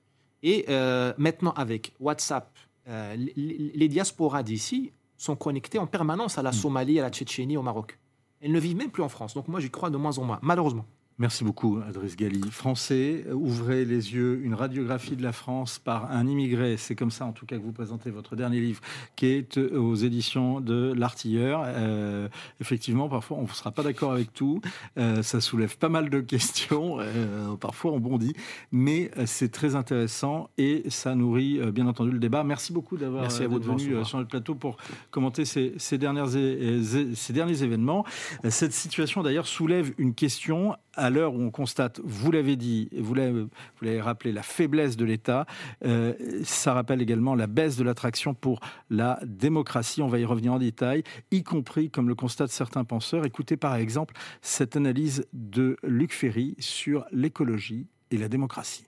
Et 0.41 0.65
euh, 0.69 1.13
maintenant, 1.17 1.51
avec 1.51 1.93
WhatsApp, 1.99 2.57
euh, 2.87 3.15
les, 3.35 3.87
diasporas 3.87 4.43
d'ici 4.43 4.91
sont 5.17 5.35
connectées 5.35 5.79
en 5.79 5.87
permanence 5.87 6.37
à 6.37 6.43
la 6.43 6.51
mmh. 6.51 6.53
Somalie, 6.53 6.99
à 6.99 7.03
la 7.03 7.09
Tchétchénie, 7.09 7.57
au 7.57 7.61
Maroc. 7.61 7.99
Elles 8.41 8.51
ne 8.51 8.59
vivent 8.59 8.77
même 8.77 8.91
plus 8.91 9.03
en 9.03 9.09
France. 9.09 9.33
Donc 9.33 9.47
moi, 9.47 9.59
j'y 9.59 9.69
crois 9.69 9.89
de 9.89 9.97
moins 9.97 10.17
en 10.17 10.23
moins, 10.23 10.39
malheureusement. 10.41 10.85
Merci 11.17 11.45
beaucoup, 11.45 11.79
Adriss 11.87 12.17
Gali. 12.17 12.41
Français, 12.51 13.25
ouvrez 13.31 13.85
les 13.85 14.13
yeux, 14.13 14.41
une 14.43 14.53
radiographie 14.53 15.15
de 15.15 15.23
la 15.23 15.31
France 15.31 15.79
par 15.79 16.11
un 16.11 16.27
immigré. 16.27 16.75
C'est 16.75 16.95
comme 16.95 17.09
ça, 17.09 17.25
en 17.25 17.31
tout 17.31 17.45
cas, 17.45 17.57
que 17.57 17.61
vous 17.61 17.71
présentez 17.71 18.09
votre 18.09 18.35
dernier 18.35 18.59
livre, 18.59 18.81
qui 19.15 19.27
est 19.27 19.57
aux 19.57 19.95
éditions 19.95 20.59
de 20.59 20.91
L'Artilleur. 20.93 21.63
Euh, 21.65 22.27
effectivement, 22.59 23.07
parfois, 23.07 23.37
on 23.37 23.43
ne 23.43 23.47
sera 23.47 23.71
pas 23.71 23.81
d'accord 23.81 24.11
avec 24.11 24.33
tout. 24.33 24.59
Euh, 24.97 25.23
ça 25.23 25.39
soulève 25.39 25.77
pas 25.77 25.87
mal 25.87 26.09
de 26.09 26.19
questions. 26.19 26.97
Euh, 26.99 27.55
parfois, 27.55 27.93
on 27.93 28.01
bondit. 28.01 28.33
Mais 28.73 29.09
c'est 29.25 29.53
très 29.53 29.75
intéressant 29.75 30.49
et 30.57 30.83
ça 30.89 31.15
nourrit, 31.15 31.61
bien 31.71 31.87
entendu, 31.87 32.11
le 32.11 32.19
débat. 32.19 32.43
Merci 32.43 32.73
beaucoup 32.73 32.97
d'avoir 32.97 33.29
venu 33.29 34.03
sur 34.03 34.19
le 34.19 34.25
plateau 34.25 34.53
pour 34.53 34.75
commenter 35.11 35.45
ces, 35.45 35.75
ces, 35.77 35.97
dernières, 35.97 36.27
ces 36.27 37.31
derniers 37.31 37.63
événements. 37.63 38.03
Cette 38.49 38.73
situation, 38.73 39.23
d'ailleurs, 39.23 39.47
soulève 39.47 39.93
une 39.97 40.13
question 40.13 40.75
à 40.95 41.09
l'heure 41.09 41.33
où 41.33 41.41
on 41.41 41.51
constate, 41.51 41.99
vous 42.03 42.31
l'avez 42.31 42.55
dit, 42.55 42.89
vous 42.97 43.13
l'avez 43.13 44.01
rappelé, 44.01 44.31
la 44.31 44.43
faiblesse 44.43 44.97
de 44.97 45.05
l'État, 45.05 45.45
euh, 45.85 46.13
ça 46.43 46.73
rappelle 46.73 47.01
également 47.01 47.35
la 47.35 47.47
baisse 47.47 47.77
de 47.77 47.83
l'attraction 47.83 48.33
pour 48.33 48.59
la 48.89 49.19
démocratie. 49.25 50.01
On 50.01 50.07
va 50.07 50.19
y 50.19 50.25
revenir 50.25 50.53
en 50.53 50.59
détail, 50.59 51.03
y 51.31 51.43
compris, 51.43 51.89
comme 51.89 52.07
le 52.07 52.15
constatent 52.15 52.51
certains 52.51 52.83
penseurs. 52.83 53.25
Écoutez 53.25 53.57
par 53.57 53.75
exemple 53.75 54.15
cette 54.41 54.75
analyse 54.75 55.25
de 55.33 55.77
Luc 55.83 56.13
Ferry 56.13 56.55
sur 56.59 57.05
l'écologie 57.11 57.87
et 58.11 58.17
la 58.17 58.27
démocratie 58.27 58.85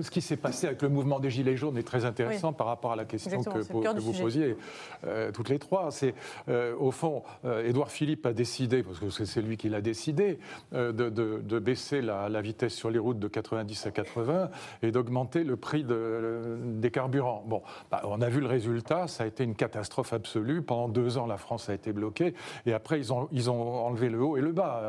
ce 0.00 0.10
qui 0.10 0.20
s'est 0.20 0.36
passé 0.36 0.66
avec 0.66 0.82
le 0.82 0.88
mouvement 0.88 1.20
des 1.20 1.30
Gilets 1.30 1.56
jaunes 1.56 1.76
est 1.76 1.82
très 1.82 2.04
intéressant 2.04 2.52
par 2.52 2.66
rapport 2.66 2.92
à 2.92 2.96
la 2.96 3.04
question 3.04 3.42
que, 3.42 3.58
vous 4.00 4.12
posiez 4.12 4.56
euh, 5.04 5.30
toutes 5.32 5.48
les 5.48 5.58
trois. 5.58 5.90
C'est 5.90 6.14
euh, 6.48 6.74
au 6.78 6.90
fond, 6.90 7.22
euh, 7.44 7.66
Édouard 7.66 7.90
Philippe 7.90 8.26
a 8.26 8.32
décidé, 8.32 8.82
parce 8.82 8.98
que 8.98 9.24
c'est 9.24 9.42
lui 9.42 9.56
qui 9.56 9.68
l'a 9.68 9.80
décidé, 9.80 10.38
de, 10.72 11.58
baisser 11.58 12.00
la, 12.00 12.42
vitesse 12.42 12.74
sur 12.74 12.90
les 12.90 12.98
routes 12.98 13.18
de 13.18 13.28
90 13.28 13.86
à 13.86 13.90
80 13.90 14.50
et 14.82 14.90
d'augmenter 14.90 15.44
le 15.44 15.56
prix 15.56 15.84
des 15.84 16.90
carburants. 16.90 17.44
Bon, 17.46 17.62
bah, 17.90 18.02
on 18.04 18.20
a 18.20 18.28
vu 18.28 18.40
le 18.40 18.46
résultat, 18.46 19.06
ça 19.06 19.24
a 19.24 19.26
été 19.26 19.44
une 19.44 19.54
catastrophe 19.54 20.12
absolue. 20.12 20.62
Pendant 20.62 20.88
deux 20.88 21.18
ans, 21.18 21.26
la 21.26 21.36
France 21.36 21.68
a 21.68 21.74
été 21.74 21.92
bloquée 21.92 22.34
et 22.66 22.72
après, 22.72 22.98
ils 22.98 23.12
ont, 23.12 23.28
ils 23.32 23.50
ont 23.50 23.86
enlevé 23.86 24.08
le 24.08 24.20
haut 24.20 24.36
et 24.36 24.40
le 24.40 24.52
bas. 24.52 24.82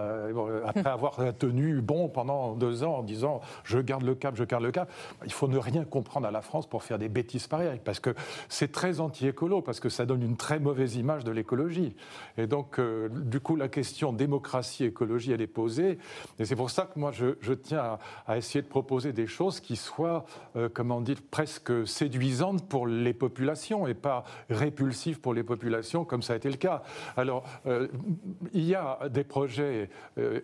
après 0.66 0.90
avoir 0.90 1.18
tenu 1.38 1.82
bon 1.82 2.10
pendant 2.10 2.56
deux 2.56 2.84
ans 2.84 2.98
en 2.98 3.04
disant 3.04 3.42
je 3.64 3.80
garde 3.80 4.04
le 4.04 4.16
cap, 4.16 4.36
je 4.36 4.44
le 4.60 4.72
cas, 4.72 4.88
il 5.26 5.32
faut 5.32 5.48
ne 5.48 5.58
rien 5.58 5.84
comprendre 5.86 6.28
à 6.28 6.32
la 6.32 6.42
France 6.42 6.68
pour 6.68 6.84
faire 6.84 7.00
des 7.00 7.10
bêtises 7.10 7.48
pareilles, 7.48 7.82
parce 7.84 8.00
que 8.00 8.14
c'est 8.50 8.72
très 8.72 9.00
anti-écolo, 9.00 9.62
parce 9.62 9.80
que 9.80 9.90
ça 9.90 10.06
donne 10.06 10.22
une 10.22 10.38
très 10.38 10.60
mauvaise 10.60 10.96
image 10.96 11.24
de 11.24 11.32
l'écologie. 11.32 11.96
Et 12.38 12.48
donc, 12.48 12.80
euh, 12.80 13.10
du 13.10 13.40
coup, 13.40 13.56
la 13.56 13.68
question 13.68 14.14
démocratie-écologie, 14.14 15.32
elle 15.32 15.42
est 15.42 15.48
posée. 15.48 15.98
Et 16.40 16.46
c'est 16.46 16.56
pour 16.56 16.70
ça 16.70 16.84
que 16.84 17.00
moi, 17.00 17.12
je, 17.12 17.54
tiens 17.54 17.98
à, 18.28 18.38
essayer 18.38 18.62
de 18.62 18.68
proposer 18.68 19.14
des 19.14 19.28
choses 19.28 19.60
qui 19.60 19.76
soient, 19.76 20.26
euh, 20.56 20.70
comment 20.74 21.02
dire, 21.02 21.18
presque 21.32 21.88
séduisantes 21.88 22.68
pour 22.68 22.88
les 22.88 23.14
populations 23.14 23.88
et 23.88 23.94
pas 23.94 24.24
répulsives 24.50 25.20
pour 25.20 25.34
les 25.34 25.44
populations, 25.44 26.06
comme 26.06 26.22
ça 26.22 26.34
a 26.34 26.36
été 26.36 26.50
le 26.50 26.58
cas. 26.58 26.84
Alors, 27.18 27.44
euh, 27.66 27.88
il 28.54 28.64
y 28.64 28.76
a 28.76 29.00
des 29.10 29.24
projets, 29.24 29.90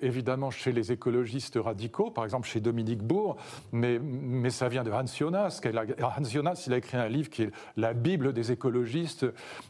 évidemment, 0.01 0.51
chez 0.51 0.71
les 0.71 0.91
écologistes 0.91 1.57
radicaux, 1.61 2.11
par 2.11 2.23
exemple 2.23 2.47
chez 2.47 2.59
Dominique 2.59 3.03
Bourg, 3.03 3.37
mais 3.71 3.98
mais 4.01 4.49
ça 4.49 4.67
vient 4.69 4.83
de 4.83 4.91
Hans 4.91 5.05
Jonas. 5.05 5.61
Hans 6.01 6.23
Jonas, 6.23 6.63
il 6.67 6.73
a 6.73 6.77
écrit 6.77 6.97
un 6.97 7.07
livre 7.07 7.29
qui 7.29 7.43
est 7.43 7.51
la 7.77 7.93
Bible 7.93 8.33
des 8.33 8.51
écologistes 8.51 9.25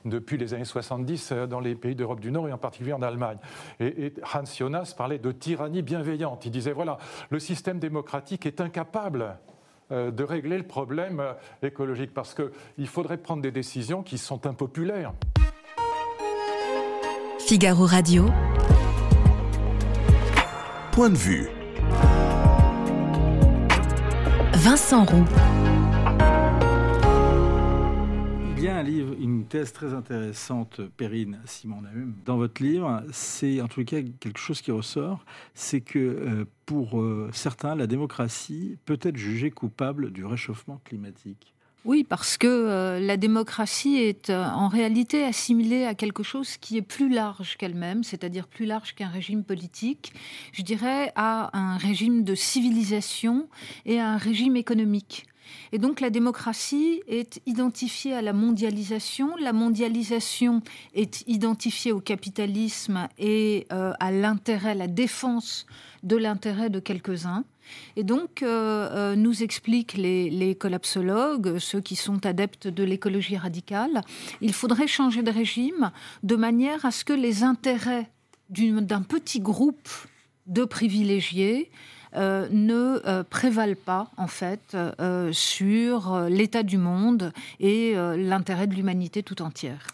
depuis 0.05 0.37
les 0.37 0.53
années 0.53 0.65
70 0.65 1.31
euh, 1.31 1.47
dans 1.47 1.59
les 1.59 1.75
pays 1.75 1.95
d'Europe 1.95 2.19
du 2.19 2.31
Nord 2.31 2.47
et 2.47 2.53
en 2.53 2.57
particulier 2.57 2.93
en 2.93 3.01
Allemagne. 3.01 3.37
Et, 3.79 4.13
Hans 4.33 4.43
Jonas 4.45 4.93
parlait 4.97 5.19
de 5.19 5.31
tyrannie 5.31 5.81
bienveillante. 5.81 6.45
Il 6.45 6.51
disait, 6.51 6.73
voilà, 6.73 6.97
le 7.29 7.39
système 7.39 7.79
démocratique 7.79 8.45
est 8.45 8.61
incapable 8.61 9.37
euh, 9.91 10.11
de 10.11 10.23
régler 10.23 10.57
le 10.57 10.67
problème 10.67 11.19
euh, 11.19 11.33
écologique 11.61 12.13
parce 12.13 12.35
qu'il 12.35 12.87
faudrait 12.87 13.17
prendre 13.17 13.41
des 13.41 13.51
décisions 13.51 14.03
qui 14.03 14.17
sont 14.17 14.45
impopulaires. 14.45 15.13
Figaro 17.39 17.85
Radio. 17.85 18.25
Point 20.91 21.09
de 21.09 21.17
vue. 21.17 21.58
Vincent 24.61 25.05
Roux. 25.05 25.25
Il 28.57 28.63
y 28.63 28.67
a 28.67 28.75
un 28.75 28.83
livre, 28.83 29.15
une 29.17 29.45
thèse 29.45 29.71
très 29.71 29.93
intéressante, 29.93 30.81
Perrine 30.97 31.39
Simon 31.45 31.81
Nahum, 31.81 32.13
dans 32.25 32.35
votre 32.35 32.61
livre. 32.61 33.01
C'est 33.13 33.61
en 33.61 33.69
tout 33.69 33.85
cas 33.85 34.01
quelque 34.19 34.37
chose 34.37 34.61
qui 34.61 34.71
ressort, 34.71 35.23
c'est 35.53 35.79
que 35.79 35.97
euh, 35.97 36.45
pour 36.65 36.99
euh, 36.99 37.29
certains, 37.31 37.73
la 37.73 37.87
démocratie 37.87 38.77
peut 38.83 38.99
être 39.01 39.15
jugée 39.15 39.49
coupable 39.49 40.11
du 40.11 40.25
réchauffement 40.25 40.81
climatique. 40.83 41.53
Oui, 41.85 42.03
parce 42.03 42.37
que 42.37 42.47
euh, 42.47 42.99
la 42.99 43.15
démocratie 43.15 43.95
est 43.95 44.29
euh, 44.29 44.45
en 44.45 44.67
réalité 44.67 45.23
assimilée 45.23 45.85
à 45.85 45.95
quelque 45.95 46.23
chose 46.23 46.57
qui 46.57 46.75
est 46.75 46.81
plus 46.81 47.09
large 47.09 47.55
qu'elle-même, 47.57 48.03
c'est-à-dire 48.03 48.47
plus 48.47 48.65
large 48.65 48.93
qu'un 48.95 49.07
régime 49.07 49.45
politique, 49.45 50.11
je 50.51 50.61
dirais 50.61 51.13
à 51.15 51.57
un 51.57 51.77
régime 51.77 52.25
de 52.25 52.35
civilisation 52.35 53.47
et 53.85 53.99
à 53.99 54.09
un 54.09 54.17
régime 54.17 54.57
économique. 54.57 55.25
Et 55.71 55.77
donc 55.77 56.01
la 56.01 56.09
démocratie 56.09 57.01
est 57.07 57.41
identifiée 57.45 58.13
à 58.13 58.21
la 58.21 58.33
mondialisation, 58.33 59.35
la 59.37 59.53
mondialisation 59.53 60.61
est 60.93 61.23
identifiée 61.27 61.91
au 61.91 61.99
capitalisme 61.99 63.07
et 63.17 63.67
euh, 63.71 63.93
à 63.99 64.11
l'intérêt, 64.11 64.75
la 64.75 64.87
défense 64.87 65.65
de 66.03 66.17
l'intérêt 66.17 66.69
de 66.69 66.79
quelques-uns. 66.79 67.43
Et 67.95 68.03
donc, 68.03 68.43
euh, 68.43 68.89
euh, 68.91 69.15
nous 69.15 69.43
expliquent 69.43 69.93
les, 69.93 70.55
collapsologues, 70.59 71.57
ceux 71.59 71.81
qui 71.81 71.95
sont 71.95 72.25
adeptes 72.25 72.67
de 72.67 72.83
l'écologie 72.83 73.37
radicale, 73.37 74.01
il 74.41 74.53
faudrait 74.53 74.87
changer 74.87 75.23
de 75.23 75.31
régime 75.31 75.91
de 76.23 76.35
manière 76.35 76.85
à 76.85 76.91
ce 76.91 77.03
que 77.05 77.13
les 77.13 77.43
intérêts 77.43 78.09
d'un 78.49 79.03
petit 79.03 79.39
groupe 79.39 79.89
de 80.47 80.65
privilégiés 80.65 81.69
euh, 82.15 82.47
ne 82.51 83.21
prévalent 83.23 83.77
pas 83.85 84.09
en 84.17 84.27
fait 84.27 84.75
sur 85.31 86.21
l'état 86.29 86.63
du 86.63 86.77
monde 86.77 87.31
et 87.59 87.93
l'intérêt 87.95 88.65
de 88.67 88.73
l'humanité 88.73 89.21
tout 89.21 89.41
entière. 89.41 89.87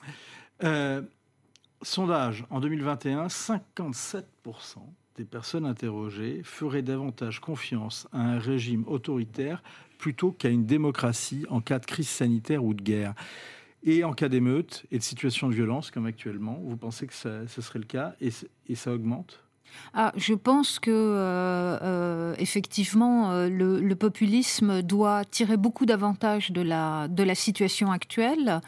sondage 1.81 2.45
en 2.49 2.59
2021, 2.61 3.27
57% 3.27 4.23
des 5.17 5.25
personnes 5.25 5.65
interrogées 5.65 6.41
feraient 6.43 6.81
davantage 6.81 7.39
confiance 7.39 8.07
à 8.11 8.21
un 8.21 8.39
régime 8.39 8.83
autoritaire 8.87 9.63
plutôt 9.97 10.31
qu'à 10.31 10.49
une 10.49 10.65
démocratie 10.65 11.45
en 11.49 11.61
cas 11.61 11.79
de 11.79 11.85
crise 11.85 12.09
sanitaire 12.09 12.63
ou 12.63 12.73
de 12.73 12.81
guerre. 12.81 13.13
Et 13.83 14.03
en 14.03 14.13
cas 14.13 14.29
d'émeute 14.29 14.85
et 14.91 14.97
de 14.97 15.03
situation 15.03 15.47
de 15.47 15.53
violence 15.53 15.91
comme 15.91 16.05
actuellement, 16.05 16.59
vous 16.63 16.75
pensez 16.75 17.07
que 17.07 17.13
ce 17.13 17.61
serait 17.61 17.79
le 17.79 17.85
cas 17.85 18.15
et 18.19 18.75
ça 18.75 18.93
augmente? 18.93 19.44
Ah, 19.97 20.11
je 20.17 20.33
pense 20.33 20.79
que 20.79 20.91
euh, 20.91 21.77
euh, 21.81 22.35
effectivement 22.37 23.31
euh, 23.31 23.49
le, 23.49 23.95
populisme 23.95 24.81
doit 24.81 25.23
tirer 25.23 25.55
beaucoup 25.55 25.85
d'avantages 25.85 26.51
de 26.51 26.61
la 26.61 27.07
de 27.07 27.23
la 27.23 27.33
situation 27.33 27.91
actuelle, 27.91 28.59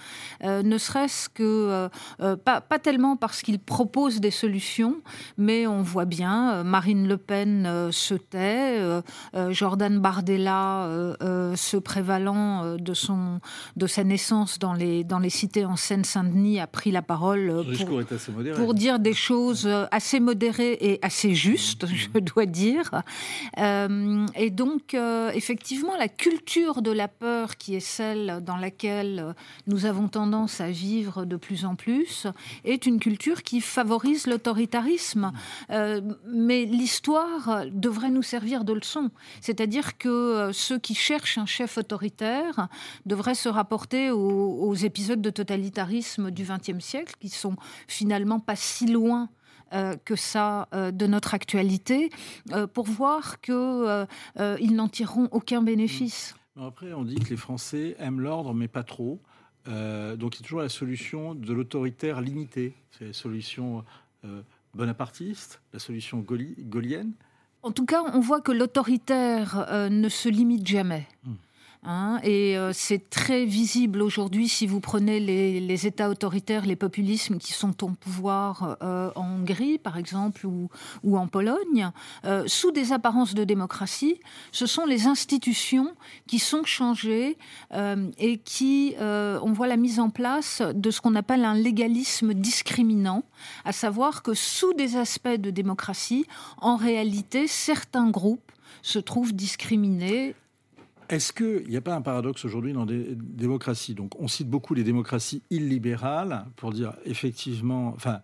ne 0.41 0.77
serait-ce 0.77 1.27
que 1.27 1.89
pas, 2.45 2.61
pas 2.61 2.79
tellement 2.79 3.17
parce 3.17 3.41
qu'il 3.41 3.59
propose 3.59 4.21
des 4.21 4.31
solutions, 4.31 5.01
mais 5.37 5.67
on 5.67 5.81
voit 5.81 6.05
bien 6.05 6.63
Marine 6.63 7.09
Le 7.09 7.17
Pen 7.17 7.91
se 7.91 8.13
tait, 8.13 8.79
Jordan 9.49 9.99
Bardella 9.99 10.87
se 11.55 11.75
prévalant 11.75 12.77
de 12.77 12.93
son 12.93 13.41
de 13.75 13.85
sa 13.85 14.05
naissance 14.05 14.59
dans 14.59 14.73
les 14.73 15.03
dans 15.03 15.19
les 15.19 15.29
cités 15.29 15.65
en 15.65 15.75
Seine-Saint-Denis 15.75 16.61
a 16.61 16.67
pris 16.67 16.91
la 16.91 17.01
parole 17.01 17.65
pour, 17.77 18.55
pour 18.55 18.73
dire 18.73 18.99
des 18.99 19.13
choses 19.13 19.67
assez 19.91 20.21
modérées 20.21 20.77
et 20.79 20.86
assez 21.01 21.35
juste, 21.35 21.83
mmh. 21.83 21.95
je 21.95 22.19
dois 22.19 22.45
dire. 22.45 22.91
Euh, 23.57 24.25
et 24.35 24.49
donc, 24.49 24.93
euh, 24.93 25.31
effectivement, 25.31 25.95
la 25.97 26.07
culture 26.07 26.81
de 26.81 26.91
la 26.91 27.07
peur, 27.07 27.57
qui 27.57 27.75
est 27.75 27.79
celle 27.81 28.41
dans 28.43 28.57
laquelle 28.57 29.35
nous 29.67 29.85
avons 29.85 30.07
tendance 30.07 30.61
à 30.61 30.69
vivre 30.69 31.25
de 31.25 31.35
plus 31.35 31.65
en 31.65 31.75
plus, 31.75 32.27
est 32.63 32.85
une 32.85 32.99
culture 32.99 33.43
qui 33.43 33.61
favorise 33.61 34.27
l'autoritarisme. 34.27 35.31
Mmh. 35.31 35.71
Euh, 35.71 36.01
mais 36.27 36.65
l'histoire 36.65 37.65
devrait 37.71 38.09
nous 38.09 38.23
servir 38.23 38.63
de 38.63 38.73
leçon. 38.73 39.09
C'est-à-dire 39.41 39.97
que 39.97 40.51
ceux 40.53 40.79
qui 40.79 40.95
cherchent 40.95 41.37
un 41.37 41.45
chef 41.45 41.77
autoritaire 41.77 42.67
devraient 43.05 43.35
se 43.35 43.49
rapporter 43.49 44.11
aux, 44.11 44.19
aux 44.19 44.75
épisodes 44.75 45.21
de 45.21 45.29
totalitarisme 45.29 46.31
du 46.31 46.43
XXe 46.43 46.83
siècle, 46.83 47.13
qui 47.19 47.29
sont 47.29 47.55
finalement 47.87 48.39
pas 48.39 48.55
si 48.55 48.87
loin 48.87 49.29
que 50.05 50.15
ça 50.15 50.67
euh, 50.73 50.91
de 50.91 51.07
notre 51.07 51.33
actualité 51.33 52.09
euh, 52.51 52.67
pour 52.67 52.85
voir 52.85 53.41
qu'ils 53.41 54.75
n'en 54.75 54.87
tireront 54.87 55.27
aucun 55.31 55.61
bénéfice. 55.61 56.35
Après, 56.59 56.93
on 56.93 57.03
dit 57.03 57.15
que 57.15 57.29
les 57.29 57.37
Français 57.37 57.95
aiment 57.99 58.19
l'ordre, 58.19 58.53
mais 58.53 58.67
pas 58.67 58.83
trop. 58.83 59.19
donc 59.65 60.35
il 60.35 60.41
y 60.41 60.43
a 60.43 60.43
toujours 60.43 60.61
la 60.61 60.69
solution 60.69 61.35
de 61.35 61.53
l'autoritaire 61.53 62.21
limité. 62.21 62.73
C'est 62.91 63.05
la 63.05 63.13
solution 63.13 63.83
bonapartiste, 64.73 65.61
la 65.71 65.79
solution 65.79 66.19
gaulienne. 66.19 67.11
En 67.61 67.71
tout 67.71 67.85
cas, 67.85 68.01
on 68.13 68.19
voit 68.19 68.41
que 68.41 68.51
l'autoritaire 68.51 69.67
ne 69.91 70.09
se 70.09 70.29
limite 70.29 70.65
jamais. 70.65 71.07
Hmm. 71.23 71.33
Hein, 71.83 72.19
et 72.23 72.57
euh, 72.57 72.73
c'est 72.73 73.09
très 73.09 73.45
visible 73.45 74.01
aujourd'hui 74.01 74.49
si 74.49 74.67
vous 74.67 74.79
prenez 74.79 75.19
les, 75.19 75.87
États 75.87 76.09
autoritaires, 76.09 76.65
les 76.65 76.75
populismes 76.75 77.37
qui 77.37 77.53
sont 77.53 77.83
au 77.83 77.89
pouvoir 77.89 78.77
euh, 78.81 79.11
en 79.15 79.39
Hongrie, 79.39 79.77
par 79.77 79.97
exemple, 79.97 80.45
ou, 80.47 80.69
en 81.17 81.27
Pologne, 81.27 81.91
euh, 82.25 82.43
sous 82.47 82.71
des 82.71 82.91
apparences 82.93 83.35
de 83.35 83.43
démocratie, 83.43 84.19
ce 84.51 84.65
sont 84.65 84.85
les 84.85 85.07
institutions 85.07 85.93
qui 86.25 86.39
sont 86.39 86.63
changées 86.63 87.37
et 88.17 88.37
qui, 88.37 88.95
on 88.99 89.51
voit 89.53 89.67
la 89.67 89.77
mise 89.77 89.99
en 89.99 90.09
place 90.09 90.61
de 90.61 90.91
ce 90.91 91.01
qu'on 91.01 91.15
appelle 91.15 91.45
un 91.45 91.53
légalisme 91.53 92.33
discriminant, 92.33 93.23
à 93.65 93.71
savoir 93.71 94.23
que 94.23 94.33
sous 94.33 94.73
des 94.73 94.97
aspects 94.97 95.27
de 95.27 95.51
démocratie, 95.51 96.25
en 96.57 96.75
réalité, 96.75 97.47
certains 97.47 98.09
groupes 98.09 98.51
se 98.81 98.99
trouvent 98.99 99.33
discriminés 99.33 100.35
est-ce 101.09 101.33
qu'il 101.33 101.69
n'y 101.69 101.77
a 101.77 101.81
pas 101.81 101.95
un 101.95 102.01
paradoxe 102.01 102.45
aujourd'hui 102.45 102.73
dans 102.73 102.85
des 102.85 103.15
démocraties? 103.15 103.93
Donc, 103.93 104.19
on 104.19 104.27
cite 104.27 104.49
beaucoup 104.49 104.73
les 104.73 104.83
démocraties 104.83 105.41
illibérales 105.49 106.45
pour 106.55 106.71
dire 106.71 106.93
effectivement, 107.05 107.89
enfin, 107.95 108.21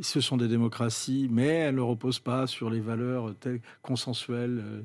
ce 0.00 0.20
sont 0.20 0.36
des 0.36 0.48
démocraties, 0.48 1.28
mais 1.30 1.46
elles 1.46 1.74
ne 1.74 1.80
reposent 1.80 2.20
pas 2.20 2.46
sur 2.46 2.70
les 2.70 2.80
valeurs 2.80 3.34
consensuelles 3.82 4.62
euh, 4.64 4.82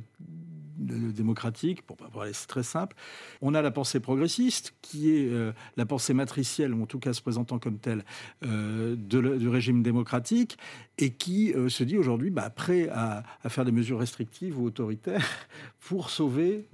démocratique, 0.87 1.81
pour 1.81 1.97
parler 1.97 2.31
très 2.47 2.63
simple. 2.63 2.95
On 3.41 3.53
a 3.53 3.61
la 3.61 3.71
pensée 3.71 3.99
progressiste, 3.99 4.73
qui 4.81 5.11
est 5.11 5.29
euh, 5.29 5.51
la 5.75 5.85
pensée 5.85 6.13
matricielle, 6.13 6.73
ou 6.73 6.83
en 6.83 6.85
tout 6.85 6.99
cas 6.99 7.13
se 7.13 7.21
présentant 7.21 7.59
comme 7.59 7.77
telle, 7.77 8.03
euh, 8.45 8.95
du 8.95 9.47
régime 9.47 9.83
démocratique, 9.83 10.57
et 10.97 11.11
qui 11.11 11.53
euh, 11.53 11.69
se 11.69 11.83
dit 11.83 11.97
aujourd'hui 11.97 12.29
bah, 12.29 12.49
prêt 12.49 12.89
à, 12.89 13.23
faire 13.49 13.65
des 13.65 13.71
mesures 13.71 13.99
restrictives 13.99 14.59
ou 14.59 14.65
autoritaires 14.65 15.25
pour 15.79 16.09
sauver, 16.09 16.67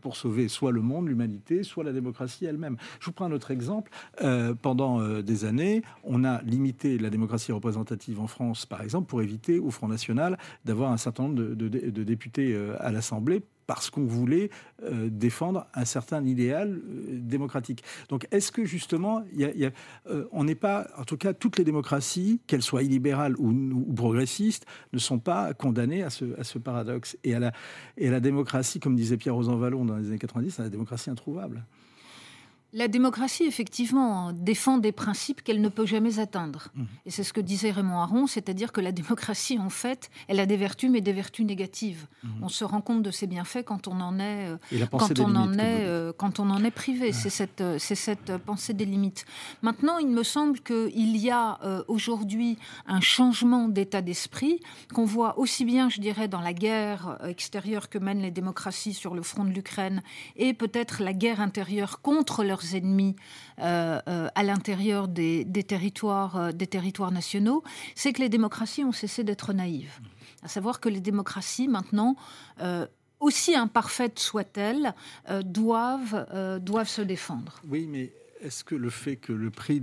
pour 0.00 0.16
sauver 0.16 0.48
soit 0.48 0.72
le 0.72 0.80
monde, 0.80 1.06
l'humanité, 1.06 1.62
soit 1.62 1.84
la 1.84 1.92
démocratie 1.92 2.46
elle-même. 2.46 2.76
Je 2.98 3.06
vous 3.06 3.12
prends 3.12 3.26
un 3.26 3.32
autre 3.32 3.52
exemple. 3.52 3.92
pendant 4.60 5.20
des 5.20 5.44
années, 5.44 5.82
on 6.02 6.24
a 6.24 6.42
limité 6.42 6.98
la 6.98 7.10
démocratie 7.10 7.52
représentative 7.52 8.18
en 8.18 8.26
France, 8.26 8.66
par 8.66 8.82
exemple, 8.82 9.08
pour 9.08 9.22
éviter 9.22 9.60
au 9.60 9.70
Front 9.70 9.86
National 9.86 10.36
d'avoir 10.64 10.90
un 10.90 10.96
certain 10.96 11.24
nombre 11.24 11.36
de 11.36 12.02
députés 12.02 12.58
à 12.80 12.90
l'Assemblée 12.90 13.39
parce 13.70 13.88
qu'on 13.88 14.04
voulait 14.04 14.50
euh, 14.82 15.08
défendre 15.08 15.68
un 15.74 15.84
certain 15.84 16.26
idéal 16.26 16.72
euh, 16.72 17.20
démocratique. 17.20 17.84
Donc 18.08 18.26
est-ce 18.32 18.50
que 18.50 18.64
justement, 18.64 19.22
euh, 19.38 20.24
on 20.32 20.42
n'est 20.42 20.56
pas, 20.56 20.88
en 20.98 21.04
tout 21.04 21.16
cas, 21.16 21.34
toutes 21.34 21.56
les 21.56 21.62
démocraties, 21.62 22.40
qu'elles 22.48 22.62
soient 22.62 22.82
illibérales 22.82 23.36
ou, 23.38 23.94
progressistes, 23.94 24.66
ne 24.92 24.98
sont 24.98 25.20
pas 25.20 25.54
condamnées 25.54 26.02
à 26.02 26.10
ce, 26.10 26.58
paradoxe 26.58 27.16
et 27.22 27.32
à, 27.32 27.38
la, 27.38 27.52
et 27.96 28.10
la 28.10 28.18
démocratie, 28.18 28.80
comme 28.80 28.96
disait 28.96 29.16
Pierre 29.16 29.36
Rosanvallon 29.36 29.84
dans 29.84 29.98
les 29.98 30.08
années 30.08 30.18
90, 30.18 30.58
à 30.58 30.64
la 30.64 30.68
démocratie 30.68 31.10
introuvable 31.10 31.64
la 32.72 32.86
démocratie, 32.86 33.44
effectivement, 33.44 34.32
défend 34.32 34.78
des 34.78 34.92
principes 34.92 35.42
qu'elle 35.42 35.60
ne 35.60 35.68
peut 35.68 35.86
jamais 35.86 36.20
atteindre. 36.20 36.68
Mmh. 36.74 36.84
Et 37.06 37.10
c'est 37.10 37.24
ce 37.24 37.32
que 37.32 37.40
disait 37.40 37.70
Raymond 37.70 37.98
Aron, 37.98 38.26
c'est-à-dire 38.26 38.70
que 38.70 38.80
la 38.80 38.92
démocratie, 38.92 39.58
en 39.58 39.70
fait, 39.70 40.10
elle 40.28 40.38
a 40.38 40.46
des 40.46 40.56
vertus, 40.56 40.90
mais 40.90 41.00
des 41.00 41.12
vertus 41.12 41.44
négatives. 41.44 42.06
Mmh. 42.22 42.28
On 42.42 42.48
se 42.48 42.64
rend 42.64 42.80
compte 42.80 43.02
de 43.02 43.10
ses 43.10 43.26
bienfaits 43.26 43.64
quand 43.64 43.88
on 43.88 44.00
en 44.00 44.20
est, 44.20 44.48
euh, 44.48 44.86
quand 44.92 45.18
on 45.18 45.34
en 45.34 45.54
est, 45.54 45.84
euh, 45.84 46.12
quand 46.16 46.38
on 46.38 46.48
en 46.50 46.62
est 46.62 46.70
privé. 46.70 47.12
C'est 47.12 47.30
cette, 47.30 47.60
euh, 47.60 47.78
c'est 47.78 47.96
cette 47.96 48.36
pensée 48.38 48.72
des 48.72 48.84
limites. 48.84 49.24
Maintenant, 49.62 49.98
il 49.98 50.08
me 50.08 50.22
semble 50.22 50.60
qu'il 50.60 51.16
y 51.16 51.30
a 51.30 51.58
aujourd'hui 51.88 52.58
un 52.86 53.00
changement 53.00 53.68
d'état 53.68 54.02
d'esprit 54.02 54.60
qu'on 54.94 55.04
voit 55.04 55.38
aussi 55.38 55.64
bien, 55.64 55.88
je 55.88 56.00
dirais, 56.00 56.28
dans 56.28 56.40
la 56.40 56.52
guerre 56.52 57.18
extérieure 57.26 57.88
que 57.88 57.98
mènent 57.98 58.22
les 58.22 58.30
démocraties 58.30 58.94
sur 58.94 59.14
le 59.14 59.22
front 59.22 59.44
de 59.44 59.50
l'Ukraine 59.50 60.02
et 60.36 60.54
peut-être 60.54 61.02
la 61.02 61.12
guerre 61.12 61.40
intérieure 61.40 62.00
contre 62.00 62.44
leur 62.44 62.59
ennemis 62.74 63.16
euh, 63.58 64.00
euh, 64.08 64.28
à 64.34 64.42
l'intérieur 64.42 65.08
des, 65.08 65.44
territoires, 65.66 66.36
euh, 66.36 66.52
des 66.52 66.66
territoires 66.66 67.12
nationaux, 67.12 67.62
c'est 67.94 68.12
que 68.12 68.20
les 68.20 68.28
démocraties 68.28 68.84
ont 68.84 68.92
cessé 68.92 69.24
d'être 69.24 69.52
naïves. 69.52 70.00
À 70.42 70.48
savoir 70.48 70.80
que 70.80 70.88
les 70.88 71.00
démocraties, 71.00 71.68
maintenant, 71.68 72.16
aussi 73.18 73.54
imparfaites 73.54 74.18
soient-elles, 74.18 74.94
doivent, 75.44 76.58
doivent 76.62 76.88
se 76.88 77.02
défendre. 77.02 77.60
Oui, 77.68 77.86
mais 77.86 78.10
est-ce 78.40 78.64
que 78.64 78.74
le 78.74 78.88
fait 78.88 79.16
que 79.16 79.34
le 79.34 79.50
prix 79.50 79.82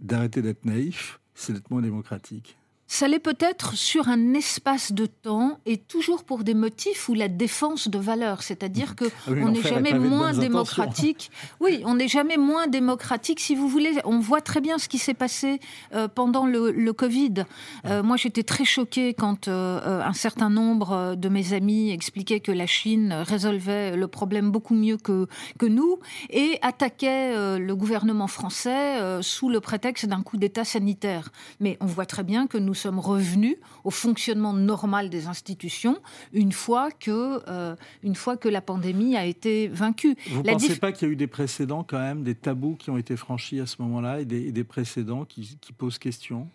d'arrêter 0.00 0.40
d'être 0.40 0.64
naïf, 0.64 1.20
c'est 1.34 1.52
d'être 1.52 1.70
moins 1.70 1.82
démocratique? 1.82 2.56
Ça 2.90 3.06
l'est 3.06 3.18
peut-être 3.18 3.76
sur 3.76 4.08
un 4.08 4.32
espace 4.32 4.92
de 4.92 5.04
temps 5.04 5.60
et 5.66 5.76
toujours 5.76 6.24
pour 6.24 6.42
des 6.42 6.54
motifs 6.54 7.10
ou 7.10 7.14
la 7.14 7.28
défense 7.28 7.88
de 7.88 7.98
valeurs. 7.98 8.42
C'est-à-dire 8.42 8.96
que 8.96 9.04
on 9.28 9.50
n'est 9.50 9.62
jamais 9.62 9.92
moins 9.92 10.32
démocratique. 10.32 11.30
Oui, 11.60 11.82
on 11.84 11.96
n'est 11.96 12.08
jamais 12.08 12.36
moins 12.36 12.66
démocratique. 12.66 13.40
Si 13.40 13.54
vous 13.54 13.68
voulez, 13.68 13.98
on 14.04 14.20
voit 14.20 14.40
très 14.40 14.60
bien 14.60 14.78
ce 14.78 14.88
qui 14.88 14.96
s'est 14.96 15.12
passé 15.12 15.60
euh, 15.94 16.08
pendant 16.08 16.46
le, 16.46 16.92
Covid. 16.92 17.44
Euh, 17.84 18.02
moi, 18.02 18.16
j'étais 18.16 18.42
très 18.42 18.64
choquée 18.64 19.12
quand 19.12 19.48
euh, 19.48 20.02
un 20.02 20.12
certain 20.14 20.48
nombre 20.48 21.14
de 21.14 21.28
mes 21.28 21.52
amis 21.52 21.90
expliquaient 21.90 22.40
que 22.40 22.52
la 22.52 22.66
Chine 22.66 23.12
résolvait 23.12 23.96
le 23.96 24.08
problème 24.08 24.50
beaucoup 24.50 24.74
mieux 24.74 24.96
que, 24.96 25.26
que 25.58 25.66
nous 25.66 25.98
et 26.30 26.58
attaquait 26.62 27.58
le 27.58 27.76
gouvernement 27.76 28.28
français 28.28 29.20
sous 29.20 29.50
le 29.50 29.60
prétexte 29.60 30.06
d'un 30.06 30.22
coup 30.22 30.38
d'État 30.38 30.64
sanitaire. 30.64 31.30
Mais 31.60 31.76
on 31.80 31.86
voit 31.86 32.06
très 32.06 32.24
bien 32.24 32.46
que 32.46 32.56
nous 32.56 32.74
sommes 32.78 32.98
revenus 32.98 33.56
au 33.84 33.90
fonctionnement 33.90 34.52
normal 34.52 35.10
des 35.10 35.26
institutions 35.26 35.98
une 36.32 36.52
fois 36.52 36.90
que, 36.90 37.40
euh, 37.48 37.76
une 38.02 38.14
fois 38.14 38.36
que 38.36 38.48
la 38.48 38.60
pandémie 38.60 39.16
a 39.16 39.24
été 39.26 39.68
vaincue. 39.68 40.16
Vous 40.30 40.42
ne 40.42 40.52
pensez 40.52 40.76
pas 40.76 40.92
qu'il 40.92 41.08
y 41.08 41.10
a 41.10 41.12
eu 41.12 41.16
des 41.16 41.26
précédents 41.26 41.84
quand 41.84 41.98
même, 41.98 42.22
des 42.22 42.34
tabous 42.34 42.76
qui 42.76 42.90
ont 42.90 42.98
été 42.98 43.16
franchis 43.16 43.60
à 43.60 43.66
ce 43.66 43.82
moment-là 43.82 44.20
et 44.20 44.24
des, 44.24 44.64
précédents 44.64 45.24
qui, 45.24 45.58
posent 45.76 45.98
question 45.98 46.48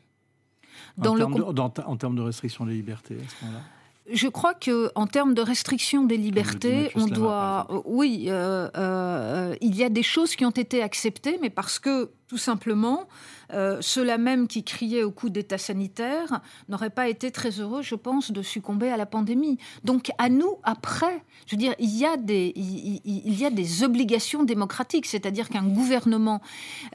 en, 0.97 1.15
termes 1.15 1.35
de, 1.35 1.81
en 1.81 1.97
termes 1.97 2.15
de 2.15 2.21
restriction 2.21 2.65
des 2.65 2.73
libertés 2.73 3.15
à 3.15 3.29
ce 3.29 3.45
moment-là? 3.45 3.63
Je 4.11 4.27
crois 4.27 4.53
que 4.53 4.91
en 4.95 5.07
termes 5.07 5.33
de 5.33 5.41
restriction 5.41 6.03
des 6.03 6.17
libertés, 6.17 6.91
on 6.95 7.05
doit, 7.05 7.67
oui, 7.85 8.25
euh, 8.27 8.69
euh, 8.75 9.55
il 9.61 9.75
y 9.77 9.83
a 9.83 9.89
des 9.89 10.03
choses 10.03 10.35
qui 10.35 10.43
ont 10.43 10.51
été 10.51 10.83
acceptées, 10.83 11.39
mais 11.41 11.49
parce 11.49 11.79
que 11.79 12.11
tout 12.33 12.39
simplement, 12.39 13.07
euh, 13.53 13.77
ceux-là 13.79 14.17
même 14.17 14.47
qui 14.47 14.63
criaient 14.63 15.03
au 15.03 15.11
coup 15.11 15.29
d'État 15.29 15.59
sanitaire 15.59 16.41
n'auraient 16.67 16.89
pas 16.89 17.07
été 17.07 17.29
très 17.29 17.51
heureux, 17.59 17.83
je 17.83 17.93
pense, 17.93 18.31
de 18.31 18.41
succomber 18.41 18.89
à 18.89 18.97
la 18.97 19.05
pandémie. 19.05 19.59
Donc 19.83 20.09
à 20.17 20.29
nous, 20.29 20.55
après, 20.63 21.23
je 21.45 21.51
veux 21.51 21.59
dire, 21.59 21.75
il 21.77 21.95
y 21.95 22.07
a 22.07 22.17
des, 22.17 22.51
il, 22.55 23.39
y 23.39 23.45
a 23.45 23.51
des 23.51 23.83
obligations 23.83 24.43
démocratiques, 24.43 25.05
c'est-à-dire 25.05 25.47
qu'un 25.47 25.67
gouvernement 25.67 26.41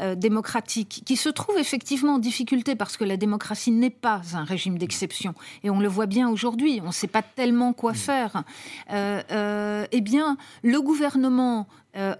euh, 0.00 0.16
démocratique 0.16 1.04
qui 1.06 1.14
se 1.14 1.28
trouve 1.28 1.56
effectivement 1.56 2.14
en 2.14 2.18
difficulté 2.18 2.74
parce 2.74 2.96
que 2.96 3.04
la 3.04 3.16
démocratie 3.16 3.70
n'est 3.70 3.90
pas 3.90 4.22
un 4.34 4.42
régime 4.42 4.76
d'exception, 4.76 5.34
et 5.62 5.70
on 5.70 5.78
le 5.78 5.86
voit 5.86 6.06
bien 6.06 6.28
aujourd'hui, 6.28 6.80
on 6.82 6.88
ne 6.88 6.92
sait 6.92 7.06
pas 7.06 7.22
tellement 7.22 7.72
quoi 7.72 7.94
faire, 7.94 8.42
euh, 8.90 9.86
eh 9.92 10.00
bien, 10.00 10.36
le 10.64 10.80
gouvernement 10.80 11.68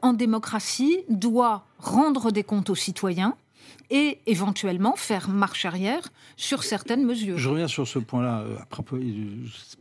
en 0.02 0.12
démocratie 0.12 0.98
doit 1.08 1.67
rendre 1.78 2.30
des 2.30 2.44
comptes 2.44 2.70
aux 2.70 2.74
citoyens 2.74 3.36
et 3.90 4.18
éventuellement 4.26 4.96
faire 4.96 5.28
marche 5.28 5.64
arrière 5.64 6.08
sur 6.36 6.62
certaines 6.62 7.04
mesures. 7.04 7.38
Je 7.38 7.48
reviens 7.48 7.68
sur 7.68 7.86
ce 7.88 7.98
point-là, 7.98 8.40
euh, 8.40 8.56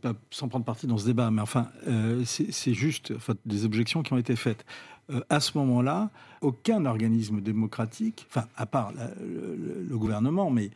pas 0.00 0.14
sans 0.30 0.48
prendre 0.48 0.64
parti 0.64 0.86
dans 0.86 0.98
ce 0.98 1.06
débat, 1.06 1.30
mais 1.30 1.42
enfin, 1.42 1.68
euh, 1.86 2.22
c'est 2.24 2.74
juste 2.74 3.12
des 3.44 3.64
objections 3.64 4.02
qui 4.02 4.12
ont 4.12 4.18
été 4.18 4.36
faites. 4.36 4.64
Euh, 5.10 5.20
à 5.30 5.40
ce 5.40 5.56
moment-là, 5.58 6.10
aucun 6.40 6.84
organisme 6.84 7.40
démocratique, 7.40 8.26
enfin, 8.30 8.46
à 8.56 8.66
part 8.66 8.92
le, 9.20 9.96
gouvernement, 9.96 10.50
mais 10.50 10.70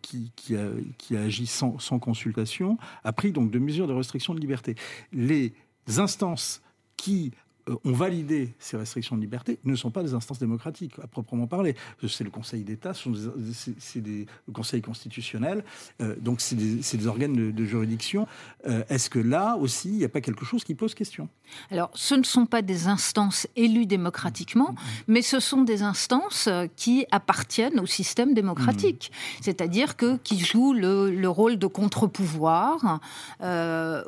qui, 0.00 0.32
qui, 0.36 0.56
a, 0.56 1.20
agi 1.20 1.46
sans, 1.46 1.78
consultation, 1.98 2.78
a 3.04 3.12
pris 3.12 3.32
donc 3.32 3.50
de 3.50 3.58
mesures 3.58 3.86
de 3.86 3.92
restriction 3.92 4.34
de 4.34 4.40
liberté. 4.40 4.74
Les 5.12 5.54
instances 5.96 6.62
qui 7.02 7.32
euh, 7.34 7.41
ont 7.84 7.92
validé 7.92 8.54
ces 8.58 8.76
restrictions 8.76 9.16
de 9.16 9.20
liberté 9.20 9.58
ne 9.64 9.74
sont 9.76 9.90
pas 9.90 10.02
des 10.02 10.14
instances 10.14 10.38
démocratiques 10.38 10.94
à 11.02 11.06
proprement 11.06 11.46
parler. 11.46 11.76
C'est 12.06 12.24
le 12.24 12.30
Conseil 12.30 12.64
d'État, 12.64 12.92
c'est 12.94 14.00
des 14.00 14.26
le 14.46 14.52
Conseil 14.52 14.82
constitutionnel, 14.82 15.64
euh, 16.00 16.16
donc 16.20 16.40
c'est 16.40 16.56
des, 16.56 17.06
organes 17.06 17.52
de, 17.52 17.64
juridiction. 17.64 18.26
Euh, 18.66 18.82
est-ce 18.88 19.10
que 19.10 19.18
là 19.18 19.56
aussi, 19.56 19.88
il 19.88 19.98
n'y 19.98 20.04
a 20.04 20.08
pas 20.08 20.20
quelque 20.20 20.44
chose 20.44 20.64
qui 20.64 20.74
pose 20.74 20.94
question? 20.94 21.28
Alors, 21.70 21.90
ce 21.94 22.14
ne 22.14 22.22
sont 22.22 22.46
pas 22.46 22.62
des 22.62 22.86
instances 22.88 23.46
élues 23.56 23.86
démocratiquement, 23.86 24.72
mm-hmm. 24.72 25.04
mais 25.08 25.22
ce 25.22 25.40
sont 25.40 25.62
des 25.62 25.82
instances 25.82 26.48
qui 26.76 27.06
appartiennent 27.10 27.80
au 27.80 27.86
système 27.86 28.34
démocratique, 28.34 29.12
mm-hmm. 29.12 29.44
c'est-à-dire 29.44 29.96
que 29.96 30.16
qui 30.18 30.38
jouent 30.38 30.72
le, 30.72 31.28
rôle 31.28 31.58
de 31.58 31.66
contre-pouvoir. 31.66 33.00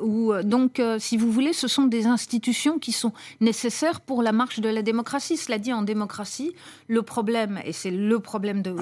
ou 0.01 0.33
donc, 0.43 0.81
si 0.99 1.17
vous 1.17 1.31
voulez, 1.31 1.53
ce 1.53 1.67
sont 1.67 1.85
des 1.85 2.05
institutions 2.05 2.77
qui 2.79 2.91
sont 2.91 3.13
nécessaire 3.45 4.01
pour 4.01 4.21
la 4.21 4.33
marche 4.33 4.59
de 4.59 4.67
la 4.67 4.81
démocratie. 4.81 5.37
Cela 5.37 5.57
dit, 5.57 5.71
en 5.71 5.83
démocratie, 5.83 6.53
le 6.89 7.01
problème, 7.01 7.59
et 7.63 7.71
c'est 7.71 7.91
le 7.91 8.19
problème 8.19 8.61
de, 8.61 8.75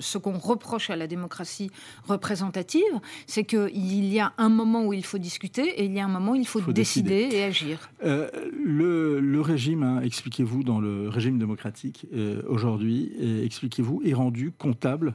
ce 0.00 0.18
qu'on 0.18 0.38
reproche 0.38 0.90
à 0.90 0.96
la 0.96 1.06
démocratie 1.06 1.70
représentative, 2.06 2.82
c'est 3.26 3.44
qu'il 3.44 4.04
y 4.12 4.20
a 4.20 4.32
un 4.36 4.50
moment 4.50 4.84
où 4.84 4.92
il 4.92 5.04
faut 5.04 5.18
discuter 5.18 5.80
et 5.80 5.84
il 5.84 5.92
y 5.92 6.00
a 6.00 6.04
un 6.04 6.08
moment 6.08 6.32
où 6.32 6.36
il 6.36 6.46
faut, 6.46 6.60
décider, 6.72 7.28
et 7.32 7.44
agir. 7.44 7.90
Euh, 8.04 8.28
le, 8.52 9.40
régime, 9.40 9.82
hein, 9.82 10.02
expliquez-vous, 10.02 10.62
dans 10.62 10.80
le 10.80 11.08
régime 11.08 11.38
démocratique 11.38 12.06
euh, 12.12 12.42
aujourd'hui, 12.48 13.12
expliquez-vous, 13.44 14.02
est 14.04 14.14
rendu 14.14 14.52
comptable 14.52 15.14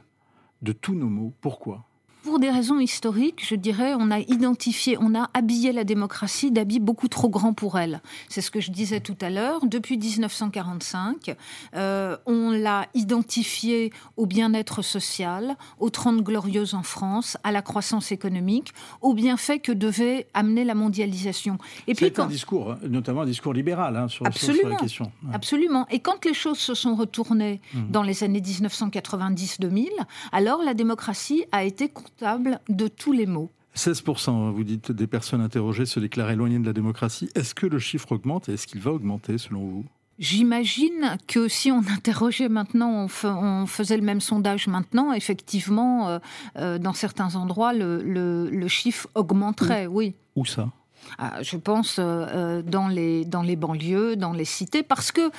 de 0.62 0.72
tous 0.72 0.94
nos 0.94 1.08
maux. 1.08 1.32
Pourquoi? 1.40 1.84
Pour 2.22 2.38
des 2.38 2.50
raisons 2.50 2.78
historiques, 2.78 3.44
je 3.44 3.54
dirais, 3.54 3.94
on 3.98 4.10
a 4.10 4.18
identifié, 4.20 4.96
on 5.00 5.14
a 5.14 5.30
habillé 5.34 5.72
la 5.72 5.84
démocratie 5.84 6.50
d'habits 6.50 6.80
beaucoup 6.80 7.08
trop 7.08 7.28
grands 7.28 7.52
pour 7.52 7.78
elle. 7.78 8.00
C'est 8.28 8.40
ce 8.40 8.50
que 8.50 8.60
je 8.60 8.70
disais 8.70 9.00
tout 9.00 9.16
à 9.20 9.30
l'heure. 9.30 9.64
Depuis 9.66 9.96
1945, 9.96 11.36
euh, 11.74 12.16
on 12.26 12.50
l'a 12.50 12.86
identifiée 12.94 13.92
au 14.16 14.26
bien-être 14.26 14.82
social, 14.82 15.56
aux 15.78 15.90
Trente 15.90 16.22
Glorieuses 16.22 16.74
en 16.74 16.82
France, 16.82 17.36
à 17.44 17.52
la 17.52 17.62
croissance 17.62 18.12
économique, 18.12 18.72
au 19.00 19.14
bienfait 19.14 19.58
que 19.58 19.72
devait 19.72 20.26
amener 20.34 20.64
la 20.64 20.74
mondialisation. 20.74 21.58
Et 21.86 21.94
puis, 21.94 22.12
quand... 22.12 22.24
un 22.24 22.28
discours, 22.28 22.76
notamment 22.88 23.22
un 23.22 23.26
discours 23.26 23.52
libéral 23.52 23.96
hein, 23.96 24.08
sur, 24.08 24.26
absolument, 24.26 24.70
la 24.70 24.76
question. 24.76 25.12
Absolument. 25.32 25.86
Et 25.90 26.00
quand 26.00 26.24
les 26.24 26.34
choses 26.34 26.58
se 26.58 26.74
sont 26.74 26.94
retournées 26.94 27.60
mmh. 27.72 27.90
dans 27.90 28.02
les 28.02 28.24
années 28.24 28.40
1990-2000, 28.40 29.88
alors 30.32 30.62
la 30.62 30.74
démocratie 30.74 31.44
a 31.52 31.64
été 31.64 31.88
de 32.20 32.88
tous 32.88 33.12
les 33.12 33.26
maux. 33.26 33.50
16%, 33.76 34.52
vous 34.52 34.64
dites, 34.64 34.90
des 34.90 35.06
personnes 35.06 35.40
interrogées 35.40 35.86
se 35.86 36.00
déclarent 36.00 36.30
éloignées 36.30 36.58
de 36.58 36.66
la 36.66 36.72
démocratie. 36.72 37.30
Est-ce 37.34 37.54
que 37.54 37.66
le 37.66 37.78
chiffre 37.78 38.12
augmente 38.12 38.48
et 38.48 38.54
est-ce 38.54 38.66
qu'il 38.66 38.80
va 38.80 38.92
augmenter 38.92 39.38
selon 39.38 39.60
vous? 39.60 39.84
J'imagine 40.18 41.16
que 41.28 41.46
si 41.46 41.70
on 41.70 41.78
interrogeait 41.78 42.48
maintenant, 42.48 43.06
on, 43.24 43.66
faisait 43.66 43.96
le 43.96 44.02
même 44.02 44.20
sondage 44.20 44.66
maintenant, 44.66 45.12
effectivement, 45.12 46.08
euh, 46.08 46.18
euh, 46.56 46.78
dans 46.78 46.92
certains 46.92 47.36
endroits, 47.36 47.72
le, 47.72 48.66
chiffre 48.66 49.08
augmenterait, 49.14 49.86
oui. 49.86 50.14
Où 50.34 50.44
ça? 50.44 50.70
Ah, 51.18 51.40
je 51.42 51.56
pense 51.56 51.96
euh, 52.00 52.62
dans, 52.62 52.88
les, 52.88 53.24
dans 53.24 53.42
les 53.42 53.54
banlieues, 53.54 54.16
dans 54.16 54.32
les 54.32 54.44
cités, 54.44 54.82
parce 54.82 55.12
que 55.12 55.30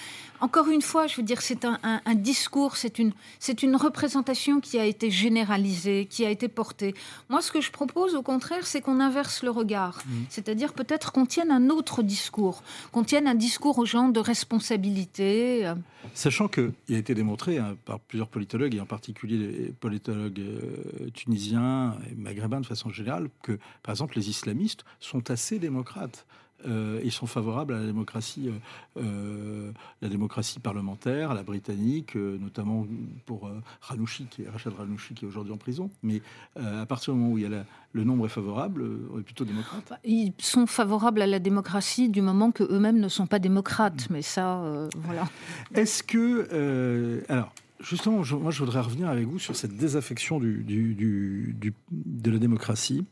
encore 0.41 0.69
une 0.69 0.81
fois, 0.81 1.07
je 1.07 1.17
veux 1.17 1.23
dire, 1.23 1.41
c'est 1.41 1.65
un, 1.65 2.15
discours, 2.15 2.77
c'est 2.77 2.99
une, 2.99 3.11
c'est 3.39 3.63
une 3.63 3.75
représentation 3.75 4.59
qui 4.59 4.79
a 4.79 4.85
été 4.85 5.11
généralisée, 5.11 6.07
qui 6.09 6.25
a 6.25 6.29
été 6.29 6.47
portée. 6.47 6.93
Moi, 7.29 7.41
ce 7.41 7.51
que 7.51 7.61
je 7.61 7.71
propose, 7.71 8.15
au 8.15 8.21
contraire, 8.21 8.65
c'est 8.65 8.81
qu'on 8.81 8.99
inverse 8.99 9.43
le 9.43 9.51
regard. 9.51 10.01
Mmh. 10.05 10.11
C'est-à-dire 10.29 10.73
peut-être 10.73 11.11
qu'on 11.11 11.25
tienne 11.25 11.51
un 11.51 11.69
autre 11.69 12.03
discours, 12.03 12.63
qu'on 12.91 13.03
tienne 13.03 13.27
un 13.27 13.35
discours 13.35 13.77
aux 13.79 13.85
gens 13.85 14.09
de 14.09 14.19
responsabilité. 14.19 15.65
Euh. 15.67 15.75
Sachant 16.13 16.47
qu'il 16.47 16.71
a 16.89 16.97
été 16.97 17.13
démontré 17.13 17.57
hein, 17.57 17.75
par 17.85 17.99
plusieurs 17.99 18.29
politologues, 18.29 18.75
et 18.75 18.81
en 18.81 18.85
particulier 18.85 19.37
les 19.37 19.71
politologues 19.71 20.39
euh, 20.39 21.09
tunisiens 21.13 21.97
et 22.09 22.15
maghrébins 22.15 22.61
de 22.61 22.65
façon 22.65 22.89
générale, 22.89 23.29
que, 23.43 23.59
par 23.83 23.93
exemple, 23.93 24.15
les 24.17 24.29
islamistes 24.29 24.85
sont 24.99 25.29
assez 25.29 25.59
démocrates. 25.59 26.25
Euh, 26.68 26.99
ils 27.03 27.12
sont 27.12 27.28
favorables 27.28 27.74
à 27.74 27.80
la 27.80 27.86
démocratie, 27.86 28.49
euh, 28.49 29.01
euh, 29.01 29.72
la 30.01 30.10
démocratie 30.10 30.60
parlementaire, 30.60 31.34
la 31.34 31.43
britannique, 31.43 32.16
notamment 32.16 32.86
pour 33.26 33.49
Ranouchi, 33.82 34.26
qui 34.26 34.43
est, 34.43 34.49
Rachid 34.49 34.74
Ranouchi, 34.74 35.14
qui 35.14 35.26
est 35.26 35.28
aujourd'hui 35.28 35.53
en 35.53 35.57
prison. 35.57 35.89
Mais 36.03 36.22
à 36.55 36.86
partir 36.86 37.14
du 37.14 37.20
moment 37.20 37.34
où 37.34 37.38
il 37.38 37.49
y 37.49 37.55
a 37.55 37.66
le 37.91 38.03
nombre 38.03 38.28
est 38.28 38.30
favorable, 38.30 38.88
on 39.14 39.20
est 39.20 39.24
plutôt 39.24 39.45
démocrate. 39.45 39.93
Ils 40.03 40.34
sont 40.38 40.68
favorables 40.68 41.22
à 41.22 41.28
la 41.28 41.39
démocratie 41.39 42.10
du 42.10 42.22
moment 42.22 42.51
que 42.51 42.64
eux-mêmes 42.64 42.99
ne 42.99 43.07
sont 43.07 43.26
pas 43.26 43.39
démocrates. 43.39 44.10
Mais 44.10 44.22
ça, 44.22 44.62
voilà. 44.95 45.28
Est-ce 45.74 46.03
que 46.03 47.24
alors 47.30 47.51
Justement, 47.82 48.21
moi, 48.39 48.51
je 48.51 48.59
voudrais 48.59 48.82
revenir 48.82 49.07
avec 49.07 49.25
vous 49.25 49.39
sur 49.39 49.55
cette 49.55 49.77
désaffection 49.77 50.38
de 50.39 52.32
la 52.32 52.38
démocratie. 52.38 53.05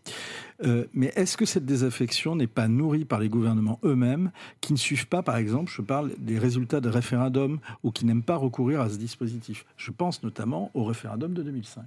Euh, 0.65 0.86
mais 0.93 1.13
est-ce 1.15 1.38
que 1.38 1.45
cette 1.45 1.65
désaffection 1.65 2.36
n'est 2.36 2.47
pas 2.47 2.68
nourrie 2.68 3.05
par 3.05 3.20
les 3.20 3.30
gouvernements 3.30 3.80
eux-mêmes 3.86 4.32
qui 4.59 4.74
ne 4.74 4.78
suivent 4.78 5.07
pas, 5.07 5.24
par 5.24 5.38
exemple, 5.38 5.72
je 5.74 5.82
parle 5.82 6.11
des 6.18 6.38
résultats 6.38 6.82
de 6.82 6.89
référendums 6.89 7.59
ou 7.84 7.91
qui 7.91 8.05
n'aiment 8.05 8.24
pas 8.24 8.36
recourir 8.36 8.82
à 8.82 8.89
ce 8.89 8.97
dispositif? 8.97 9.65
Je 9.78 9.91
pense 9.91 10.22
notamment 10.22 10.70
au 10.74 10.84
référendum 10.84 11.34
de 11.34 11.43
2005. 11.43 11.84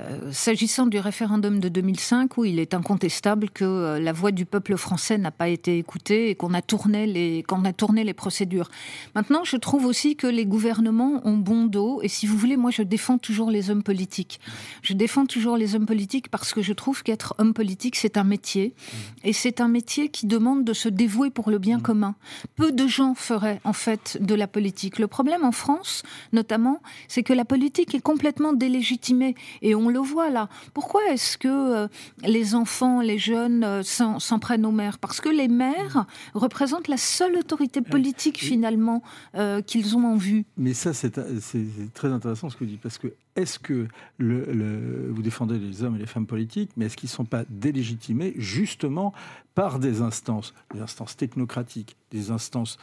Euh, 0.00 0.32
s'agissant 0.32 0.86
du 0.86 0.98
référendum 0.98 1.60
de 1.60 1.68
2005, 1.68 2.38
où 2.38 2.44
il 2.44 2.58
est 2.58 2.74
incontestable 2.74 3.50
que 3.50 3.64
euh, 3.64 4.00
la 4.00 4.12
voix 4.12 4.30
du 4.30 4.46
peuple 4.46 4.76
français 4.76 5.18
n'a 5.18 5.30
pas 5.30 5.48
été 5.48 5.78
écoutée 5.78 6.30
et 6.30 6.34
qu'on 6.34 6.54
a 6.54 6.62
tourné 6.62 7.06
les 7.06 7.42
qu'on 7.42 7.64
a 7.64 7.72
tourné 7.72 8.04
les 8.04 8.14
procédures. 8.14 8.70
Maintenant, 9.14 9.44
je 9.44 9.56
trouve 9.56 9.84
aussi 9.84 10.16
que 10.16 10.26
les 10.26 10.46
gouvernements 10.46 11.20
ont 11.24 11.36
bon 11.36 11.64
dos. 11.64 12.00
Et 12.02 12.08
si 12.08 12.26
vous 12.26 12.36
voulez, 12.36 12.56
moi, 12.56 12.70
je 12.70 12.82
défends 12.82 13.18
toujours 13.18 13.50
les 13.50 13.70
hommes 13.70 13.82
politiques. 13.82 14.40
Je 14.82 14.94
défends 14.94 15.26
toujours 15.26 15.56
les 15.56 15.74
hommes 15.74 15.86
politiques 15.86 16.30
parce 16.30 16.54
que 16.54 16.62
je 16.62 16.72
trouve 16.72 17.02
qu'être 17.02 17.34
homme 17.38 17.52
politique, 17.52 17.96
c'est 17.96 18.16
un 18.16 18.24
métier, 18.24 18.74
et 19.24 19.32
c'est 19.32 19.60
un 19.60 19.68
métier 19.68 20.08
qui 20.08 20.26
demande 20.26 20.64
de 20.64 20.72
se 20.72 20.88
dévouer 20.88 21.30
pour 21.30 21.50
le 21.50 21.58
bien 21.58 21.80
commun. 21.80 22.14
Peu 22.56 22.72
de 22.72 22.86
gens 22.86 23.14
feraient 23.14 23.60
en 23.64 23.72
fait 23.72 24.18
de 24.20 24.34
la 24.34 24.46
politique. 24.46 24.98
Le 24.98 25.08
problème 25.08 25.44
en 25.44 25.52
France, 25.52 26.02
notamment, 26.32 26.80
c'est 27.08 27.22
que 27.22 27.32
la 27.32 27.44
politique 27.44 27.94
est 27.94 28.00
complètement 28.00 28.52
délégitimée 28.52 29.34
et 29.62 29.74
on 29.74 29.89
le 29.90 29.98
voit 29.98 30.30
là. 30.30 30.48
Pourquoi 30.74 31.02
est-ce 31.10 31.38
que 31.38 31.48
euh, 31.48 31.88
les 32.22 32.54
enfants, 32.54 33.00
les 33.00 33.18
jeunes 33.18 33.64
euh, 33.64 33.82
s'en 33.82 34.38
prennent 34.38 34.66
aux 34.66 34.72
maires 34.72 34.98
Parce 34.98 35.20
que 35.20 35.28
les 35.28 35.48
maires 35.48 36.06
représentent 36.34 36.88
la 36.88 36.96
seule 36.96 37.36
autorité 37.36 37.80
politique 37.80 38.38
finalement 38.38 39.02
euh, 39.34 39.60
qu'ils 39.62 39.96
ont 39.96 40.04
en 40.04 40.16
vue. 40.16 40.44
Mais 40.56 40.74
ça, 40.74 40.92
c'est 40.92 41.12
très 41.94 42.08
intéressant 42.08 42.50
ce 42.50 42.56
que 42.56 42.64
vous 42.64 42.70
dites, 42.70 42.80
parce 42.80 42.98
que 42.98 43.08
est-ce 43.36 43.58
que 43.58 43.86
vous 44.18 45.22
défendez 45.22 45.58
les 45.58 45.82
hommes 45.82 45.96
et 45.96 45.98
les 45.98 46.06
femmes 46.06 46.26
politiques, 46.26 46.70
mais 46.76 46.86
est-ce 46.86 46.96
qu'ils 46.96 47.08
ne 47.08 47.14
sont 47.14 47.24
pas 47.24 47.44
délégitimés 47.48 48.34
justement 48.36 49.12
par 49.54 49.78
des 49.78 50.00
instances, 50.00 50.54
des 50.74 50.80
instances 50.80 51.16
technocratiques, 51.16 51.96
des 52.10 52.30
instances 52.30 52.78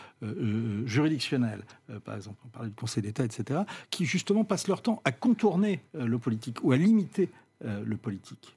juridictionnelles, 0.86 1.64
par 2.04 2.16
exemple, 2.16 2.38
on 2.45 2.50
parlait 2.50 2.70
du 2.70 2.76
Conseil 2.76 3.04
d'État, 3.04 3.24
etc., 3.24 3.62
qui 3.89 4.06
justement 4.06 4.43
passent 4.43 4.68
leur 4.68 4.82
temps 4.82 5.02
à 5.06 5.12
contourner 5.12 5.82
le 5.93 6.18
politique 6.18 6.64
ou 6.64 6.72
à 6.72 6.78
limiter 6.78 7.30
euh, 7.66 7.84
le 7.84 7.98
politique? 7.98 8.57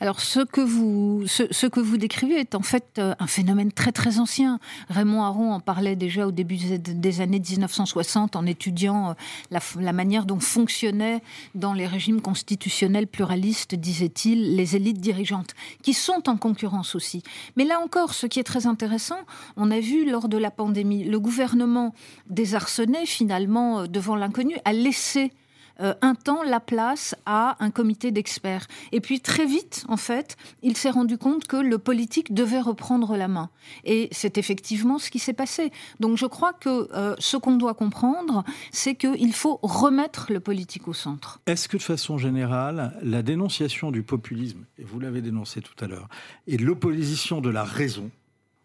Alors 0.00 0.20
ce 0.20 0.40
que 0.40 0.60
vous 0.60 1.96
décrivez 1.96 2.36
est 2.36 2.54
en 2.54 2.62
fait 2.62 2.84
euh, 2.98 3.14
un 3.18 3.26
phénomène 3.26 3.72
très 3.72 3.92
très 3.92 4.18
ancien. 4.18 4.58
Raymond 4.88 5.22
Aron 5.22 5.52
en 5.52 5.60
parlait 5.60 5.96
déjà 5.96 6.26
au 6.26 6.30
début 6.30 6.56
des 6.56 7.20
années 7.20 7.40
1960 7.40 8.36
en 8.36 8.46
étudiant 8.46 9.10
euh, 9.10 9.14
la, 9.50 9.60
la 9.80 9.92
manière 9.92 10.26
dont 10.26 10.40
fonctionnaient 10.40 11.22
dans 11.54 11.72
les 11.72 11.86
régimes 11.86 12.20
constitutionnels 12.20 13.06
pluralistes, 13.06 13.74
disait-il, 13.74 14.56
les 14.56 14.76
élites 14.76 15.00
dirigeantes, 15.00 15.54
qui 15.82 15.94
sont 15.94 16.28
en 16.28 16.36
concurrence 16.36 16.94
aussi. 16.94 17.22
Mais 17.56 17.64
là 17.64 17.80
encore, 17.80 18.14
ce 18.14 18.26
qui 18.26 18.40
est 18.40 18.44
très 18.44 18.66
intéressant, 18.66 19.18
on 19.56 19.70
a 19.70 19.80
vu 19.80 20.10
lors 20.10 20.28
de 20.28 20.38
la 20.38 20.50
pandémie, 20.50 21.04
le 21.04 21.20
gouvernement 21.20 21.94
désarçonné 22.28 23.06
finalement 23.06 23.86
devant 23.86 24.16
l'inconnu 24.16 24.56
a 24.64 24.72
laissé 24.72 25.32
euh, 25.80 25.94
un 26.02 26.14
temps 26.14 26.42
la 26.42 26.60
place 26.60 27.14
à 27.26 27.56
un 27.60 27.70
comité 27.70 28.10
d'experts. 28.10 28.66
Et 28.92 29.00
puis 29.00 29.20
très 29.20 29.46
vite, 29.46 29.84
en 29.88 29.96
fait, 29.96 30.36
il 30.62 30.76
s'est 30.76 30.90
rendu 30.90 31.18
compte 31.18 31.46
que 31.46 31.56
le 31.56 31.78
politique 31.78 32.32
devait 32.32 32.60
reprendre 32.60 33.16
la 33.16 33.28
main. 33.28 33.50
Et 33.84 34.08
c'est 34.12 34.38
effectivement 34.38 34.98
ce 34.98 35.10
qui 35.10 35.18
s'est 35.18 35.32
passé. 35.32 35.72
Donc 36.00 36.16
je 36.16 36.26
crois 36.26 36.52
que 36.52 36.88
euh, 36.94 37.14
ce 37.18 37.36
qu'on 37.36 37.56
doit 37.56 37.74
comprendre, 37.74 38.44
c'est 38.70 38.94
qu'il 38.94 39.32
faut 39.32 39.58
remettre 39.62 40.32
le 40.32 40.40
politique 40.40 40.88
au 40.88 40.92
centre. 40.92 41.40
Est-ce 41.46 41.68
que 41.68 41.76
de 41.76 41.82
façon 41.82 42.18
générale, 42.18 42.96
la 43.02 43.22
dénonciation 43.22 43.90
du 43.90 44.02
populisme, 44.02 44.64
et 44.78 44.84
vous 44.84 45.00
l'avez 45.00 45.22
dénoncé 45.22 45.60
tout 45.60 45.84
à 45.84 45.88
l'heure, 45.88 46.08
et 46.46 46.56
l'opposition 46.56 47.40
de 47.40 47.50
la 47.50 47.64
raison, 47.64 48.10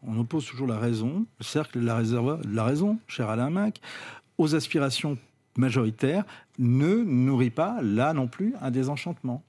on 0.04 0.18
oppose 0.18 0.46
toujours 0.46 0.68
la 0.68 0.80
raison, 0.80 1.26
le 1.40 1.44
cercle 1.44 1.80
de 1.80 1.86
la, 1.86 1.96
réserve, 1.96 2.42
de 2.42 2.56
la 2.56 2.64
raison, 2.64 3.00
cher 3.08 3.30
Alain 3.30 3.50
Mac, 3.50 3.82
aux 4.38 4.56
aspirations 4.56 5.18
majoritaire 5.58 6.24
ne 6.60 6.96
nourrit 6.96 7.50
pas, 7.50 7.80
là 7.82 8.14
non 8.14 8.28
plus, 8.28 8.54
un 8.62 8.70
désenchantement. 8.70 9.44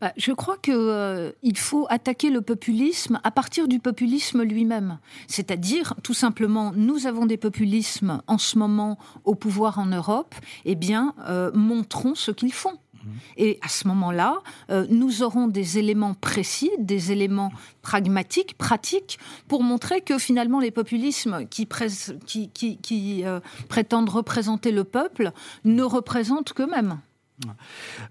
Bah, 0.00 0.12
je 0.16 0.32
crois 0.32 0.56
qu'il 0.56 0.74
euh, 0.74 1.32
faut 1.54 1.86
attaquer 1.90 2.30
le 2.30 2.40
populisme 2.40 3.20
à 3.24 3.30
partir 3.30 3.68
du 3.68 3.80
populisme 3.80 4.42
lui-même. 4.42 4.98
C'est-à-dire, 5.26 5.94
tout 6.02 6.14
simplement, 6.14 6.72
nous 6.74 7.06
avons 7.06 7.26
des 7.26 7.36
populismes 7.36 8.22
en 8.26 8.38
ce 8.38 8.58
moment 8.58 8.98
au 9.24 9.34
pouvoir 9.34 9.78
en 9.78 9.86
Europe, 9.86 10.34
eh 10.64 10.74
bien, 10.74 11.14
euh, 11.28 11.50
montrons 11.54 12.14
ce 12.14 12.30
qu'ils 12.30 12.52
font. 12.52 12.78
Et 13.36 13.58
à 13.62 13.68
ce 13.68 13.86
moment-là, 13.88 14.40
euh, 14.70 14.86
nous 14.90 15.22
aurons 15.22 15.48
des 15.48 15.78
éléments 15.78 16.14
précis, 16.14 16.70
des 16.78 17.12
éléments 17.12 17.52
pragmatiques, 17.82 18.56
pratiques, 18.56 19.18
pour 19.48 19.62
montrer 19.62 20.00
que 20.00 20.18
finalement 20.18 20.60
les 20.60 20.70
populismes 20.70 21.46
qui, 21.46 21.66
euh, 23.24 23.40
prétendent 23.68 24.10
représenter 24.10 24.72
le 24.72 24.84
peuple 24.84 25.32
ne 25.64 25.82
représentent 25.82 26.52
qu'eux-mêmes. 26.52 26.98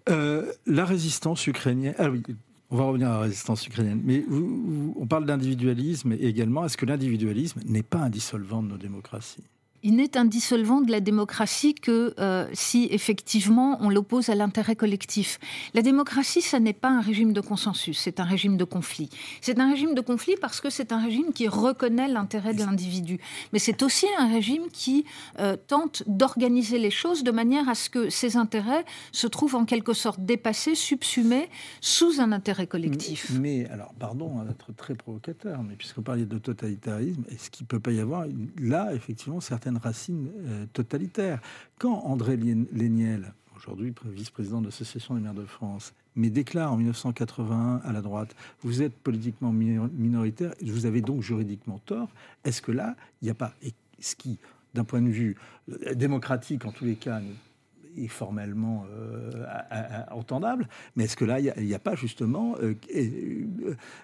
Euh, 0.09 0.51
la 0.65 0.85
résistance 0.85 1.45
ukrainienne. 1.47 1.95
Ah 1.97 2.09
oui, 2.09 2.23
on 2.69 2.77
va 2.77 2.85
revenir 2.85 3.09
à 3.09 3.13
la 3.13 3.19
résistance 3.19 3.65
ukrainienne. 3.67 4.01
Mais 4.03 4.23
on 4.29 5.05
parle 5.05 5.25
d'individualisme 5.25 6.13
également. 6.13 6.65
Est-ce 6.65 6.77
que 6.77 6.85
l'individualisme 6.85 7.61
n'est 7.65 7.83
pas 7.83 7.99
un 7.99 8.09
dissolvant 8.09 8.63
de 8.63 8.69
nos 8.69 8.77
démocraties? 8.77 9.43
Il 9.83 9.95
n'est 9.95 10.17
un 10.17 10.25
dissolvant 10.25 10.81
de 10.81 10.91
la 10.91 10.99
démocratie 10.99 11.75
que 11.75 12.13
euh, 12.19 12.47
si 12.53 12.87
effectivement 12.91 13.77
on 13.81 13.89
l'oppose 13.89 14.29
à 14.29 14.35
l'intérêt 14.35 14.75
collectif. 14.75 15.39
La 15.73 15.81
démocratie, 15.81 16.41
ça 16.41 16.59
n'est 16.59 16.73
pas 16.73 16.89
un 16.89 17.01
régime 17.01 17.33
de 17.33 17.41
consensus, 17.41 17.99
c'est 17.99 18.19
un 18.19 18.23
régime 18.23 18.57
de 18.57 18.63
conflit. 18.63 19.09
C'est 19.41 19.59
un 19.59 19.69
régime 19.69 19.93
de 19.93 20.01
conflit 20.01 20.35
parce 20.39 20.61
que 20.61 20.69
c'est 20.69 20.91
un 20.91 21.01
régime 21.01 21.31
qui 21.33 21.47
reconnaît 21.47 22.07
l'intérêt 22.07 22.53
de 22.53 22.59
l'individu. 22.59 23.19
Mais 23.53 23.59
c'est 23.59 23.83
aussi 23.83 24.07
un 24.17 24.27
régime 24.27 24.63
qui 24.71 25.05
euh, 25.39 25.55
tente 25.67 26.03
d'organiser 26.07 26.79
les 26.79 26.91
choses 26.91 27.23
de 27.23 27.31
manière 27.31 27.69
à 27.69 27.75
ce 27.75 27.89
que 27.89 28.09
ces 28.09 28.35
intérêts 28.37 28.85
se 29.11 29.27
trouvent 29.27 29.55
en 29.55 29.65
quelque 29.65 29.93
sorte 29.93 30.19
dépassés, 30.21 30.75
subsumés 30.75 31.49
sous 31.81 32.19
un 32.19 32.31
intérêt 32.31 32.67
collectif. 32.67 33.31
Mais, 33.39 33.67
alors, 33.69 33.93
pardon 33.99 34.43
d'être 34.43 34.73
très 34.75 34.95
provocateur, 34.95 35.61
mais 35.63 35.75
puisqu'on 35.75 36.01
parlait 36.01 36.25
de 36.25 36.37
totalitarisme, 36.37 37.23
est-ce 37.29 37.49
qu'il 37.49 37.65
ne 37.65 37.67
peut 37.67 37.79
pas 37.79 37.91
y 37.91 37.99
avoir 37.99 38.25
là, 38.59 38.93
effectivement, 38.93 39.39
certaines 39.39 39.66
racines 39.75 40.29
euh. 40.45 41.37
Quand 41.77 41.99
André 42.05 42.37
Léniel, 42.37 43.33
aujourd'hui 43.57 43.93
vice-président 44.05 44.61
de 44.61 44.67
l'Association 44.67 45.15
des 45.15 45.21
maires 45.21 45.33
de 45.33 45.45
France, 45.45 45.93
mais 46.15 46.29
déclare 46.29 46.71
en 46.71 46.77
1981 46.77 47.81
à 47.83 47.91
la 47.91 48.01
droite, 48.01 48.35
vous 48.61 48.81
êtes 48.81 48.93
politiquement 48.93 49.51
minoritaire, 49.51 50.53
vous 50.63 50.85
avez 50.85 51.01
donc 51.01 51.21
juridiquement 51.21 51.79
tort, 51.85 52.09
est-ce 52.43 52.61
que 52.61 52.71
là, 52.71 52.95
il 53.21 53.25
n'y 53.25 53.31
a 53.31 53.35
pas, 53.35 53.53
ce 53.99 54.15
qui, 54.15 54.39
d'un 54.73 54.83
point 54.83 55.01
de 55.01 55.09
vue 55.09 55.35
euh, 55.69 55.93
démocratique 55.93 56.65
en 56.65 56.71
tous 56.71 56.85
les 56.85 56.95
cas, 56.95 57.21
formellement 58.07 58.85
euh, 58.91 59.45
entendable, 60.11 60.67
mais 60.95 61.05
est-ce 61.05 61.17
que 61.17 61.25
là, 61.25 61.39
il 61.39 61.65
n'y 61.65 61.73
a, 61.73 61.79
pas 61.79 61.95
justement 61.95 62.55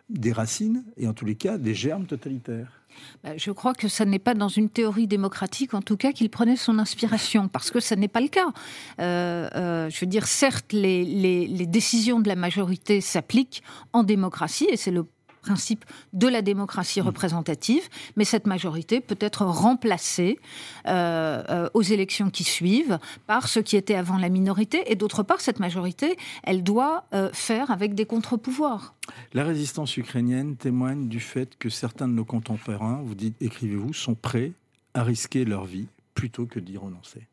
des 0.09 0.31
racines, 0.31 0.83
et 0.97 1.07
en 1.07 1.13
tous 1.13 1.25
les 1.25 1.35
cas, 1.35 1.57
des 1.57 1.75
germes 1.75 2.05
totalitaires? 2.05 2.83
Bah, 3.23 3.37
je 3.37 3.51
crois 3.51 3.73
que 3.73 3.87
ce 3.87 4.03
n'est 4.03 4.19
pas 4.19 4.33
dans 4.33 4.47
une 4.47 4.69
théorie 4.69 5.07
démocratique, 5.07 5.73
en 5.73 5.81
tout 5.81 5.97
cas, 5.97 6.11
qu'il 6.11 6.29
prenait 6.29 6.55
son 6.55 6.79
inspiration, 6.79 7.47
parce 7.47 7.71
que 7.71 7.79
ce 7.79 7.95
n'est 7.95 8.07
pas 8.07 8.21
le 8.21 8.27
cas. 8.27 8.51
Euh, 8.99 9.49
euh, 9.55 9.89
je 9.89 9.99
veux 9.99 10.07
dire, 10.07 10.27
certes, 10.27 10.73
les, 10.73 11.03
les 11.05 11.65
décisions 11.65 12.19
de 12.19 12.27
la 12.27 12.35
majorité 12.35 13.01
s'appliquent 13.01 13.63
en 13.93 14.03
démocratie, 14.03 14.67
et 14.69 14.77
c'est 14.77 14.91
le 14.91 15.05
principe 15.43 15.85
de 16.13 16.27
la 16.27 16.41
démocratie 16.41 17.01
mm. 17.01 17.05
représentative, 17.05 17.87
mais 18.15 18.25
cette 18.25 18.47
majorité 18.47 18.99
peut 18.99 19.17
être 19.19 19.45
remplacée 19.45 20.39
euh, 20.87 21.43
euh, 21.49 21.69
aux 21.75 21.83
élections 21.83 22.31
qui 22.31 22.43
suivent 22.43 22.97
par 23.27 23.47
ce 23.47 23.59
qui 23.59 23.77
était 23.77 23.95
avant 23.95 24.17
la 24.17 24.29
minorité, 24.29 24.91
et 24.91 24.95
d'autre 24.95 25.21
part, 25.21 25.41
cette 25.41 25.59
majorité, 25.59 26.17
elle 26.43 26.63
doit 26.63 27.05
euh, 27.13 27.29
faire 27.33 27.69
avec 27.69 27.93
des 27.93 28.05
contre-pouvoirs. 28.05 28.95
La 29.33 29.43
résistance 29.43 29.95
ukrainienne 29.97 30.55
témoigne 30.55 31.07
du 31.07 31.19
fait 31.19 31.57
que 31.57 31.69
certains 31.69 32.07
de 32.07 32.13
nos 32.13 32.25
contemporains, 32.25 33.01
vous 33.03 33.15
dites, 33.15 33.35
écrivez-vous, 33.41 33.93
sont 33.93 34.15
prêts 34.15 34.53
à 34.93 35.03
risquer 35.03 35.45
leur 35.45 35.65
vie 35.65 35.87
plutôt 36.15 36.45
que 36.45 36.59
d'y 36.59 36.77
renoncer. 36.77 37.27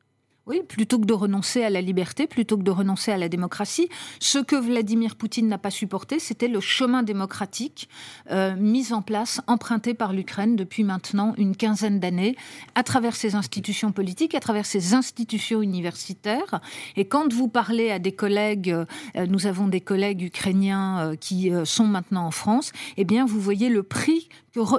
Oui, 0.51 0.63
plutôt 0.67 0.99
que 0.99 1.05
de 1.05 1.13
renoncer 1.13 1.63
à 1.63 1.71
la 1.71 1.81
liberté, 1.81 2.27
plutôt 2.27 2.59
que 2.59 2.65
de 2.65 2.73
renoncer 2.73 3.13
à 3.13 3.17
la 3.17 3.29
démocratie, 3.29 3.89
ce 4.19 4.41
que 4.41 4.57
Vladimir 4.57 5.15
Poutine 5.15 5.47
n'a 5.47 5.59
pas 5.59 5.71
supporté, 5.71 6.19
c'était 6.19 6.49
le 6.49 6.59
chemin 6.59 7.05
démocratique 7.05 7.89
euh, 8.33 8.57
mis 8.57 8.93
en 8.93 9.01
place, 9.01 9.41
emprunté 9.47 9.95
par 9.95 10.13
l'Ukraine 10.13 10.57
depuis 10.57 10.83
maintenant 10.83 11.35
une 11.39 11.55
quinzaine 11.55 12.01
d'années, 12.01 12.35
à 12.75 12.83
travers 12.83 13.15
ses 13.15 13.37
institutions 13.37 13.93
politiques, 13.93 14.35
à 14.35 14.41
travers 14.41 14.67
ses 14.67 14.93
institutions 14.93 15.63
universitaires. 15.63 16.61
Et 16.97 17.05
quand 17.05 17.33
vous 17.33 17.47
parlez 17.47 17.93
à 17.93 18.01
des 18.01 18.11
collègues, 18.11 18.71
euh, 18.71 19.27
nous 19.29 19.47
avons 19.47 19.69
des 19.69 19.81
collègues 19.81 20.23
ukrainiens 20.23 20.99
euh, 20.99 21.15
qui 21.15 21.53
sont 21.65 21.87
maintenant 21.87 22.27
en 22.27 22.33
France, 22.33 22.73
eh 22.97 23.05
bien, 23.05 23.25
vous 23.25 23.39
voyez 23.39 23.69
le 23.69 23.85
prix 23.85 24.29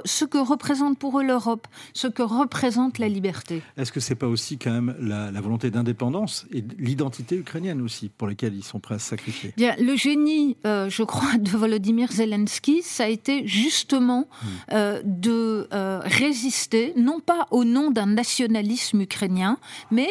ce 0.04 0.24
que 0.24 0.38
représente 0.38 0.98
pour 0.98 1.18
eux 1.20 1.24
l'Europe, 1.24 1.66
ce 1.94 2.06
que 2.06 2.22
représente 2.22 2.98
la 2.98 3.08
liberté. 3.08 3.62
Est-ce 3.76 3.92
que 3.92 4.00
c'est 4.00 4.14
pas 4.14 4.26
aussi 4.26 4.58
quand 4.58 4.70
même 4.70 4.94
la, 5.00 5.40
volonté 5.40 5.70
d'indépendance 5.70 6.46
et 6.52 6.62
l'identité 6.78 7.36
ukrainienne 7.36 7.80
aussi 7.80 8.08
pour 8.08 8.28
laquelle 8.28 8.54
ils 8.54 8.62
sont 8.62 8.80
prêts 8.80 8.96
à 8.96 8.98
se 8.98 9.08
sacrifier? 9.08 9.52
Bien, 9.56 9.74
le 9.80 9.96
génie, 9.96 10.56
euh, 10.66 10.88
je 10.88 11.02
crois, 11.02 11.36
de 11.38 11.50
Volodymyr 11.50 12.12
Zelensky, 12.12 12.82
ça 12.82 13.04
a 13.04 13.08
été 13.08 13.46
justement 13.46 14.28
hmm. 14.42 14.46
euh, 14.72 15.02
de 15.04 15.68
euh, 15.72 16.00
résister, 16.04 16.92
non 16.96 17.20
pas 17.20 17.48
au 17.50 17.64
nom 17.64 17.90
d'un 17.90 18.06
nationalisme 18.06 19.00
ukrainien, 19.00 19.58
mais 19.90 20.08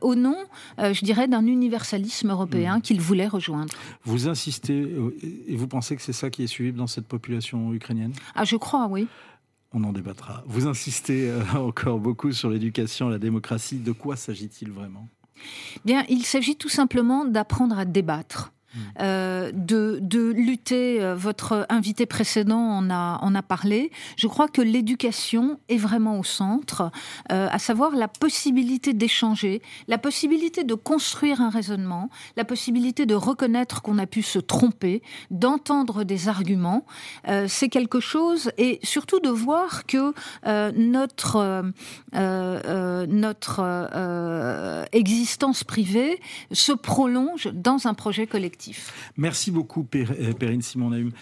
au 0.00 0.14
nom, 0.14 0.36
je 0.78 1.04
dirais, 1.04 1.28
d'un 1.28 1.46
universalisme 1.46 2.30
européen 2.30 2.78
hmm. 2.78 2.82
qu'il 2.82 3.00
voulait 3.00 3.26
rejoindre. 3.26 3.74
Vous 4.04 4.28
insistez 4.28 4.86
et 5.46 5.56
vous 5.56 5.66
pensez 5.66 5.96
que 5.96 6.02
c'est 6.02 6.12
ça 6.12 6.30
qui 6.30 6.42
est 6.42 6.46
suivi 6.46 6.72
dans 6.72 6.86
cette 6.86 7.06
population 7.06 7.72
ukrainienne? 7.72 8.12
Ah, 8.34 8.44
je 8.44 8.56
crois, 8.56 8.86
oui. 8.90 9.03
On 9.74 9.82
en 9.82 9.92
débattra. 9.92 10.44
Vous 10.46 10.66
insistez 10.68 11.28
euh, 11.28 11.42
encore 11.56 11.98
beaucoup 11.98 12.32
sur 12.32 12.48
l'éducation, 12.48 13.08
la 13.08 13.18
démocratie. 13.18 13.78
De 13.78 13.92
quoi 13.92 14.16
s'agit-il 14.16 14.70
vraiment? 14.70 15.08
Bien, 15.84 16.04
il 16.08 16.24
s'agit 16.24 16.56
tout 16.56 16.68
simplement 16.68 17.24
d'apprendre 17.24 17.76
à 17.76 17.84
débattre. 17.84 18.53
Euh, 19.00 19.50
de, 19.52 19.98
de, 20.00 20.30
lutter. 20.30 21.02
Euh, 21.02 21.14
votre 21.14 21.66
invité 21.68 22.06
précédent 22.06 22.58
en 22.58 22.90
a, 22.90 23.18
en 23.20 23.34
a 23.34 23.42
parlé. 23.42 23.90
Je 24.16 24.26
crois 24.26 24.48
que 24.48 24.62
l'éducation 24.62 25.58
est 25.68 25.76
vraiment 25.76 26.18
au 26.18 26.24
centre, 26.24 26.90
euh, 27.32 27.48
à 27.50 27.58
savoir 27.58 27.92
la 27.92 28.08
possibilité 28.08 28.92
d'échanger, 28.92 29.62
la 29.88 29.98
possibilité 29.98 30.64
de 30.64 30.74
construire 30.74 31.40
un 31.40 31.50
raisonnement, 31.50 32.10
la 32.36 32.44
possibilité 32.44 33.06
de 33.06 33.14
reconnaître 33.14 33.82
qu'on 33.82 33.98
a 33.98 34.06
pu 34.06 34.22
se 34.22 34.38
tromper, 34.38 35.02
d'entendre 35.30 36.04
des 36.04 36.28
arguments. 36.28 36.84
C'est 37.46 37.68
quelque 37.68 38.00
chose, 38.00 38.50
et 38.58 38.80
surtout 38.82 39.20
de 39.20 39.28
voir 39.28 39.86
que 39.86 40.12
notre, 40.72 41.64
notre 42.12 44.88
existence 44.92 45.64
privée 45.64 46.20
se 46.52 46.72
prolonge 46.72 47.50
dans 47.52 47.86
un 47.86 47.94
projet 47.94 48.26
collectif. 48.26 48.63
Merci 49.16 49.50
beaucoup, 49.50 49.86
euh, 49.94 50.32
Perrine 50.32 50.62
Simon-Naum. 50.62 51.12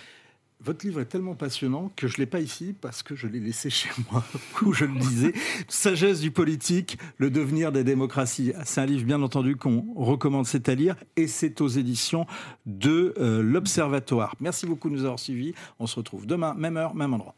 Votre 0.64 0.86
livre 0.86 1.01
est 1.01 1.07
tellement 1.07 1.34
passionnant 1.34 1.90
que 1.97 2.07
je 2.07 2.14
ne 2.14 2.18
l'ai 2.18 2.26
pas 2.26 2.38
ici 2.38 2.72
parce 2.80 3.03
que 3.03 3.16
je 3.16 3.26
l'ai 3.26 3.40
laissé 3.40 3.68
chez 3.68 3.90
moi, 4.12 4.24
où 4.62 4.72
je 4.72 4.84
le 4.84 4.97
disais. 4.99 5.32
Sagesse 5.66 6.20
du 6.20 6.30
politique, 6.30 6.99
le 7.18 7.30
devenir 7.30 7.72
des 7.72 7.82
démocraties. 7.82 8.53
C'est 8.64 8.80
un 8.80 8.86
livre, 8.86 9.05
bien 9.05 9.22
entendu, 9.22 9.57
qu'on 9.57 9.84
recommande, 9.97 10.47
c'est 10.47 10.68
à 10.68 10.76
lire, 10.76 10.95
et 11.16 11.26
c'est 11.26 11.61
aux 11.61 11.68
éditions 11.68 12.26
de 12.64 13.12
euh, 13.18 13.43
l'Observatoire. 13.43 14.36
Merci 14.38 14.66
beaucoup 14.66 14.88
de 14.88 14.95
nous 14.95 15.05
avoir 15.05 15.18
suivis. 15.18 15.53
On 15.80 15.88
se 15.88 15.97
retrouve 15.97 16.26
demain, 16.26 16.55
même 16.55 16.76
heure, 16.76 16.95
même 16.95 17.12
endroit. 17.12 17.34